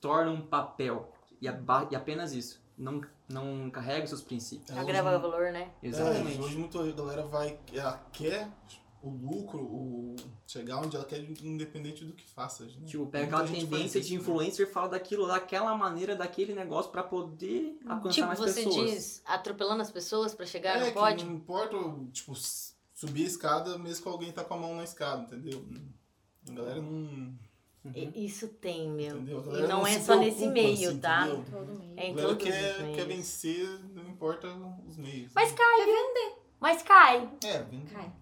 tornam 0.01 0.35
um 0.35 0.41
papel 0.47 1.13
e, 1.41 1.49
aba- 1.49 1.89
e 1.91 1.97
apenas 1.97 2.33
isso. 2.33 2.63
Não, 2.77 3.01
não 3.29 3.69
carrega 3.71 4.05
os 4.05 4.11
seus 4.11 4.23
princípios. 4.23 4.71
É, 4.71 4.79
Agrava 4.79 5.19
valor, 5.19 5.51
né? 5.51 5.73
Exatamente. 5.83 6.39
É, 6.39 6.41
hoje 6.41 6.57
muita 6.57 6.93
galera 6.93 7.27
vai. 7.27 7.59
Ela 7.73 7.99
quer 8.13 8.49
o 9.03 9.11
lucro, 9.11 9.61
o 9.61 10.17
chegar 10.47 10.79
onde 10.79 10.97
ela 10.97 11.05
quer, 11.05 11.21
independente 11.43 12.05
do 12.05 12.13
que 12.13 12.27
faça. 12.29 12.65
Né? 12.65 12.73
Tipo, 12.87 13.07
pega 13.07 13.25
aquela 13.27 13.47
tendência 13.47 14.01
de 14.01 14.15
né? 14.15 14.21
influencer 14.21 14.67
e 14.67 14.71
fala 14.71 14.89
daquilo, 14.89 15.27
daquela 15.27 15.77
maneira, 15.77 16.17
daquele 16.17 16.55
negócio 16.55 16.91
pra 16.91 17.03
poder 17.03 17.79
alcançar 17.87 18.15
Tipo, 18.15 18.27
mais 18.27 18.39
você 18.41 18.65
pessoas. 18.65 18.91
diz 18.91 19.23
atropelando 19.25 19.83
as 19.83 19.91
pessoas 19.91 20.35
pra 20.35 20.45
chegar 20.47 20.77
É, 20.77 20.81
no 20.81 20.87
que 20.87 20.93
pódio? 20.93 21.27
não 21.27 21.35
importa, 21.35 21.77
tipo, 22.13 22.35
subir 22.95 23.23
a 23.25 23.27
escada 23.27 23.79
mesmo 23.79 24.05
com 24.05 24.11
alguém 24.11 24.33
tá 24.33 24.43
com 24.43 24.55
a 24.55 24.59
mão 24.59 24.75
na 24.77 24.85
escada, 24.85 25.23
entendeu? 25.23 25.65
A 26.49 26.53
galera 26.53 26.81
não. 26.83 27.33
E- 27.95 28.27
Isso 28.27 28.49
tem, 28.49 28.91
meu. 28.91 29.17
Entendeu? 29.17 29.41
E 29.41 29.45
galera 29.45 29.69
não 29.69 29.87
é 29.87 30.01
só 30.01 30.17
nesse 30.19 30.47
meio, 30.49 30.91
assim, 30.91 30.99
tá? 30.99 31.27
entendeu? 31.29 31.45
Todo 31.51 31.79
meio. 31.79 31.93
É 31.97 32.09
em 32.09 32.15
todos 32.17 32.33
os 32.33 32.43
quer, 32.43 32.83
meios. 32.83 32.97
quer 32.97 33.05
vencer, 33.07 33.69
não 33.95 34.09
importa 34.09 34.49
os 34.87 34.97
meios. 34.97 35.31
Mas 35.35 35.51
né? 35.53 35.57
cai. 35.57 36.37
Mas 36.61 36.83
cai. 36.83 37.31
É, 37.45 37.63
vem. 37.63 37.81
Cai. 37.87 38.13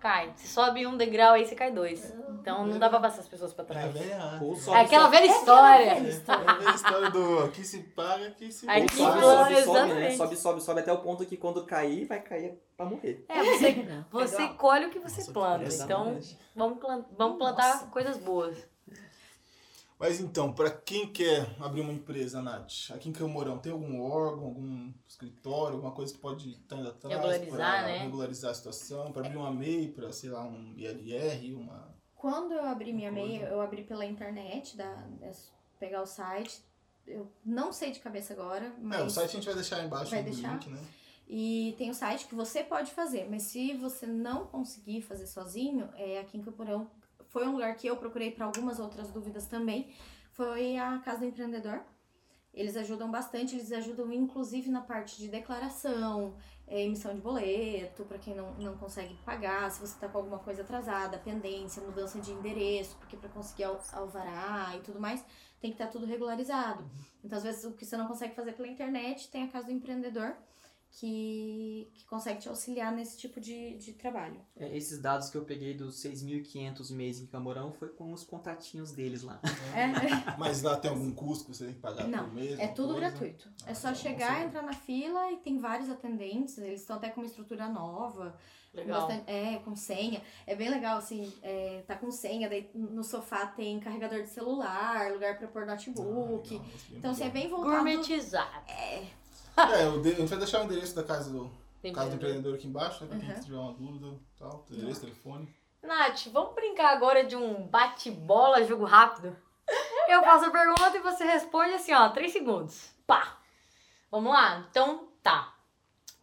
Cai. 0.00 0.32
Você 0.36 0.46
sobe 0.46 0.86
um 0.86 0.96
degrau 0.96 1.34
aí, 1.34 1.44
você 1.44 1.54
cai 1.56 1.72
dois. 1.72 2.14
Então 2.40 2.64
não 2.66 2.78
dá 2.78 2.88
pra 2.88 3.00
passar 3.00 3.20
as 3.20 3.28
pessoas 3.28 3.52
pra 3.52 3.64
É, 3.64 3.66
trás. 3.66 3.92
velha. 3.92 4.38
Ou 4.40 4.52
É 4.52 4.56
sobe, 4.56 4.78
aquela 4.78 5.04
sobe, 5.06 5.16
velha 5.16 5.30
história. 5.30 5.84
É 5.84 5.90
a 5.90 5.94
velha 6.54 6.74
história 6.74 7.10
do 7.10 7.38
aqui 7.40 7.64
se 7.64 7.78
paga, 7.82 8.28
aqui 8.28 8.52
se 8.52 8.68
Aqui 8.70 8.94
sobe, 8.96 9.20
plano, 9.20 9.44
sobe, 9.44 9.62
sobe, 9.64 9.94
né? 9.94 10.10
Sobe, 10.16 10.36
sobe, 10.36 10.60
sobe 10.62 10.80
até 10.80 10.92
o 10.92 10.98
ponto 10.98 11.26
que 11.26 11.36
quando 11.36 11.64
cair, 11.66 12.06
vai 12.06 12.20
cair 12.20 12.58
pra 12.76 12.86
morrer. 12.86 13.24
É, 13.28 13.42
você, 13.42 13.84
você 14.10 14.36
Legal. 14.42 14.54
colhe 14.56 14.86
o 14.86 14.90
que 14.90 15.00
você 15.00 15.18
Nossa, 15.20 15.32
planta. 15.32 15.64
que 15.68 15.74
Então 15.82 16.18
vamos, 16.54 16.78
vamos 17.16 17.38
plantar 17.38 17.74
Nossa. 17.74 17.86
coisas 17.88 18.16
boas. 18.18 18.56
Mas 19.98 20.20
então, 20.20 20.52
pra 20.52 20.70
quem 20.70 21.08
quer 21.12 21.48
abrir 21.58 21.80
uma 21.80 21.92
empresa, 21.92 22.40
Nath, 22.40 22.90
aqui 22.94 23.08
em 23.08 23.12
Camorão, 23.12 23.58
tem 23.58 23.72
algum 23.72 24.00
órgão, 24.00 24.44
algum 24.44 24.92
escritório, 25.08 25.74
alguma 25.74 25.92
coisa 25.92 26.12
que 26.14 26.20
pode 26.20 26.50
estar 26.52 26.76
indo 26.76 26.88
atrás 26.88 27.16
Regularizar, 27.16 27.56
pra 27.56 27.82
né? 27.82 27.98
regularizar 27.98 28.50
a 28.52 28.54
situação, 28.54 29.10
pra 29.10 29.26
abrir 29.26 29.36
uma 29.36 29.50
MEI, 29.50 29.88
pra, 29.88 30.12
sei 30.12 30.30
lá, 30.30 30.44
um 30.44 30.72
ILR, 30.76 31.54
uma... 31.56 31.92
Quando 32.14 32.52
eu 32.52 32.64
abri 32.64 32.92
minha 32.92 33.12
Coisa. 33.12 33.26
MEI, 33.26 33.42
eu 33.52 33.60
abri 33.60 33.82
pela 33.82 34.04
internet, 34.06 34.76
da, 34.76 35.06
é 35.22 35.32
pegar 35.80 36.02
o 36.02 36.06
site. 36.06 36.62
Eu 37.06 37.30
não 37.44 37.72
sei 37.72 37.90
de 37.90 38.00
cabeça 38.00 38.32
agora, 38.34 38.72
mas. 38.80 39.00
É, 39.00 39.02
o 39.04 39.10
site 39.10 39.30
a 39.30 39.32
gente 39.34 39.44
vai 39.46 39.54
deixar 39.54 39.76
aí 39.76 39.86
embaixo 39.86 40.10
Vai 40.10 40.22
do 40.22 40.30
deixar? 40.30 40.52
link, 40.52 40.68
né? 40.68 40.80
E 41.28 41.74
tem 41.78 41.90
o 41.90 41.94
site 41.94 42.26
que 42.26 42.34
você 42.34 42.64
pode 42.64 42.90
fazer, 42.90 43.28
mas 43.30 43.42
se 43.42 43.74
você 43.74 44.06
não 44.06 44.46
conseguir 44.46 45.02
fazer 45.02 45.26
sozinho, 45.26 45.88
é 45.94 46.18
aqui 46.20 46.38
em 46.38 46.42
Camporão 46.42 46.90
foi 47.28 47.46
um 47.46 47.52
lugar 47.52 47.76
que 47.76 47.86
eu 47.86 47.96
procurei 47.96 48.30
para 48.30 48.46
algumas 48.46 48.78
outras 48.78 49.10
dúvidas 49.10 49.46
também. 49.46 49.94
Foi 50.32 50.76
a 50.76 50.98
Casa 50.98 51.20
do 51.20 51.26
Empreendedor. 51.26 51.80
Eles 52.52 52.76
ajudam 52.76 53.10
bastante, 53.10 53.54
eles 53.54 53.70
ajudam 53.70 54.12
inclusive 54.12 54.70
na 54.70 54.80
parte 54.80 55.18
de 55.18 55.28
declaração, 55.28 56.34
é, 56.66 56.82
emissão 56.82 57.14
de 57.14 57.20
boleto, 57.20 58.04
para 58.04 58.18
quem 58.18 58.34
não, 58.34 58.52
não 58.54 58.76
consegue 58.76 59.14
pagar, 59.24 59.70
se 59.70 59.80
você 59.80 59.96
tá 59.98 60.08
com 60.08 60.18
alguma 60.18 60.38
coisa 60.38 60.62
atrasada, 60.62 61.18
pendência, 61.18 61.82
mudança 61.82 62.18
de 62.18 62.32
endereço, 62.32 62.96
porque 62.96 63.16
para 63.16 63.28
conseguir 63.28 63.64
al- 63.64 63.80
alvará 63.92 64.74
e 64.76 64.80
tudo 64.80 64.98
mais, 64.98 65.24
tem 65.60 65.70
que 65.70 65.76
estar 65.80 65.86
tudo 65.86 66.06
regularizado. 66.06 66.84
Então, 67.22 67.36
às 67.36 67.44
vezes, 67.44 67.64
o 67.64 67.72
que 67.72 67.84
você 67.84 67.96
não 67.96 68.08
consegue 68.08 68.34
fazer 68.34 68.52
pela 68.54 68.66
internet, 68.68 69.30
tem 69.30 69.44
a 69.44 69.48
Casa 69.48 69.66
do 69.66 69.72
Empreendedor, 69.72 70.34
que, 70.90 71.90
que 71.94 72.04
consegue 72.06 72.40
te 72.40 72.48
auxiliar 72.48 72.90
nesse 72.92 73.16
tipo 73.16 73.40
de, 73.40 73.76
de 73.78 73.92
trabalho. 73.92 74.40
É, 74.56 74.76
esses 74.76 75.00
dados 75.00 75.28
que 75.30 75.36
eu 75.36 75.44
peguei 75.44 75.74
dos 75.74 76.02
6.500 76.02 76.92
mês 76.92 77.20
em 77.20 77.26
Camorão 77.26 77.72
foi 77.72 77.88
com 77.88 78.12
os 78.12 78.24
contatinhos 78.24 78.90
deles 78.92 79.22
lá. 79.22 79.40
É, 79.74 79.86
Mas 80.38 80.62
lá 80.62 80.76
tem 80.76 80.90
algum 80.90 81.12
custo 81.12 81.44
que 81.44 81.56
você 81.56 81.66
tem 81.66 81.74
que 81.74 81.80
pagar 81.80 82.08
Não, 82.08 82.24
por 82.24 82.34
mês? 82.34 82.58
é 82.58 82.66
tudo 82.68 82.94
coisa? 82.94 83.10
gratuito. 83.10 83.48
É 83.66 83.70
Ah, 83.70 83.74
só 83.74 83.88
então, 83.90 84.00
chegar, 84.02 84.38
você- 84.40 84.44
entrar 84.46 84.62
na 84.62 84.72
fila 84.72 85.30
e 85.32 85.36
tem 85.38 85.58
vários 85.58 85.88
atendentes. 85.90 86.58
Eles 86.58 86.80
estão 86.80 86.96
até 86.96 87.10
com 87.10 87.20
uma 87.20 87.26
estrutura 87.26 87.68
nova. 87.68 88.36
com 88.72 88.78
Legal. 88.78 89.06
bastante- 89.08 89.30
é, 89.30 89.58
com 89.60 89.74
senha. 89.74 90.22
É 90.46 90.54
bem 90.54 90.68
legal, 90.68 90.98
assim, 90.98 91.32
é, 91.42 91.82
tá 91.86 91.96
com 91.96 92.10
senha. 92.10 92.48
Daí 92.48 92.68
no 92.74 93.02
sofá 93.02 93.46
tem 93.46 93.80
carregador 93.80 94.22
de 94.22 94.28
celular, 94.28 95.10
lugar 95.12 95.38
pra 95.38 95.48
pôr 95.48 95.62
Ah, 95.62 95.66
notebook. 95.66 96.50
legal, 96.50 96.66
isso 96.74 96.88
bem 96.90 96.98
Então, 96.98 97.10
assim, 97.10 97.24
é 97.24 97.30
bem 97.30 97.48
voltado... 97.48 97.70
Gourmetizar. 97.76 98.64
É, 98.68 99.04
o 99.94 100.00
de- 100.02 100.12
a 100.12 100.14
gente 100.14 100.28
vai 100.28 100.38
deixar 100.38 100.60
o 100.60 100.64
endereço 100.64 100.94
da 100.94 101.02
casa 101.02 101.30
do, 101.30 101.50
Tem 101.82 101.92
casa 101.92 102.10
do 102.10 102.16
empreendedor. 102.16 102.54
aqui 102.54 102.66
embaixo, 102.66 103.04
né? 103.04 103.10
Pra 103.10 103.18
quem 103.18 103.28
Uhum. 103.34 103.40
tiver 103.40 103.56
uma 103.56 103.72
dúvida 103.74 104.18
tal. 104.38 104.64
Endereço, 104.70 105.00
telefone. 105.00 105.54
Nath, 105.82 106.26
vamos 106.32 106.54
brincar 106.54 106.90
agora 106.96 107.24
de 107.24 107.36
um 107.36 107.66
bate-bola, 107.66 108.64
jogo 108.64 108.84
rápido? 108.84 109.36
Eu 110.08 110.22
faço 110.22 110.46
a 110.46 110.50
pergunta 110.50 110.96
e 110.96 111.00
você 111.00 111.24
responde 111.24 111.74
assim, 111.74 111.92
ó, 111.92 112.08
três 112.08 112.32
segundos. 112.32 112.90
Pá! 113.06 113.38
Vamos 114.10 114.32
lá? 114.32 114.66
Então, 114.70 115.08
tá. 115.22 115.54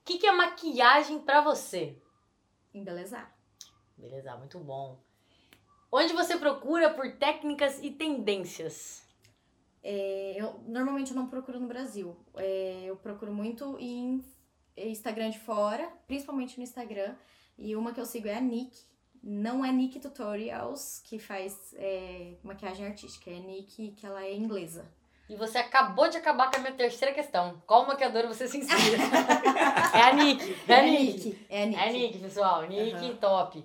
O 0.01 0.03
que, 0.05 0.17
que 0.17 0.25
é 0.27 0.31
maquiagem 0.31 1.19
pra 1.19 1.41
você? 1.41 1.95
Embelezar. 2.73 3.31
Beleza, 3.97 4.35
muito 4.37 4.59
bom. 4.59 4.99
Onde 5.91 6.13
você 6.13 6.35
procura 6.37 6.89
por 6.89 7.09
técnicas 7.13 7.79
e 7.81 7.91
tendências? 7.91 9.04
É, 9.87 10.33
eu, 10.35 10.59
normalmente 10.67 11.11
eu 11.11 11.15
não 11.15 11.27
procuro 11.27 11.59
no 11.59 11.67
Brasil. 11.67 12.17
É, 12.37 12.85
eu 12.85 12.95
procuro 12.95 13.31
muito 13.31 13.77
em 13.79 14.25
Instagram 14.75 15.29
de 15.29 15.37
fora, 15.37 15.87
principalmente 16.07 16.57
no 16.57 16.63
Instagram. 16.63 17.13
E 17.55 17.75
uma 17.75 17.93
que 17.93 18.01
eu 18.01 18.05
sigo 18.05 18.27
é 18.27 18.35
a 18.35 18.41
Nick. 18.41 18.75
Não 19.21 19.63
é 19.63 19.71
Nick 19.71 19.99
Tutorials, 19.99 21.01
que 21.05 21.19
faz 21.19 21.75
é, 21.77 22.33
maquiagem 22.43 22.83
artística. 22.83 23.29
É 23.29 23.37
Nick, 23.39 23.91
que 23.91 24.03
ela 24.03 24.23
é 24.23 24.33
inglesa. 24.33 24.91
E 25.29 25.35
você 25.35 25.59
acabou 25.59 26.09
de 26.09 26.17
acabar 26.17 26.49
com 26.49 26.57
a 26.57 26.61
minha 26.61 26.73
terceira 26.73 27.13
questão. 27.13 27.61
Qual 27.67 27.85
maquiadora 27.85 28.27
você 28.27 28.47
se 28.47 28.57
inspira? 28.57 28.97
é 29.93 30.01
a 30.01 30.13
Nick. 30.13 30.57
É 30.67 30.79
a 30.79 30.81
Nick. 30.81 31.45
É 31.47 31.63
a 31.63 31.65
Nick. 31.67 31.79
É 31.79 31.87
a 31.87 31.91
Nick, 31.91 32.17
pessoal. 32.17 32.67
Nick, 32.67 32.95
Aham. 32.95 33.15
top. 33.17 33.63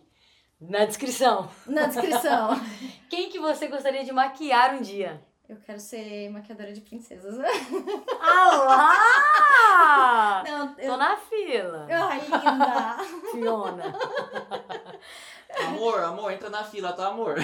Na 0.61 0.85
descrição. 0.85 1.51
Na 1.67 1.87
descrição. 1.87 2.51
Quem 3.09 3.31
que 3.31 3.39
você 3.39 3.69
gostaria 3.69 4.05
de 4.05 4.13
maquiar 4.13 4.75
um 4.75 4.83
dia? 4.83 5.30
Eu 5.51 5.57
quero 5.65 5.81
ser 5.81 6.31
maquiadora 6.31 6.73
de 6.73 6.81
princesas. 6.81 7.37
Ah 8.21 8.57
lá! 8.67 10.45
Não, 10.51 10.75
Tô 10.75 10.81
eu... 10.83 10.97
na 10.97 11.17
fila. 11.17 11.87
Ai, 11.91 12.21
linda. 12.21 12.97
Fiona. 13.33 13.85
Amor, 15.67 16.01
amor, 16.03 16.33
entra 16.33 16.49
na 16.51 16.63
fila, 16.65 16.93
tá, 16.93 17.09
amor? 17.09 17.35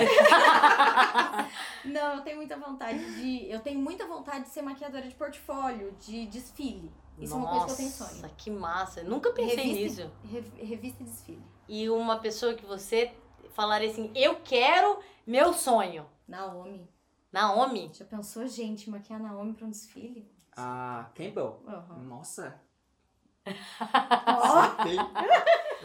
Não, 1.85 2.15
eu 2.17 2.21
tenho 2.23 2.37
muita 2.37 2.57
vontade 2.57 2.99
de... 3.17 3.51
Eu 3.51 3.61
tenho 3.61 3.79
muita 3.81 4.07
vontade 4.07 4.45
de 4.45 4.51
ser 4.51 4.63
maquiadora 4.63 5.07
de 5.07 5.15
portfólio, 5.15 5.93
de 6.01 6.27
desfile. 6.27 6.91
Isso 7.19 7.35
é 7.35 7.37
uma 7.37 7.49
coisa 7.49 7.67
que 7.67 7.73
eu 7.73 7.77
tenho 7.77 7.91
sonho. 7.91 8.23
Nossa, 8.23 8.29
que 8.37 8.51
massa. 8.51 9.01
Eu 9.01 9.07
nunca 9.11 9.31
pensei 9.33 9.57
Revista- 9.57 10.05
nisso. 10.05 10.13
Rev- 10.31 10.55
Revista 10.69 11.03
e 11.03 11.07
desfile. 11.07 11.43
E 11.69 11.91
uma 11.91 12.19
pessoa 12.19 12.55
que 12.55 12.65
você 12.67 13.13
falaria 13.55 13.91
assim, 13.91 14.11
eu 14.15 14.37
quero 14.45 14.99
meu 15.27 15.53
sonho. 15.53 16.07
Naomi. 16.29 16.89
Naomi? 17.33 17.91
Já 17.93 18.05
pensou, 18.05 18.47
gente, 18.47 18.89
maquiar 18.89 19.19
Naomi 19.21 19.53
pra 19.55 19.67
um 19.67 19.71
desfile? 19.71 20.31
Ah, 20.57 21.11
Campbell. 21.15 21.61
Aham. 21.67 21.99
Nossa. 22.05 22.61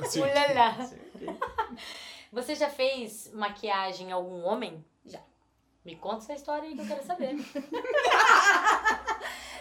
Acertei. 0.02 0.22
Ulala. 0.22 0.68
Acertei. 0.80 1.28
Você 2.32 2.56
já 2.56 2.70
fez 2.70 3.32
maquiagem 3.34 4.10
em 4.10 4.12
algum 4.12 4.44
homem? 4.46 4.86
Já. 5.06 5.20
Me 5.84 5.96
conta 5.96 6.18
essa 6.18 6.34
história 6.34 6.70
aí 6.70 6.76
que 6.76 6.82
eu 6.82 6.88
quero 6.88 7.04
saber. 7.04 7.34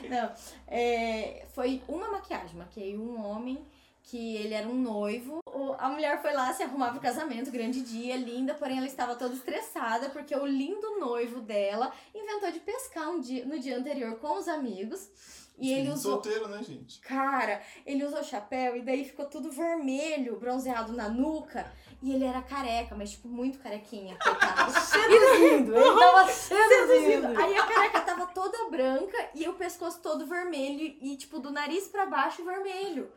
Não, 0.09 0.33
é, 0.67 1.47
foi 1.53 1.83
uma 1.89 2.11
maquiagem. 2.11 2.57
Maquiei 2.57 2.97
um 2.97 3.23
homem 3.25 3.65
que 4.11 4.37
ele 4.37 4.55
era 4.55 4.67
um 4.67 4.75
noivo. 4.75 5.39
A 5.79 5.89
mulher 5.89 6.21
foi 6.21 6.33
lá, 6.33 6.53
se 6.53 6.65
arrumava 6.65 6.99
o 6.99 7.01
casamento, 7.01 7.51
grande 7.51 7.81
dia, 7.81 8.17
linda, 8.17 8.55
porém 8.55 8.79
ela 8.79 8.87
estava 8.87 9.15
toda 9.15 9.35
estressada 9.35 10.11
porque 10.11 10.35
o 10.35 10.45
lindo 10.45 10.99
noivo 10.99 11.41
dela 11.41 11.93
inventou 12.13 12.51
de 12.51 12.59
pescar 12.59 13.09
um 13.09 13.21
dia, 13.21 13.47
no 13.47 13.59
dia 13.61 13.79
anterior 13.79 14.17
com 14.17 14.37
os 14.37 14.49
amigos. 14.49 15.09
E 15.57 15.73
ele 15.73 15.91
usou. 15.91 16.15
Solteiro, 16.15 16.49
né, 16.49 16.63
gente? 16.63 17.01
Cara, 17.01 17.61
ele 17.85 18.03
usou 18.03 18.25
chapéu 18.25 18.77
e 18.77 18.83
daí 18.83 19.05
ficou 19.05 19.27
tudo 19.27 19.53
vermelho, 19.53 20.41
bronzeado 20.41 20.93
na 20.93 21.09
nuca. 21.09 21.71
E 22.03 22.15
ele 22.15 22.25
era 22.25 22.41
careca, 22.41 22.97
mas 22.97 23.11
tipo, 23.11 23.29
muito 23.29 23.59
carequinha, 23.59 24.17
coitado. 24.17 24.73
Seduzindo. 24.81 25.77
Ele 25.77 26.01
tava 26.01 26.27
Seduzindo. 26.29 27.39
Aí 27.39 27.57
a 27.57 27.67
careca 27.67 28.01
tava 28.01 28.27
toda 28.29 28.71
branca 28.71 29.19
e 29.35 29.47
o 29.47 29.53
pescoço 29.53 30.01
todo 30.01 30.27
vermelho 30.27 30.97
e, 30.99 31.15
tipo, 31.17 31.39
do 31.39 31.51
nariz 31.51 31.87
pra 31.89 32.07
baixo 32.07 32.43
vermelho. 32.43 33.13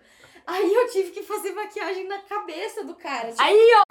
Aí 0.45 0.73
eu 0.73 0.89
tive 0.89 1.11
que 1.11 1.23
fazer 1.23 1.51
maquiagem 1.53 2.07
na 2.07 2.19
cabeça 2.19 2.83
do 2.83 2.95
cara. 2.95 3.29
Tipo, 3.29 3.41
Aí, 3.41 3.73
ó. 3.79 3.83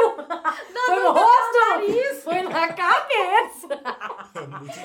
Foi 0.86 0.96
no 0.96 1.12
rosto? 1.12 2.22
Foi 2.22 2.42
na 2.42 2.72
cabeça. 2.72 3.68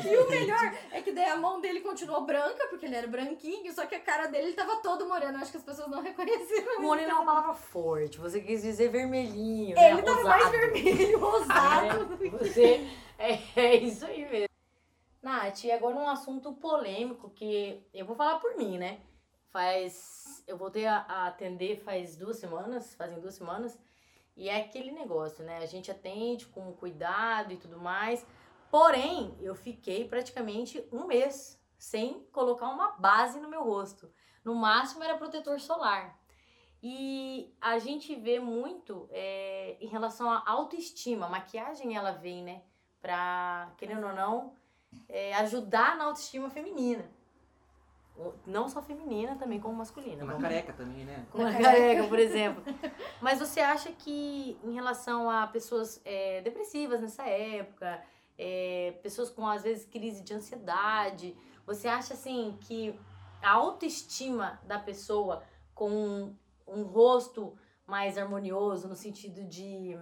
E 0.06 0.18
o 0.18 0.30
melhor 0.30 0.74
é 0.92 1.02
que 1.02 1.12
daí 1.12 1.30
a 1.30 1.38
mão 1.38 1.62
dele 1.62 1.80
continuou 1.82 2.22
branca, 2.26 2.68
porque 2.68 2.86
ele 2.86 2.96
era 2.96 3.08
branquinho, 3.08 3.74
só 3.74 3.86
que 3.86 3.96
a 3.96 4.00
cara 4.00 4.28
dele 4.28 4.54
tava 4.54 4.78
todo 4.78 5.08
moreno. 5.08 5.38
Acho 5.38 5.52
que 5.52 5.58
as 5.58 5.64
pessoas 5.64 5.90
não 5.90 6.02
reconheceram. 6.02 6.82
Moreno 6.82 7.12
é 7.12 7.14
uma 7.14 7.26
palavra 7.26 7.54
forte. 7.54 8.20
Você 8.20 8.42
quis 8.42 8.62
dizer 8.62 8.90
vermelhinho, 8.90 9.76
né? 9.76 9.92
Ele 9.92 10.02
tava 10.02 10.24
mais 10.24 10.46
Rosado. 10.46 10.58
vermelho, 10.58 11.20
rosado. 11.20 12.20
É, 12.26 12.30
você. 12.30 12.88
É, 13.18 13.40
é 13.56 13.76
isso 13.78 14.06
aí 14.06 14.30
mesmo. 14.30 14.50
Nath, 15.24 15.64
e 15.64 15.72
agora 15.72 15.96
um 15.96 16.08
assunto 16.10 16.54
polêmico 16.54 17.30
que 17.30 17.82
eu 17.94 18.06
vou 18.06 18.16
falar 18.16 18.40
por 18.40 18.56
mim, 18.58 18.78
né? 18.78 19.00
Faz. 19.56 20.44
Eu 20.46 20.58
voltei 20.58 20.86
a, 20.86 20.98
a 21.08 21.28
atender 21.28 21.78
faz 21.78 22.18
duas 22.18 22.36
semanas, 22.36 22.94
fazem 22.94 23.22
duas 23.22 23.36
semanas. 23.36 23.80
E 24.36 24.50
é 24.50 24.60
aquele 24.60 24.92
negócio, 24.92 25.46
né? 25.46 25.60
A 25.60 25.66
gente 25.66 25.90
atende 25.90 26.46
com 26.48 26.74
cuidado 26.74 27.54
e 27.54 27.56
tudo 27.56 27.80
mais. 27.80 28.28
Porém, 28.70 29.34
eu 29.40 29.56
fiquei 29.56 30.10
praticamente 30.10 30.86
um 30.92 31.08
mês 31.08 31.58
sem 31.78 32.28
colocar 32.34 32.68
uma 32.68 32.98
base 32.98 33.40
no 33.40 33.48
meu 33.48 33.64
rosto. 33.64 34.12
No 34.44 34.54
máximo 34.54 35.06
era 35.06 35.16
protetor 35.16 35.58
solar. 35.62 36.20
E 36.84 37.56
a 37.62 37.80
gente 37.80 38.14
vê 38.14 38.42
muito 38.42 39.08
é, 39.10 39.78
em 39.80 39.88
relação 39.88 40.30
à 40.30 40.44
autoestima. 40.46 41.28
A 41.28 41.30
maquiagem 41.30 41.96
ela 41.96 42.12
vem, 42.12 42.44
né? 42.44 42.62
Pra, 43.02 43.74
querendo 43.78 44.06
ou 44.06 44.14
não, 44.14 44.54
é, 45.08 45.34
ajudar 45.36 45.96
na 45.96 46.04
autoestima 46.04 46.50
feminina. 46.50 47.10
Não 48.46 48.70
só 48.70 48.82
feminina, 48.82 49.36
também 49.36 49.60
como 49.60 49.76
masculina. 49.76 50.24
Uma 50.24 50.38
careca 50.38 50.72
também, 50.72 51.04
né? 51.04 51.26
com 51.32 51.40
uma 51.40 51.52
careca, 51.58 52.08
por 52.08 52.18
exemplo. 52.18 52.64
Mas 53.22 53.40
você 53.40 53.60
acha 53.60 53.92
que 53.92 54.58
em 54.64 54.74
relação 54.74 55.30
a 55.30 55.46
pessoas 55.48 56.02
é, 56.06 56.42
depressivas 56.42 57.02
nessa 57.02 57.24
época, 57.24 58.02
é, 58.38 58.98
pessoas 59.04 59.30
com 59.30 59.46
às 59.48 59.64
vezes 59.64 59.86
crise 59.86 60.22
de 60.22 60.34
ansiedade, 60.34 61.36
você 61.66 61.88
acha 61.88 62.14
assim 62.14 62.58
que 62.62 62.98
a 63.42 63.52
autoestima 63.52 64.60
da 64.64 64.80
pessoa 64.80 65.44
com 65.74 66.34
um 66.68 66.84
rosto 66.84 67.58
mais 67.86 68.18
harmonioso 68.18 68.88
no 68.88 68.96
sentido 68.96 69.44
de 69.44 69.98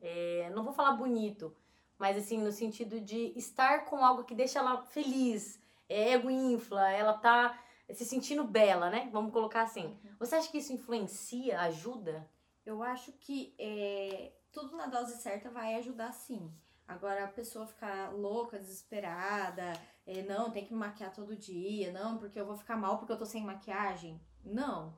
é, 0.00 0.50
não 0.54 0.64
vou 0.64 0.72
falar 0.72 0.92
bonito, 0.92 1.54
mas 1.98 2.16
assim 2.16 2.38
no 2.38 2.52
sentido 2.52 3.00
de 3.00 3.32
estar 3.36 3.84
com 3.84 4.04
algo 4.04 4.24
que 4.24 4.34
deixa 4.34 4.58
ela 4.58 4.82
feliz, 4.82 5.60
ego 5.88 6.30
infla, 6.30 6.90
ela 6.90 7.14
tá 7.14 7.58
se 7.94 8.04
sentindo 8.04 8.44
bela, 8.44 8.90
né? 8.90 9.08
Vamos 9.12 9.32
colocar 9.32 9.62
assim. 9.62 9.98
Você 10.18 10.34
acha 10.34 10.50
que 10.50 10.58
isso 10.58 10.72
influencia, 10.72 11.60
ajuda? 11.60 12.28
Eu 12.64 12.82
acho 12.82 13.12
que 13.12 13.54
é, 13.58 14.32
tudo 14.52 14.76
na 14.76 14.86
dose 14.86 15.16
certa 15.16 15.50
vai 15.50 15.76
ajudar 15.76 16.12
sim. 16.12 16.52
Agora, 16.88 17.24
a 17.24 17.28
pessoa 17.28 17.66
ficar 17.66 18.12
louca, 18.12 18.58
desesperada, 18.58 19.72
é, 20.06 20.22
não, 20.22 20.50
tem 20.50 20.64
que 20.64 20.72
me 20.72 20.78
maquiar 20.78 21.12
todo 21.12 21.36
dia, 21.36 21.92
não, 21.92 22.16
porque 22.16 22.38
eu 22.38 22.46
vou 22.46 22.56
ficar 22.56 22.76
mal 22.76 22.98
porque 22.98 23.12
eu 23.12 23.18
tô 23.18 23.26
sem 23.26 23.44
maquiagem. 23.44 24.20
Não. 24.44 24.96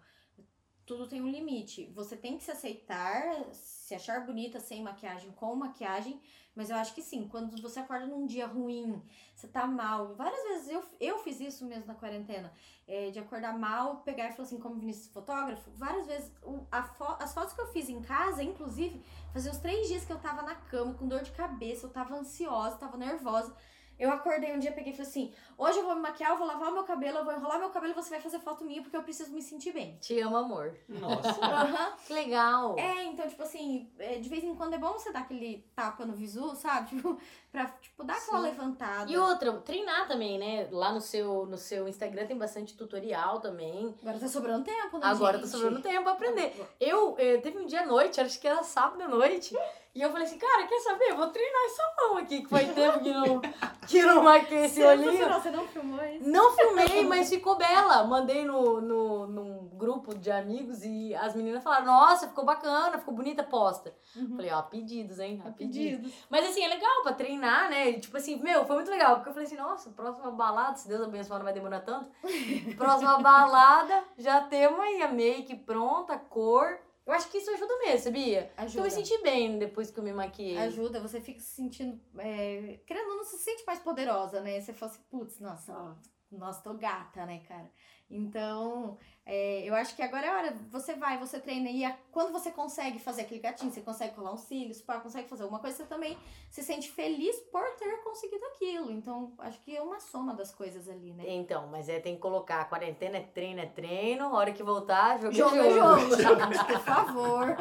Tudo 0.84 1.08
tem 1.08 1.20
um 1.22 1.30
limite. 1.30 1.90
Você 1.94 2.16
tem 2.16 2.36
que 2.36 2.44
se 2.44 2.50
aceitar, 2.50 3.52
se 3.52 3.94
achar 3.94 4.24
bonita 4.24 4.60
sem 4.60 4.82
maquiagem, 4.82 5.32
com 5.32 5.54
maquiagem, 5.54 6.20
mas 6.58 6.70
eu 6.70 6.76
acho 6.76 6.92
que 6.92 7.00
sim, 7.00 7.28
quando 7.28 7.62
você 7.62 7.78
acorda 7.78 8.04
num 8.06 8.26
dia 8.26 8.46
ruim, 8.46 9.00
você 9.32 9.46
tá 9.46 9.64
mal. 9.64 10.14
Várias 10.16 10.42
vezes 10.48 10.68
eu, 10.70 10.82
eu 11.00 11.18
fiz 11.20 11.38
isso 11.40 11.64
mesmo 11.64 11.86
na 11.86 11.94
quarentena, 11.94 12.52
é, 12.86 13.10
de 13.10 13.18
acordar 13.20 13.56
mal, 13.56 13.98
pegar 13.98 14.28
e 14.28 14.32
falar 14.32 14.42
assim, 14.48 14.58
como 14.58 14.74
Vinícius 14.74 15.06
fotógrafo, 15.12 15.70
várias 15.76 16.06
vezes 16.06 16.32
o- 16.42 16.66
fo- 16.96 17.16
as 17.20 17.32
fotos 17.32 17.54
que 17.54 17.60
eu 17.60 17.68
fiz 17.68 17.88
em 17.88 18.02
casa, 18.02 18.42
inclusive, 18.42 19.00
fazia 19.32 19.52
uns 19.52 19.58
três 19.58 19.86
dias 19.86 20.04
que 20.04 20.12
eu 20.12 20.18
tava 20.18 20.42
na 20.42 20.56
cama 20.56 20.94
com 20.94 21.06
dor 21.06 21.22
de 21.22 21.30
cabeça, 21.30 21.86
eu 21.86 21.90
tava 21.90 22.16
ansiosa, 22.16 22.76
tava 22.76 22.96
nervosa. 22.96 23.54
Eu 23.98 24.10
acordei 24.10 24.52
um 24.52 24.58
dia, 24.58 24.72
peguei 24.72 24.92
e 24.92 24.96
falei 24.96 25.10
assim: 25.10 25.32
hoje 25.56 25.78
eu 25.78 25.84
vou 25.84 25.94
me 25.94 26.02
maquiar, 26.02 26.30
eu 26.30 26.38
vou 26.38 26.46
lavar 26.46 26.70
o 26.70 26.74
meu 26.74 26.84
cabelo, 26.84 27.18
eu 27.18 27.24
vou 27.24 27.34
enrolar 27.34 27.58
meu 27.58 27.70
cabelo 27.70 27.92
e 27.92 27.94
você 27.94 28.10
vai 28.10 28.20
fazer 28.20 28.38
foto 28.38 28.64
minha 28.64 28.80
porque 28.80 28.96
eu 28.96 29.02
preciso 29.02 29.32
me 29.32 29.42
sentir 29.42 29.72
bem. 29.72 29.96
Te 30.00 30.20
amo, 30.20 30.36
amor. 30.36 30.76
Nossa. 30.88 31.38
Que 32.06 32.12
legal. 32.12 32.78
É, 32.78 33.04
então, 33.04 33.28
tipo 33.28 33.42
assim, 33.42 33.90
é, 33.98 34.18
de 34.18 34.28
vez 34.28 34.44
em 34.44 34.54
quando 34.54 34.74
é 34.74 34.78
bom 34.78 34.92
você 34.92 35.12
dar 35.12 35.20
aquele 35.20 35.64
tapa 35.74 36.04
no 36.04 36.14
visu, 36.14 36.54
sabe? 36.54 36.88
Tipo, 36.90 37.18
pra 37.50 37.66
tipo, 37.80 38.04
dar 38.04 38.14
aquela 38.14 38.38
Sim. 38.38 38.44
levantada. 38.44 39.10
E 39.10 39.16
outra, 39.16 39.52
treinar 39.58 40.06
também, 40.06 40.38
né? 40.38 40.68
Lá 40.70 40.92
no 40.92 41.00
seu, 41.00 41.46
no 41.46 41.56
seu 41.56 41.88
Instagram 41.88 42.26
tem 42.26 42.36
bastante 42.36 42.76
tutorial 42.76 43.40
também. 43.40 43.94
Agora 44.02 44.18
tá 44.18 44.28
sobrando 44.28 44.64
tempo, 44.64 44.98
né? 44.98 45.06
Agora 45.06 45.38
tá 45.38 45.44
gente? 45.44 45.52
sobrando 45.52 45.80
tempo 45.80 46.02
pra 46.02 46.12
aprender. 46.12 46.54
Eu, 46.78 47.16
eh, 47.18 47.38
teve 47.38 47.58
um 47.58 47.66
dia 47.66 47.82
à 47.82 47.86
noite, 47.86 48.20
acho 48.20 48.38
que 48.40 48.46
era 48.46 48.62
sábado 48.62 49.02
à 49.02 49.08
noite, 49.08 49.54
e 49.94 50.02
eu 50.02 50.12
falei 50.12 50.26
assim, 50.26 50.38
cara, 50.38 50.66
quer 50.66 50.78
saber? 50.78 51.10
Eu 51.10 51.16
vou 51.16 51.26
treinar 51.28 51.64
essa 51.64 51.82
mão 51.96 52.18
aqui, 52.18 52.42
que 52.42 52.48
faz 52.48 52.72
tempo 52.72 53.00
que 53.00 53.12
não, 53.12 53.40
que 53.88 54.02
não 54.02 54.22
maquei 54.22 54.66
esse 54.66 54.80
olhinho. 54.80 55.28
Você 55.28 55.50
não 55.50 55.66
filmou 55.66 56.04
isso? 56.04 56.28
Não 56.28 56.52
filmei, 56.52 57.04
mas 57.04 57.28
ficou 57.28 57.56
bela. 57.56 58.04
Mandei 58.04 58.44
no, 58.44 58.80
no, 58.80 59.26
num 59.26 59.68
grupo 59.76 60.16
de 60.16 60.30
amigos 60.30 60.84
e 60.84 61.14
as 61.16 61.34
meninas 61.34 61.64
falaram, 61.64 61.86
nossa, 61.86 62.28
ficou 62.28 62.44
bacana, 62.44 62.98
ficou 62.98 63.12
bonita, 63.14 63.42
posta. 63.42 63.92
Uhum. 64.14 64.36
Falei, 64.36 64.52
ó, 64.52 64.62
pedidos, 64.62 65.18
hein? 65.18 65.42
A 65.44 65.50
pedidos. 65.50 66.02
Pedidos. 66.02 66.26
Mas 66.30 66.48
assim, 66.48 66.62
é 66.62 66.68
legal 66.68 67.02
pra 67.02 67.12
treinar, 67.14 67.37
né? 67.38 67.90
E, 67.90 68.00
Tipo 68.00 68.16
assim, 68.16 68.36
meu, 68.42 68.64
foi 68.66 68.76
muito 68.76 68.90
legal. 68.90 69.16
Porque 69.16 69.30
eu 69.30 69.32
falei 69.32 69.46
assim, 69.46 69.56
nossa, 69.56 69.90
próxima 69.90 70.30
balada, 70.30 70.76
se 70.76 70.88
Deus 70.88 71.02
abençoar, 71.02 71.38
não 71.38 71.44
vai 71.44 71.54
demorar 71.54 71.80
tanto. 71.80 72.10
próxima 72.76 73.18
balada, 73.18 74.04
já 74.16 74.42
temos 74.42 74.80
aí 74.80 75.02
a 75.02 75.08
make 75.08 75.54
pronta, 75.56 76.14
a 76.14 76.18
cor. 76.18 76.78
Eu 77.06 77.14
acho 77.14 77.30
que 77.30 77.38
isso 77.38 77.50
ajuda 77.50 77.78
mesmo, 77.78 78.00
sabia? 78.00 78.52
Ajuda. 78.56 78.80
Eu 78.80 78.84
me 78.84 78.90
senti 78.90 79.22
bem 79.22 79.58
depois 79.58 79.90
que 79.90 79.98
eu 79.98 80.04
me 80.04 80.12
maquiei. 80.12 80.58
Ajuda, 80.58 81.00
você 81.00 81.20
fica 81.20 81.40
se 81.40 81.56
sentindo. 81.56 81.98
É, 82.18 82.80
querendo 82.86 83.08
não, 83.08 83.24
se 83.24 83.38
sente 83.38 83.64
mais 83.66 83.78
poderosa, 83.78 84.42
né? 84.42 84.60
Você 84.60 84.74
fala 84.74 84.92
assim, 84.92 85.00
putz, 85.10 85.40
nossa, 85.40 85.72
ó, 85.72 85.94
nossa, 86.30 86.62
tô 86.62 86.74
gata, 86.74 87.24
né, 87.24 87.40
cara? 87.48 87.70
Então, 88.10 88.98
é, 89.30 89.62
eu 89.68 89.74
acho 89.74 89.94
que 89.94 90.00
agora 90.02 90.26
é 90.26 90.30
hora. 90.34 90.56
Você 90.70 90.94
vai, 90.94 91.18
você 91.18 91.38
treina. 91.38 91.68
E 91.68 91.84
a- 91.84 91.94
quando 92.10 92.32
você 92.32 92.50
consegue 92.50 92.98
fazer 92.98 93.22
aquele 93.22 93.40
gatinho, 93.40 93.70
você 93.70 93.82
consegue 93.82 94.14
colar 94.14 94.32
uns 94.32 94.40
cílios, 94.40 94.80
pá, 94.80 94.98
consegue 95.00 95.28
fazer 95.28 95.42
alguma 95.42 95.60
coisa, 95.60 95.76
você 95.76 95.84
também 95.84 96.16
se 96.50 96.62
sente 96.62 96.90
feliz 96.90 97.36
por 97.52 97.62
ter 97.76 97.98
conseguido 98.02 98.42
aquilo. 98.46 98.90
Então, 98.90 99.34
acho 99.38 99.60
que 99.60 99.76
é 99.76 99.82
uma 99.82 100.00
soma 100.00 100.32
das 100.32 100.50
coisas 100.50 100.88
ali, 100.88 101.12
né? 101.12 101.24
Então, 101.28 101.66
mas 101.66 101.88
é, 101.90 102.00
tem 102.00 102.14
que 102.14 102.20
colocar, 102.22 102.64
quarentena 102.70 103.18
é 103.18 103.20
treino, 103.20 103.60
é 103.60 103.66
treino, 103.66 104.24
a 104.24 104.32
hora 104.34 104.50
que 104.52 104.62
voltar, 104.62 105.20
jogo 105.20 105.34
Jogo 105.34 105.56
jogo. 105.56 105.70
jogo, 105.74 106.16
gente, 106.16 106.64
por 106.64 106.80
favor. 106.80 107.56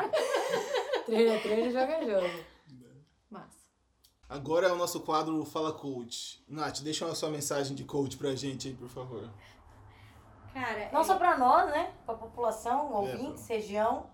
treino 1.05 1.31
é 1.33 1.39
treino, 1.39 1.71
jogo 1.71 1.91
é 1.91 2.05
jogo. 2.05 2.43
Massa. 3.29 3.57
Agora 4.29 4.67
é 4.67 4.71
o 4.71 4.75
nosso 4.77 5.01
quadro 5.01 5.43
Fala 5.43 5.73
Coach. 5.73 6.41
Nath, 6.47 6.79
deixa 6.79 7.05
uma 7.05 7.13
sua 7.15 7.29
mensagem 7.29 7.75
de 7.75 7.83
coach 7.83 8.15
pra 8.17 8.33
gente 8.35 8.69
aí, 8.69 8.73
por 8.73 8.89
favor. 8.89 9.29
Cara, 10.59 10.89
Não 10.91 11.01
é, 11.01 11.03
só 11.03 11.15
pra 11.17 11.37
nós, 11.37 11.69
né? 11.69 11.91
Pra 12.05 12.15
população, 12.15 12.91
ouvintes, 12.91 13.47
região. 13.47 14.07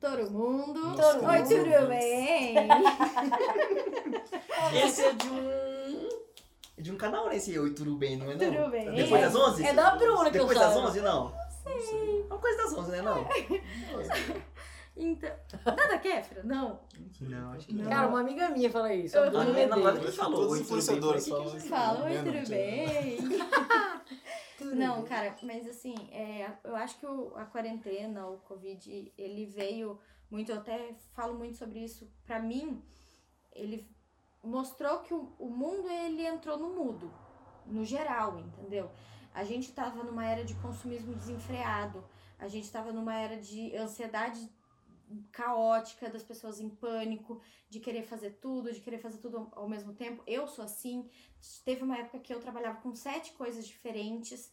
todo 0.00 0.30
mundo. 0.30 0.80
Nossa, 0.96 1.18
Oi, 1.18 1.38
todo 1.38 1.48
tudo 1.48 1.66
mundo. 1.70 1.88
bem? 1.88 2.54
Esse 4.84 5.04
é 5.04 5.12
de 5.12 5.28
um. 5.28 6.08
é 6.78 6.82
De 6.82 6.92
um 6.92 6.96
canal, 6.96 7.26
né? 7.26 7.36
Esse 7.36 7.58
Oi, 7.58 7.70
tudo 7.70 7.96
bem, 7.96 8.16
não 8.16 8.30
é? 8.30 8.36
Não? 8.36 8.52
Tudo 8.54 8.70
bem. 8.70 8.94
Depois 8.94 9.20
das 9.22 9.34
11? 9.34 9.66
É 9.66 9.72
da 9.72 9.90
Bruna 9.96 10.30
que 10.30 10.38
eu 10.38 10.46
Depois 10.46 10.58
das 10.58 10.72
saiba. 10.72 10.86
11, 10.88 11.00
não? 11.00 11.32
Não 11.64 11.80
sei. 11.80 12.20
É 12.20 12.24
uma 12.32 12.38
coisa 12.38 12.62
das 12.62 12.72
11, 12.74 12.90
né? 12.92 13.02
Não? 13.02 13.26
Então. 15.00 15.30
Nada 15.64 15.98
Kéfera? 15.98 16.42
Não. 16.42 16.80
Não, 17.20 17.52
acho 17.52 17.66
que 17.68 17.74
Não. 17.74 17.88
Cara, 17.88 18.08
uma 18.08 18.20
amiga 18.20 18.48
minha 18.50 18.68
fala 18.70 18.92
isso. 18.92 19.16
Eu 19.16 19.24
a 19.24 19.30
Bruna 19.30 19.42
A 19.42 19.44
minha 19.44 19.54
Medeiros. 19.54 19.76
namorada 19.76 20.00
que 20.00 20.06
Acho 20.08 20.16
que 20.16 20.22
falou. 20.24 20.46
os 20.50 20.60
influenciadores 20.60 21.28
falam 21.28 21.44
"Que 21.44 21.50
que 21.52 21.56
isso. 21.58 21.68
Fala, 21.68 22.04
oi, 22.04 22.10
Né, 22.10 22.22
tudo 24.58 24.70
bem? 24.70 24.76
Não, 24.76 25.04
cara, 25.04 25.36
mas 25.42 25.66
assim, 25.68 25.94
é, 26.10 26.50
eu 26.64 26.74
acho 26.74 26.98
que 26.98 27.06
o- 27.06 27.32
a 27.36 27.44
quarentena, 27.44 28.26
o 28.26 28.38
Covid, 28.38 29.12
ele 29.16 29.46
veio 29.46 29.98
muito, 30.30 30.50
eu 30.50 30.58
até 30.58 30.94
falo 31.12 31.34
muito 31.38 31.56
sobre 31.56 31.78
isso. 31.84 32.10
Pra 32.26 32.40
mim, 32.40 32.82
ele 33.52 33.88
mostrou 34.42 34.98
que 35.00 35.14
o, 35.14 35.32
o 35.38 35.48
mundo, 35.48 35.88
ele 35.88 36.26
entrou 36.26 36.58
no 36.58 36.70
mudo, 36.74 37.08
no 37.66 37.84
geral, 37.84 38.38
entendeu? 38.40 38.90
A 39.32 39.44
gente 39.44 39.72
tava 39.72 40.02
numa 40.02 40.26
era 40.26 40.44
de 40.44 40.54
consumismo 40.56 41.14
desenfreado, 41.14 42.02
a 42.38 42.48
gente 42.48 42.70
tava 42.70 42.92
numa 42.92 43.14
era 43.14 43.36
de 43.36 43.76
ansiedade 43.76 44.50
caótica, 45.32 46.10
das 46.10 46.22
pessoas 46.22 46.60
em 46.60 46.68
pânico, 46.68 47.40
de 47.68 47.80
querer 47.80 48.02
fazer 48.02 48.32
tudo, 48.40 48.72
de 48.72 48.80
querer 48.80 48.98
fazer 48.98 49.18
tudo 49.18 49.48
ao 49.52 49.68
mesmo 49.68 49.92
tempo. 49.92 50.22
Eu 50.26 50.46
sou 50.46 50.64
assim. 50.64 51.08
Teve 51.64 51.82
uma 51.82 51.98
época 51.98 52.18
que 52.18 52.32
eu 52.32 52.40
trabalhava 52.40 52.80
com 52.80 52.94
sete 52.94 53.32
coisas 53.32 53.66
diferentes. 53.66 54.52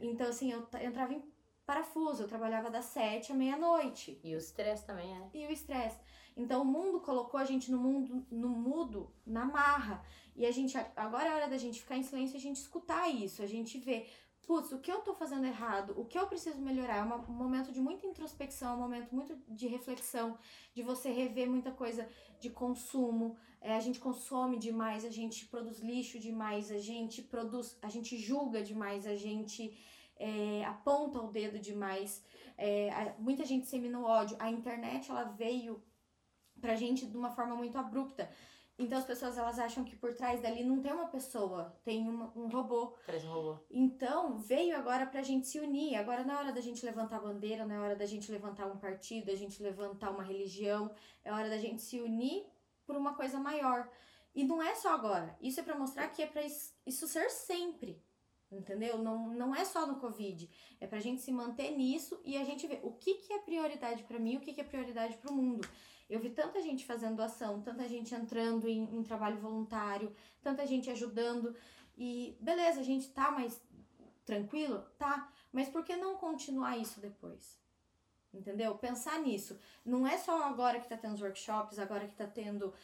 Então, 0.00 0.28
assim, 0.28 0.52
eu 0.52 0.66
entrava 0.80 1.12
em 1.12 1.22
parafuso, 1.66 2.22
eu 2.22 2.28
trabalhava 2.28 2.70
das 2.70 2.86
sete 2.86 3.32
à 3.32 3.34
meia-noite. 3.34 4.20
E 4.22 4.34
o 4.34 4.38
estresse 4.38 4.84
também, 4.84 5.10
é. 5.16 5.30
E 5.32 5.46
o 5.46 5.50
estresse. 5.50 5.98
Então, 6.36 6.62
o 6.62 6.64
mundo 6.64 7.00
colocou 7.00 7.38
a 7.38 7.44
gente 7.44 7.70
no 7.70 7.78
mundo, 7.78 8.26
no 8.30 8.48
mudo, 8.48 9.12
na 9.24 9.44
marra. 9.44 10.04
E 10.34 10.44
a 10.44 10.50
gente, 10.50 10.76
agora 10.96 11.28
é 11.28 11.34
hora 11.34 11.48
da 11.48 11.56
gente 11.56 11.80
ficar 11.80 11.96
em 11.96 12.02
silêncio 12.02 12.34
e 12.34 12.38
a 12.38 12.40
gente 12.40 12.56
escutar 12.56 13.08
isso, 13.08 13.40
a 13.40 13.46
gente 13.46 13.78
ver 13.78 14.10
putz, 14.46 14.70
o 14.72 14.78
que 14.78 14.90
eu 14.92 15.00
tô 15.00 15.12
fazendo 15.14 15.46
errado? 15.46 15.94
O 16.00 16.04
que 16.04 16.18
eu 16.18 16.26
preciso 16.26 16.60
melhorar? 16.60 16.96
É 16.98 17.02
um 17.02 17.32
momento 17.32 17.72
de 17.72 17.80
muita 17.80 18.06
introspecção, 18.06 18.72
é 18.72 18.76
um 18.76 18.80
momento 18.80 19.14
muito 19.14 19.36
de 19.48 19.66
reflexão, 19.66 20.38
de 20.74 20.82
você 20.82 21.10
rever 21.10 21.48
muita 21.48 21.70
coisa 21.72 22.08
de 22.38 22.50
consumo. 22.50 23.36
É, 23.60 23.74
a 23.76 23.80
gente 23.80 23.98
consome 24.00 24.58
demais, 24.58 25.04
a 25.04 25.10
gente 25.10 25.46
produz 25.46 25.78
lixo 25.80 26.18
demais, 26.18 26.70
a 26.70 26.78
gente 26.78 27.22
produz, 27.22 27.78
a 27.82 27.88
gente 27.88 28.16
julga 28.18 28.62
demais, 28.62 29.06
a 29.06 29.16
gente 29.16 29.76
é, 30.16 30.64
aponta 30.64 31.18
o 31.20 31.30
dedo 31.32 31.58
demais. 31.58 32.22
É, 32.56 32.90
a- 32.90 33.14
muita 33.18 33.44
gente 33.44 33.66
semina 33.66 33.98
o 33.98 34.04
ódio. 34.04 34.36
A 34.38 34.50
internet 34.50 35.10
ela 35.10 35.24
veio 35.24 35.82
pra 36.60 36.76
gente 36.76 37.06
de 37.06 37.16
uma 37.16 37.30
forma 37.30 37.54
muito 37.56 37.76
abrupta. 37.78 38.30
Então 38.76 38.98
as 38.98 39.04
pessoas 39.04 39.38
elas 39.38 39.58
acham 39.58 39.84
que 39.84 39.94
por 39.94 40.12
trás 40.14 40.40
dali 40.40 40.64
não 40.64 40.80
tem 40.80 40.92
uma 40.92 41.06
pessoa, 41.06 41.76
tem 41.84 42.08
uma- 42.08 42.32
um 42.36 42.48
robô. 42.48 42.96
Parece 43.06 43.24
um 43.26 43.32
robô. 43.32 43.58
Então, 43.70 44.36
veio 44.38 44.76
agora 44.76 45.06
pra 45.06 45.22
gente 45.22 45.46
se 45.46 45.60
unir. 45.60 45.94
Agora 45.94 46.24
não 46.24 46.34
é 46.34 46.38
hora 46.38 46.52
da 46.52 46.60
gente 46.60 46.84
levantar 46.84 47.20
bandeira, 47.20 47.64
não 47.64 47.74
é 47.76 47.78
hora 47.80 47.94
da 47.96 48.04
gente 48.06 48.32
levantar 48.32 48.66
um 48.66 48.76
partido, 48.76 49.26
da 49.26 49.36
gente 49.36 49.62
levantar 49.62 50.10
uma 50.10 50.24
religião. 50.24 50.90
É 51.24 51.32
hora 51.32 51.48
da 51.48 51.56
gente 51.58 51.82
se 51.82 52.00
unir 52.00 52.44
por 52.84 52.96
uma 52.96 53.14
coisa 53.14 53.38
maior. 53.38 53.88
E 54.34 54.42
não 54.42 54.60
é 54.60 54.74
só 54.74 54.92
agora. 54.92 55.38
Isso 55.40 55.60
é 55.60 55.62
pra 55.62 55.78
mostrar 55.78 56.08
que 56.08 56.20
é 56.20 56.26
pra 56.26 56.42
is- 56.42 56.74
isso 56.84 57.06
ser 57.06 57.30
sempre. 57.30 58.02
Entendeu? 58.50 58.98
Não, 58.98 59.28
não 59.34 59.54
é 59.54 59.64
só 59.64 59.86
no 59.86 60.00
Covid. 60.00 60.50
É 60.80 60.86
pra 60.86 60.98
gente 61.00 61.22
se 61.22 61.30
manter 61.32 61.70
nisso 61.76 62.20
e 62.24 62.36
a 62.36 62.44
gente 62.44 62.66
ver 62.66 62.80
o 62.82 62.92
que, 62.92 63.14
que 63.14 63.32
é 63.32 63.38
prioridade 63.38 64.02
pra 64.04 64.18
mim, 64.18 64.36
o 64.36 64.40
que, 64.40 64.52
que 64.52 64.60
é 64.60 64.64
prioridade 64.64 65.16
pro 65.18 65.32
mundo. 65.32 65.66
Eu 66.08 66.20
vi 66.20 66.30
tanta 66.30 66.60
gente 66.60 66.84
fazendo 66.84 67.16
doação, 67.16 67.62
tanta 67.62 67.88
gente 67.88 68.14
entrando 68.14 68.68
em, 68.68 68.96
em 68.96 69.02
trabalho 69.02 69.38
voluntário, 69.38 70.14
tanta 70.42 70.66
gente 70.66 70.90
ajudando. 70.90 71.56
E 71.96 72.36
beleza, 72.40 72.80
a 72.80 72.84
gente 72.84 73.08
tá 73.10 73.30
mais 73.30 73.60
tranquilo? 74.24 74.84
Tá. 74.98 75.30
Mas 75.52 75.68
por 75.68 75.84
que 75.84 75.96
não 75.96 76.16
continuar 76.16 76.76
isso 76.76 77.00
depois? 77.00 77.58
Entendeu? 78.32 78.74
Pensar 78.76 79.20
nisso. 79.20 79.58
Não 79.84 80.06
é 80.06 80.18
só 80.18 80.42
agora 80.42 80.80
que 80.80 80.88
tá 80.88 80.96
tendo 80.96 81.14
os 81.14 81.22
workshops, 81.22 81.78
agora 81.78 82.06
que 82.06 82.16
tá 82.16 82.26
tendo 82.26 82.74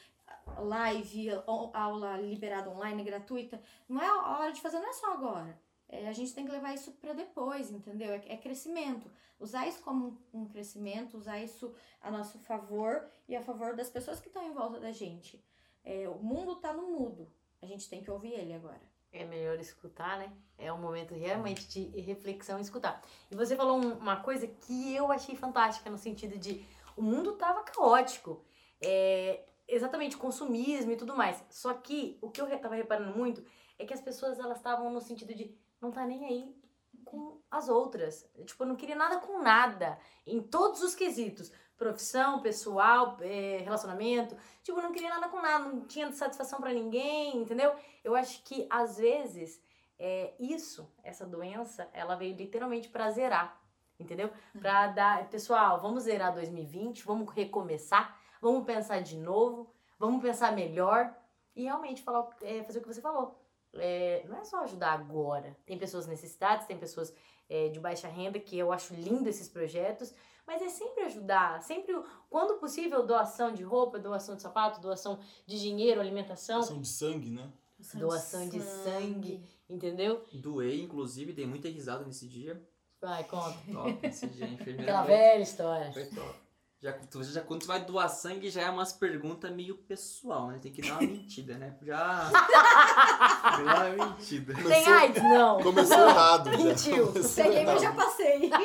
live, 0.59 1.31
aula 1.75 2.17
liberada 2.19 2.71
online, 2.71 3.03
gratuita. 3.03 3.61
Não 3.89 4.01
é 4.01 4.07
a 4.07 4.39
hora 4.39 4.53
de 4.53 4.61
fazer, 4.61 4.79
não 4.79 4.89
é 4.89 4.93
só 4.93 5.13
agora. 5.13 5.61
É, 5.93 6.07
a 6.09 6.13
gente 6.13 6.33
tem 6.33 6.45
que 6.47 6.53
levar 6.53 6.73
isso 6.73 6.93
para 6.93 7.13
depois, 7.13 7.71
entendeu? 7.73 8.13
É, 8.13 8.23
é 8.29 8.37
crescimento. 8.37 9.11
Usar 9.41 9.67
isso 9.67 9.83
como 9.83 10.17
um, 10.33 10.47
crescimento, 10.47 11.17
usar 11.19 11.39
isso 11.43 11.75
a 12.01 12.11
nosso 12.11 12.39
favor 12.39 13.05
e 13.29 13.35
a 13.35 13.43
favor 13.43 13.75
das 13.75 13.91
pessoas 13.91 14.21
que 14.21 14.29
estão 14.29 14.43
em 14.45 14.53
volta 14.53 14.79
da 14.79 14.93
gente. 14.93 15.45
É, 15.83 16.09
o 16.09 16.19
mundo 16.23 16.57
tá 16.57 16.73
no 16.73 16.93
mudo. 16.93 17.29
A 17.61 17.67
gente 17.67 17.89
tem 17.89 18.03
que 18.03 18.11
ouvir 18.11 18.33
ele 18.35 18.53
agora. 18.55 18.81
É 19.13 19.25
melhor 19.25 19.59
escutar, 19.59 20.17
né? 20.19 20.33
É 20.57 20.73
um 20.73 20.79
momento 20.79 21.13
realmente 21.15 21.67
de 21.67 22.01
reflexão 22.01 22.59
e 22.59 22.63
escutar. 22.63 23.03
E 23.31 23.35
você 23.35 23.57
falou 23.57 23.77
um- 23.77 23.95
uma 23.99 24.21
coisa 24.21 24.47
que 24.47 24.95
eu 24.95 25.11
achei 25.11 25.35
fantástica 25.35 25.91
no 25.91 25.99
sentido 25.99 26.39
de 26.39 26.65
o 26.97 27.03
mundo 27.03 27.33
tava 27.37 27.65
caótico. 27.65 28.45
É, 28.81 29.45
exatamente, 29.67 30.17
consumismo 30.17 30.93
e 30.93 30.97
tudo 30.97 31.17
mais. 31.17 31.43
Só 31.51 31.75
que 31.75 32.17
o 32.23 32.31
que 32.31 32.41
eu 32.41 32.47
re- 32.47 32.59
tava 32.59 32.77
reparando 32.77 33.17
muito 33.17 33.45
é 33.79 33.85
que 33.85 33.93
as 33.95 34.01
pessoas 34.01 34.39
elas 34.39 34.59
estavam 34.59 34.91
no 34.93 35.01
sentido 35.01 35.35
de 35.35 35.59
não 35.81 35.91
tá 35.91 36.05
nem 36.07 36.25
aí 36.25 36.61
com 37.05 37.41
as 37.51 37.69
outras. 37.69 38.29
Tipo, 38.45 38.63
eu 38.63 38.69
não 38.69 38.77
queria 38.77 38.95
nada 38.95 39.19
com 39.19 39.43
nada. 39.43 39.99
Em 40.27 40.41
todos 40.41 40.83
os 40.83 40.95
quesitos. 40.95 41.51
Profissão, 41.77 42.41
pessoal, 42.41 43.17
é, 43.21 43.59
relacionamento. 43.65 44.37
Tipo, 44.63 44.79
eu 44.79 44.83
não 44.83 44.93
queria 44.93 45.09
nada 45.09 45.29
com 45.29 45.41
nada. 45.41 45.65
Não 45.65 45.87
tinha 45.87 46.13
satisfação 46.13 46.61
pra 46.61 46.73
ninguém, 46.73 47.37
entendeu? 47.37 47.75
Eu 48.05 48.15
acho 48.15 48.43
que 48.45 48.67
às 48.71 48.99
vezes 48.99 49.61
é, 49.99 50.35
isso, 50.39 50.91
essa 51.03 51.27
doença, 51.27 51.89
ela 51.93 52.17
veio 52.17 52.35
literalmente 52.35 52.89
pra 52.89 53.11
zerar, 53.11 53.61
entendeu? 53.99 54.31
Pra 54.59 54.87
dar, 54.87 55.29
pessoal, 55.29 55.79
vamos 55.79 56.05
zerar 56.05 56.33
2020, 56.33 57.05
vamos 57.05 57.31
recomeçar, 57.35 58.19
vamos 58.41 58.65
pensar 58.65 59.03
de 59.03 59.19
novo, 59.19 59.71
vamos 59.99 60.23
pensar 60.23 60.53
melhor 60.53 61.15
e 61.55 61.65
realmente 61.65 62.03
falar, 62.03 62.29
é, 62.41 62.63
fazer 62.65 62.79
o 62.79 62.83
que 62.83 62.89
você 62.89 63.03
falou. 63.03 63.40
É, 63.75 64.25
não 64.29 64.39
é 64.39 64.45
só 64.45 64.65
ajudar 64.65 64.93
agora. 64.93 65.57
Tem 65.65 65.79
pessoas 65.79 66.07
necessitadas, 66.07 66.67
tem 66.67 66.79
pessoas 66.79 67.15
é, 67.49 67.69
de 67.69 67.79
baixa 67.79 68.09
renda, 68.09 68.39
que 68.39 68.59
eu 68.59 68.73
acho 68.73 68.95
lindo 68.95 69.29
esses 69.29 69.49
projetos, 69.49 70.15
mas 70.47 70.63
é 70.63 70.69
sempre 70.69 71.05
ajudar, 71.05 71.63
sempre, 71.63 71.95
quando 72.29 72.59
possível, 72.59 73.07
doação 73.07 73.53
de 73.53 73.63
roupa, 73.63 73.99
doação 73.99 74.35
de 74.35 74.43
sapato, 74.43 74.81
doação 74.81 75.21
de 75.47 75.61
dinheiro, 75.61 76.01
alimentação. 76.01 76.59
Doação 76.59 76.81
de 76.81 76.89
sangue, 76.89 77.31
né? 77.31 77.53
Doação 77.95 78.49
de 78.49 78.61
sangue. 78.61 79.43
Entendeu? 79.69 80.25
Doei, 80.33 80.83
inclusive, 80.83 81.33
dei 81.33 81.47
muita 81.47 81.69
risada 81.69 82.05
nesse 82.05 82.27
dia. 82.27 82.61
Vai, 83.01 83.25
conta. 83.25 83.57
Top, 83.73 84.07
esse 84.07 84.27
dia. 84.27 84.47
Aquela 84.53 85.05
velha 85.05 85.43
história. 85.43 85.93
Foi 85.93 86.05
top. 86.07 86.50
Já, 86.83 86.95
tu- 86.95 87.23
já, 87.23 87.43
quando 87.43 87.61
tu 87.61 87.67
vai 87.67 87.85
doar 87.85 88.09
sangue, 88.09 88.49
já 88.49 88.63
é 88.63 88.71
umas 88.71 88.91
perguntas 88.91 89.51
meio 89.53 89.77
pessoal, 89.77 90.47
né? 90.49 90.59
Tem 90.63 90.73
que 90.73 90.81
dar 90.81 90.93
uma 90.93 91.01
mentira, 91.03 91.59
né? 91.59 91.77
Já. 91.83 92.31
Tem 93.57 93.65
uma 93.99 94.07
mentira. 94.07 94.55
Tem 94.55 94.87
AIDS? 94.87 95.23
Não. 95.23 95.63
Começou 95.63 95.99
errado. 96.09 96.51
já. 96.51 96.57
Mentiu. 96.57 97.13
Peguei, 97.13 97.65
mas 97.67 97.83
já 97.83 97.89
errado. 97.91 97.97
passei. 97.97 98.51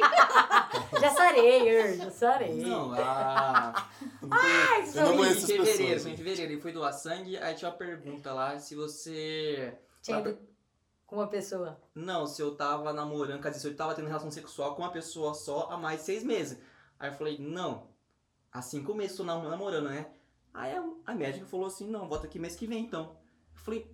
Já 1.01 1.11
sarei, 1.13 1.97
já 1.97 2.09
sarei. 2.09 2.55
Não, 2.63 2.93
a. 2.93 3.85
Eu 4.21 4.27
não 4.29 4.37
conheço- 4.39 4.97
Eu 4.97 5.01
não 5.03 5.07
Foi 5.07 5.17
conheço 5.17 5.51
em 5.51 5.59
as 5.59 5.67
fevereiro, 5.67 5.99
foi 6.01 6.11
em 6.11 6.17
fevereiro. 6.17 6.51
Ele 6.53 6.61
foi 6.61 6.71
doar 6.71 6.93
sangue, 6.93 7.37
aí 7.37 7.53
tinha 7.53 7.69
uma 7.69 7.77
pergunta 7.77 8.33
lá 8.33 8.57
se 8.57 8.75
você. 8.75 9.77
Tinha 10.01 10.19
ido 10.21 10.37
com 11.05 11.17
uma 11.17 11.27
pessoa. 11.27 11.77
Não, 11.93 12.25
se 12.25 12.41
eu 12.41 12.55
tava 12.55 12.93
namorando, 12.93 13.41
quer 13.41 13.49
dizer, 13.49 13.61
se 13.61 13.67
eu 13.67 13.75
tava 13.75 13.93
tendo 13.93 14.07
relação 14.07 14.31
sexual 14.31 14.73
com 14.73 14.83
uma 14.83 14.91
pessoa 14.91 15.33
só 15.33 15.67
há 15.69 15.77
mais 15.77 15.99
de 15.99 16.05
seis 16.05 16.23
meses. 16.23 16.57
Aí 16.97 17.09
eu 17.09 17.13
falei, 17.13 17.37
não, 17.39 17.87
tô 19.17 19.23
nam- 19.23 19.49
namorando, 19.49 19.89
né? 19.89 20.07
Aí 20.53 20.73
a, 20.75 20.83
a 21.07 21.13
médica 21.15 21.45
falou 21.45 21.65
assim, 21.67 21.89
não, 21.89 22.07
volta 22.07 22.27
aqui 22.27 22.39
mês 22.39 22.55
que 22.55 22.65
vem 22.67 22.83
então. 22.85 23.17
Eu 23.53 23.61
falei, 23.61 23.91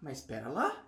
mas 0.00 0.18
espera 0.18 0.48
lá. 0.48 0.84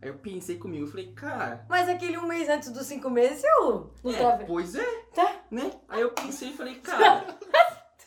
Aí 0.00 0.08
eu 0.08 0.18
pensei 0.18 0.58
comigo, 0.58 0.84
eu 0.84 0.90
falei, 0.90 1.12
cara, 1.12 1.64
Mas 1.68 1.88
aquele 1.88 2.18
um 2.18 2.26
mês 2.26 2.48
antes 2.48 2.70
dos 2.70 2.86
cinco 2.86 3.08
meses, 3.10 3.42
eu 3.44 3.92
não 4.02 4.12
é, 4.12 4.18
tava. 4.18 4.44
pois 4.44 4.74
é, 4.74 5.02
Tá. 5.14 5.42
né? 5.50 5.70
Aí 5.88 6.00
eu 6.02 6.12
pensei 6.12 6.50
e 6.50 6.56
falei, 6.56 6.74
cara, 6.80 7.26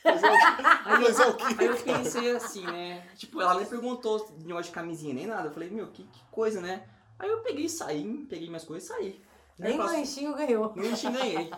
Mas 0.03 0.23
é 0.23 0.27
o 0.29 0.37
quê? 0.37 0.63
Mas 0.85 1.19
é 1.19 1.27
o? 1.27 1.37
Aí 1.59 1.65
eu 1.67 1.75
pensei 1.77 2.31
assim, 2.35 2.65
né? 2.65 3.01
Tipo, 3.15 3.41
ela 3.41 3.55
nem 3.55 3.65
perguntou 3.65 4.25
de 4.37 4.45
negócio 4.45 4.65
de 4.71 4.75
camisinha 4.75 5.13
nem 5.13 5.25
nada. 5.27 5.47
Eu 5.49 5.51
falei, 5.53 5.69
meu, 5.69 5.87
que, 5.91 6.03
que 6.03 6.23
coisa, 6.31 6.61
né? 6.61 6.87
Aí 7.19 7.29
eu 7.29 7.41
peguei 7.41 7.65
e 7.65 7.69
saí, 7.69 8.25
peguei 8.29 8.47
minhas 8.47 8.63
coisas 8.63 8.87
e 8.89 8.93
saí. 8.93 9.21
Aí 9.59 9.69
Nem 9.69 9.71
eu 9.73 9.77
passei- 9.79 9.99
lanchinho 9.99 10.35
ganhou. 10.35 10.73
Nem 10.75 10.93
te 10.93 11.09
ganhei. 11.09 11.51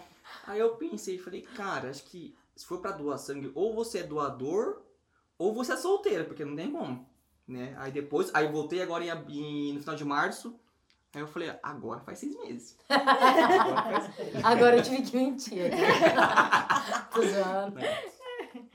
Aí 0.48 0.60
eu 0.60 0.76
pensei 0.78 1.18
falei, 1.20 1.42
cara, 1.42 1.90
acho 1.90 2.04
que 2.06 2.36
se 2.60 2.66
for 2.66 2.82
pra 2.82 2.92
doar 2.92 3.18
sangue, 3.18 3.50
ou 3.56 3.74
você 3.74 4.00
é 4.00 4.04
doador, 4.04 4.82
ou 5.38 5.54
você 5.54 5.72
é 5.72 5.78
solteira, 5.78 6.26
porque 6.26 6.44
não 6.44 6.58
tem 6.58 6.70
como. 6.70 7.08
Né? 7.48 7.74
Aí 7.78 7.90
depois, 7.90 8.30
aí 8.34 8.52
voltei 8.52 8.82
agora 8.82 9.02
em, 9.06 9.10
em- 9.70 9.74
no 9.74 9.80
final 9.80 9.96
de 9.96 10.04
março. 10.04 10.60
Aí 11.14 11.22
eu 11.22 11.28
falei, 11.28 11.54
agora 11.64 12.02
faz 12.02 12.20
seis 12.20 12.36
meses. 12.36 12.78
Agora 12.90 14.02
faz 14.02 14.46
Agora 14.46 14.76
eu 14.78 14.84
tive 14.84 15.02
que 15.04 15.16
mentir. 15.16 15.72
Tô 17.14 17.22
zoando. 17.22 17.80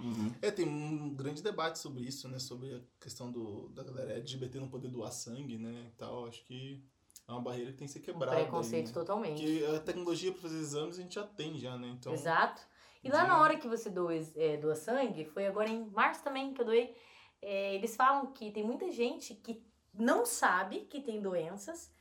Uhum. 0.01 0.33
É, 0.41 0.51
tem 0.51 0.67
um 0.67 1.15
grande 1.15 1.43
debate 1.43 1.79
sobre 1.79 2.05
isso, 2.05 2.27
né? 2.29 2.39
Sobre 2.39 2.75
a 2.75 2.81
questão 3.01 3.31
do, 3.31 3.69
da 3.69 3.83
galera 3.85 4.15
LGBT 4.15 4.59
não 4.61 4.69
poder 4.69 4.89
doar 4.89 5.13
sangue, 5.13 5.59
né? 5.59 5.85
E 5.89 5.91
tal. 5.99 6.27
Acho 6.27 6.43
que 6.45 6.83
é 7.29 7.33
uma 7.33 7.41
barreira 7.43 7.71
que 7.71 7.77
tem 7.79 7.87
que 7.87 7.93
ser 7.93 8.01
Um 8.01 8.03
quebrada. 8.03 8.37
aí, 8.37 8.43
preconceito 8.45 8.87
né? 8.89 8.93
totalmente. 8.93 9.41
Porque 9.43 9.77
a 9.77 9.81
tecnologia 9.81 10.33
para 10.33 10.41
fazer 10.43 10.59
exames 10.59 10.99
a 10.99 11.03
gente 11.03 11.15
já 11.15 11.25
tem 11.25 11.57
já, 11.59 11.77
né? 11.79 11.89
Então, 11.89 12.13
Exato. 12.15 12.63
E 13.05 13.11
lá 13.11 13.27
na 13.27 13.41
hora 13.41 13.57
que 13.57 13.69
você 13.69 13.91
doa, 13.91 14.15
é, 14.37 14.57
doa 14.57 14.75
sangue, 14.75 15.25
foi 15.27 15.47
agora 15.47 15.69
em 15.69 15.85
março 15.91 16.23
também 16.25 16.55
que 16.55 16.61
eu 16.61 16.65
doei, 16.65 16.97
é, 17.43 17.75
eles 17.75 17.95
falam 17.95 18.33
que 18.33 18.51
tem 18.51 18.65
muita 18.65 18.91
gente 18.91 19.35
que 19.35 19.63
não 19.93 20.25
sabe 20.25 20.81
que 20.81 21.01
tem 21.01 21.21
doenças 21.21 21.93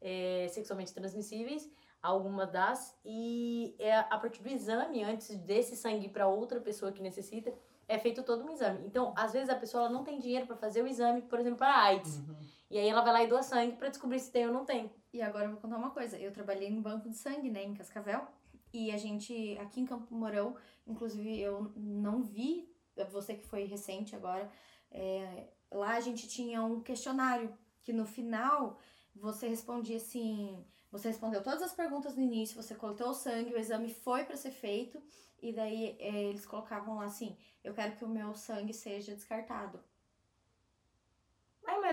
é, 0.00 0.46
sexualmente 0.50 0.94
transmissíveis, 0.94 1.68
algumas 2.00 2.50
das, 2.50 2.98
e 3.04 3.76
é 3.78 3.98
a 3.98 4.18
partir 4.18 4.42
do 4.42 4.48
exame, 4.48 5.04
antes 5.04 5.36
desse 5.38 5.76
sangue 5.76 6.08
para 6.08 6.26
outra 6.26 6.60
pessoa 6.60 6.92
que 6.92 7.02
necessita, 7.02 7.52
é 7.86 7.98
feito 7.98 8.22
todo 8.22 8.44
um 8.44 8.50
exame. 8.50 8.86
Então, 8.86 9.12
às 9.16 9.32
vezes 9.32 9.48
a 9.48 9.54
pessoa 9.54 9.84
ela 9.84 9.92
não 9.92 10.02
tem 10.02 10.18
dinheiro 10.18 10.46
para 10.46 10.56
fazer 10.56 10.82
o 10.82 10.86
exame, 10.86 11.22
por 11.22 11.38
exemplo, 11.38 11.58
para 11.58 11.76
AIDS. 11.76 12.16
Uhum. 12.16 12.36
E 12.70 12.78
aí 12.78 12.88
ela 12.88 13.02
vai 13.02 13.12
lá 13.12 13.22
e 13.22 13.26
doa 13.26 13.42
sangue 13.42 13.76
para 13.76 13.88
descobrir 13.88 14.18
se 14.18 14.32
tem 14.32 14.46
ou 14.46 14.52
não 14.52 14.64
tem. 14.64 14.90
E 15.12 15.20
agora 15.20 15.44
eu 15.44 15.50
vou 15.50 15.60
contar 15.60 15.76
uma 15.76 15.90
coisa. 15.90 16.18
Eu 16.18 16.32
trabalhei 16.32 16.70
no 16.70 16.80
banco 16.80 17.08
de 17.08 17.16
sangue, 17.16 17.50
né, 17.50 17.62
em 17.62 17.74
Cascavel. 17.74 18.26
E 18.72 18.90
a 18.90 18.96
gente, 18.96 19.56
aqui 19.60 19.80
em 19.80 19.86
Campo 19.86 20.14
Mourão, 20.14 20.56
inclusive 20.86 21.38
eu 21.38 21.72
não 21.76 22.22
vi, 22.22 22.68
você 23.10 23.34
que 23.34 23.46
foi 23.46 23.64
recente 23.64 24.16
agora, 24.16 24.50
é, 24.90 25.48
lá 25.70 25.94
a 25.96 26.00
gente 26.00 26.28
tinha 26.28 26.62
um 26.62 26.80
questionário 26.80 27.52
que 27.80 27.92
no 27.92 28.06
final 28.06 28.78
você 29.14 29.48
respondia 29.48 29.96
assim. 29.96 30.64
Você 30.90 31.08
respondeu 31.08 31.42
todas 31.42 31.62
as 31.62 31.72
perguntas 31.72 32.16
no 32.16 32.22
início, 32.22 32.60
você 32.60 32.74
coletou 32.74 33.08
o 33.08 33.14
sangue, 33.14 33.54
o 33.54 33.58
exame 33.58 33.92
foi 33.92 34.24
para 34.24 34.36
ser 34.36 34.50
feito, 34.50 35.02
e 35.40 35.52
daí 35.52 35.96
é, 35.98 36.24
eles 36.24 36.44
colocavam 36.44 36.96
lá 36.96 37.06
assim: 37.06 37.36
eu 37.64 37.72
quero 37.72 37.96
que 37.96 38.04
o 38.04 38.08
meu 38.08 38.34
sangue 38.34 38.74
seja 38.74 39.14
descartado 39.14 39.82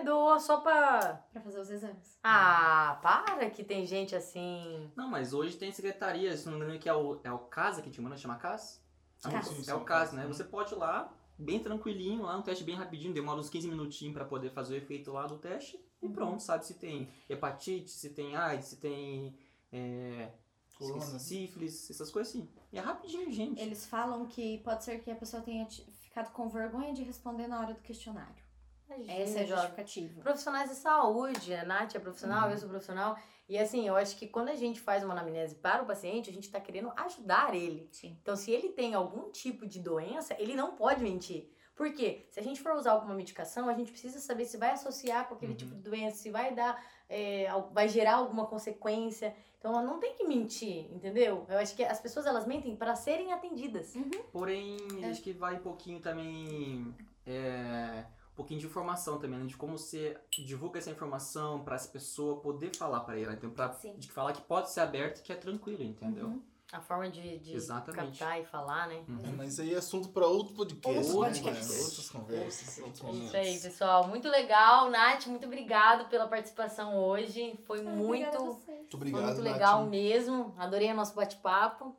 Doa 0.03 0.39
só 0.39 0.57
pra. 0.61 1.23
para 1.31 1.41
fazer 1.41 1.59
os 1.59 1.69
exames. 1.69 2.17
Ah, 2.23 2.99
para! 3.01 3.49
Que 3.49 3.63
tem 3.63 3.85
gente 3.85 4.15
assim? 4.15 4.91
Não, 4.95 5.07
mas 5.07 5.33
hoje 5.33 5.57
tem 5.57 5.71
secretaria, 5.71 6.35
se 6.35 6.47
não 6.47 6.57
me 6.57 6.63
engano, 6.65 6.79
que 6.79 6.89
é 6.89 6.93
o, 6.93 7.19
é 7.23 7.31
o 7.31 7.39
CASA 7.39 7.81
que 7.81 7.89
te 7.89 8.01
manda, 8.01 8.17
chama 8.17 8.35
CAS? 8.37 8.83
Sim, 9.17 9.31
CAS. 9.31 9.47
sim, 9.47 9.63
sim, 9.63 9.71
É 9.71 9.73
o 9.73 9.83
CAS, 9.83 10.13
né? 10.13 10.21
sim. 10.23 10.27
Você 10.29 10.43
pode 10.43 10.73
ir 10.73 10.77
lá, 10.77 11.13
bem 11.37 11.59
tranquilinho, 11.59 12.23
lá 12.23 12.37
um 12.37 12.41
teste 12.41 12.63
bem 12.63 12.75
rapidinho, 12.75 13.13
demora 13.13 13.39
uns 13.39 13.49
15 13.49 13.67
minutinhos 13.67 14.13
pra 14.13 14.25
poder 14.25 14.49
fazer 14.51 14.75
o 14.75 14.77
efeito 14.77 15.11
lá 15.11 15.25
do 15.27 15.37
teste 15.37 15.79
e 16.01 16.05
Uhum. 16.07 16.13
pronto, 16.13 16.41
sabe 16.41 16.65
se 16.65 16.75
tem 16.75 17.09
hepatite, 17.27 17.89
se 17.91 18.11
tem 18.11 18.35
AIDS, 18.35 18.67
se 18.67 18.77
tem 18.77 19.37
é, 19.71 20.31
Corona. 20.77 21.01
sífilis, 21.19 21.89
essas 21.89 22.09
coisas 22.09 22.33
assim. 22.33 22.49
E 22.71 22.77
é 22.77 22.81
rapidinho, 22.81 23.29
gente. 23.31 23.61
Eles 23.61 23.85
falam 23.85 24.25
que 24.25 24.59
pode 24.59 24.83
ser 24.85 24.99
que 24.99 25.11
a 25.11 25.15
pessoa 25.15 25.43
tenha 25.43 25.67
ficado 26.01 26.31
com 26.31 26.47
vergonha 26.47 26.93
de 26.93 27.03
responder 27.03 27.47
na 27.47 27.59
hora 27.59 27.73
do 27.73 27.81
questionário. 27.81 28.48
Essa 28.93 29.11
é 29.11 29.13
a 29.13 29.25
Imagina, 29.27 29.47
justificativa. 29.47 30.21
Profissionais 30.21 30.69
de 30.69 30.75
saúde, 30.75 31.53
a 31.53 31.63
Nath 31.65 31.95
é 31.95 31.99
profissional, 31.99 32.45
Uhum. 32.47 32.51
eu 32.53 32.57
sou 32.57 32.69
profissional. 32.69 33.17
E 33.47 33.57
assim, 33.57 33.87
eu 33.87 33.95
acho 33.95 34.15
que 34.17 34.27
quando 34.27 34.49
a 34.49 34.55
gente 34.55 34.79
faz 34.79 35.03
uma 35.03 35.13
anamnese 35.13 35.55
para 35.55 35.81
o 35.81 35.85
paciente, 35.85 36.29
a 36.29 36.33
gente 36.33 36.49
tá 36.51 36.59
querendo 36.59 36.91
ajudar 36.95 37.55
ele. 37.55 37.89
Sim. 37.91 38.17
Então, 38.21 38.35
se 38.35 38.51
ele 38.51 38.69
tem 38.69 38.93
algum 38.93 39.31
tipo 39.31 39.65
de 39.65 39.79
doença, 39.79 40.35
ele 40.39 40.55
não 40.55 40.75
pode 40.75 41.01
mentir. 41.01 41.49
Por 41.75 41.91
quê? 41.93 42.27
Se 42.29 42.39
a 42.39 42.43
gente 42.43 42.61
for 42.61 42.73
usar 42.73 42.91
alguma 42.91 43.13
medicação, 43.15 43.69
a 43.69 43.73
gente 43.73 43.91
precisa 43.91 44.19
saber 44.19 44.45
se 44.45 44.57
vai 44.57 44.71
associar 44.71 45.27
com 45.27 45.35
aquele 45.35 45.53
Uhum. 45.53 45.57
tipo 45.57 45.75
de 45.75 45.81
doença, 45.81 46.17
se 46.17 46.29
vai 46.29 46.53
dar, 46.53 46.83
é, 47.07 47.47
vai 47.71 47.87
gerar 47.87 48.15
alguma 48.15 48.45
consequência. 48.45 49.33
Então, 49.57 49.71
ela 49.71 49.81
não 49.81 49.99
tem 49.99 50.13
que 50.13 50.25
mentir, 50.25 50.91
entendeu? 50.93 51.45
Eu 51.49 51.57
acho 51.57 51.75
que 51.75 51.83
as 51.83 51.99
pessoas 51.99 52.25
elas 52.25 52.45
mentem 52.45 52.75
para 52.75 52.95
serem 52.95 53.31
atendidas. 53.33 53.93
Porém, 54.31 54.77
É. 55.01 55.09
acho 55.09 55.21
que 55.21 55.31
vai 55.33 55.55
um 55.55 55.59
pouquinho 55.59 55.99
também. 56.01 56.93
É, 57.25 58.05
pouquinho 58.39 58.59
de 58.61 58.65
informação 58.67 59.17
também, 59.19 59.37
né? 59.37 59.45
De 59.45 59.57
como 59.57 59.77
você 59.77 60.17
divulga 60.31 60.79
essa 60.79 60.89
informação 60.89 61.59
pra 61.63 61.75
essa 61.75 61.89
pessoa 61.89 62.39
poder 62.39 62.73
falar 62.75 63.01
pra 63.01 63.19
ela. 63.19 63.33
Então, 63.33 63.49
pra 63.49 63.73
Sim. 63.73 63.93
de 63.97 64.09
falar 64.09 64.31
que 64.31 64.41
pode 64.41 64.69
ser 64.71 64.79
aberto 64.79 65.19
e 65.19 65.23
que 65.23 65.31
é 65.33 65.35
tranquilo, 65.35 65.83
entendeu? 65.83 66.27
Uhum. 66.27 66.41
A 66.71 66.79
forma 66.79 67.09
de, 67.09 67.39
de 67.39 67.53
Exatamente. 67.55 68.19
captar 68.19 68.39
e 68.39 68.45
falar, 68.45 68.87
né? 68.87 69.03
Uhum. 69.09 69.19
É, 69.25 69.31
mas 69.35 69.59
aí 69.59 69.73
é 69.73 69.77
assunto 69.77 70.09
pra 70.09 70.25
outro 70.27 70.53
podcast. 70.53 70.97
Outro 71.11 71.21
né, 71.21 71.27
podcast. 71.27 71.67
mano? 71.67 71.83
Outras 71.83 72.09
conversas. 72.11 72.77
outros 72.77 73.01
É 73.01 73.07
momentos. 73.07 73.27
Isso 73.27 73.37
aí, 73.37 73.59
pessoal. 73.59 74.07
Muito 74.07 74.27
legal. 74.29 74.89
Nath, 74.89 75.25
muito 75.27 75.45
obrigado 75.47 76.07
pela 76.09 76.27
participação 76.27 76.95
hoje. 76.95 77.59
Foi 77.65 77.79
Ah, 77.79 77.89
muito. 77.89 78.39
Muito 78.39 78.61
foi 78.65 78.85
obrigado, 78.93 79.23
muito 79.23 79.41
Nath. 79.41 79.51
legal 79.53 79.85
mesmo. 79.87 80.53
Adorei 80.59 80.91
o 80.91 80.95
nosso 80.95 81.15
bate-papo. 81.15 81.95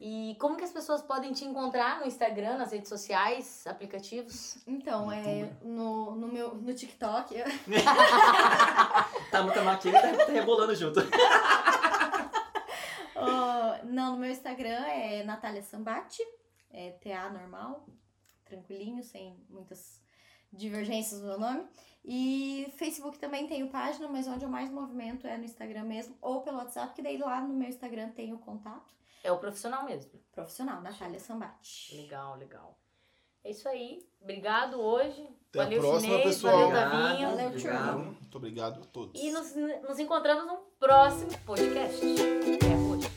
E 0.00 0.36
como 0.38 0.56
que 0.56 0.64
as 0.64 0.72
pessoas 0.72 1.02
podem 1.02 1.32
te 1.32 1.44
encontrar 1.44 2.00
no 2.00 2.06
Instagram, 2.06 2.58
nas 2.58 2.72
redes 2.72 2.88
sociais, 2.88 3.66
aplicativos? 3.66 4.58
Então, 4.66 5.10
é 5.10 5.50
no, 5.62 6.14
no 6.14 6.28
meu 6.28 6.54
no 6.54 6.74
TikTok. 6.74 7.34
Tá 9.30 9.42
muito 9.42 9.58
aqui, 9.58 9.88
ele 9.88 9.98
tá, 9.98 10.24
tá 10.24 10.32
rebolando 10.32 10.74
junto. 10.74 11.00
Ó, 13.14 13.84
não, 13.84 14.12
no 14.12 14.18
meu 14.18 14.30
Instagram 14.30 14.84
é 14.86 15.24
Natália 15.24 15.62
Sambati, 15.62 16.22
é 16.70 16.90
TA 16.92 17.28
normal, 17.28 17.86
tranquilinho, 18.44 19.02
sem 19.02 19.36
muitas 19.50 20.00
divergências 20.52 21.20
no 21.20 21.26
meu 21.26 21.38
nome. 21.38 21.66
E 22.04 22.72
Facebook 22.76 23.18
também 23.18 23.46
tenho 23.46 23.68
página, 23.68 24.08
mas 24.08 24.28
onde 24.28 24.44
eu 24.44 24.48
mais 24.48 24.70
movimento 24.70 25.26
é 25.26 25.36
no 25.36 25.44
Instagram 25.44 25.84
mesmo, 25.84 26.16
ou 26.20 26.40
pelo 26.40 26.58
WhatsApp, 26.58 26.94
que 26.94 27.02
daí 27.02 27.18
lá 27.18 27.40
no 27.40 27.52
meu 27.52 27.68
Instagram 27.68 28.10
tem 28.10 28.32
o 28.32 28.38
contato 28.38 28.94
É 29.26 29.32
o 29.32 29.38
profissional 29.38 29.84
mesmo. 29.84 30.12
profissional, 30.30 30.80
Natália 30.80 31.18
Sambati. 31.18 31.96
Legal, 31.96 32.36
legal. 32.36 32.78
É 33.42 33.50
isso 33.50 33.68
aí. 33.68 34.06
Obrigado 34.20 34.80
hoje. 34.80 35.28
Até 35.48 35.60
a 35.60 35.64
valeu, 35.64 35.80
próxima, 35.80 36.16
Chinês. 36.16 36.22
pessoal. 36.36 36.70
Valeu, 36.70 36.90
Tavinho. 36.90 37.30
Valeu, 37.30 37.46
obrigado. 37.48 37.98
Muito 37.98 38.36
obrigado 38.38 38.82
a 38.82 38.86
todos. 38.86 39.20
E 39.20 39.32
nos, 39.32 39.52
nos 39.82 39.98
encontramos 39.98 40.46
no 40.46 40.58
próximo 40.78 41.36
podcast. 41.44 43.15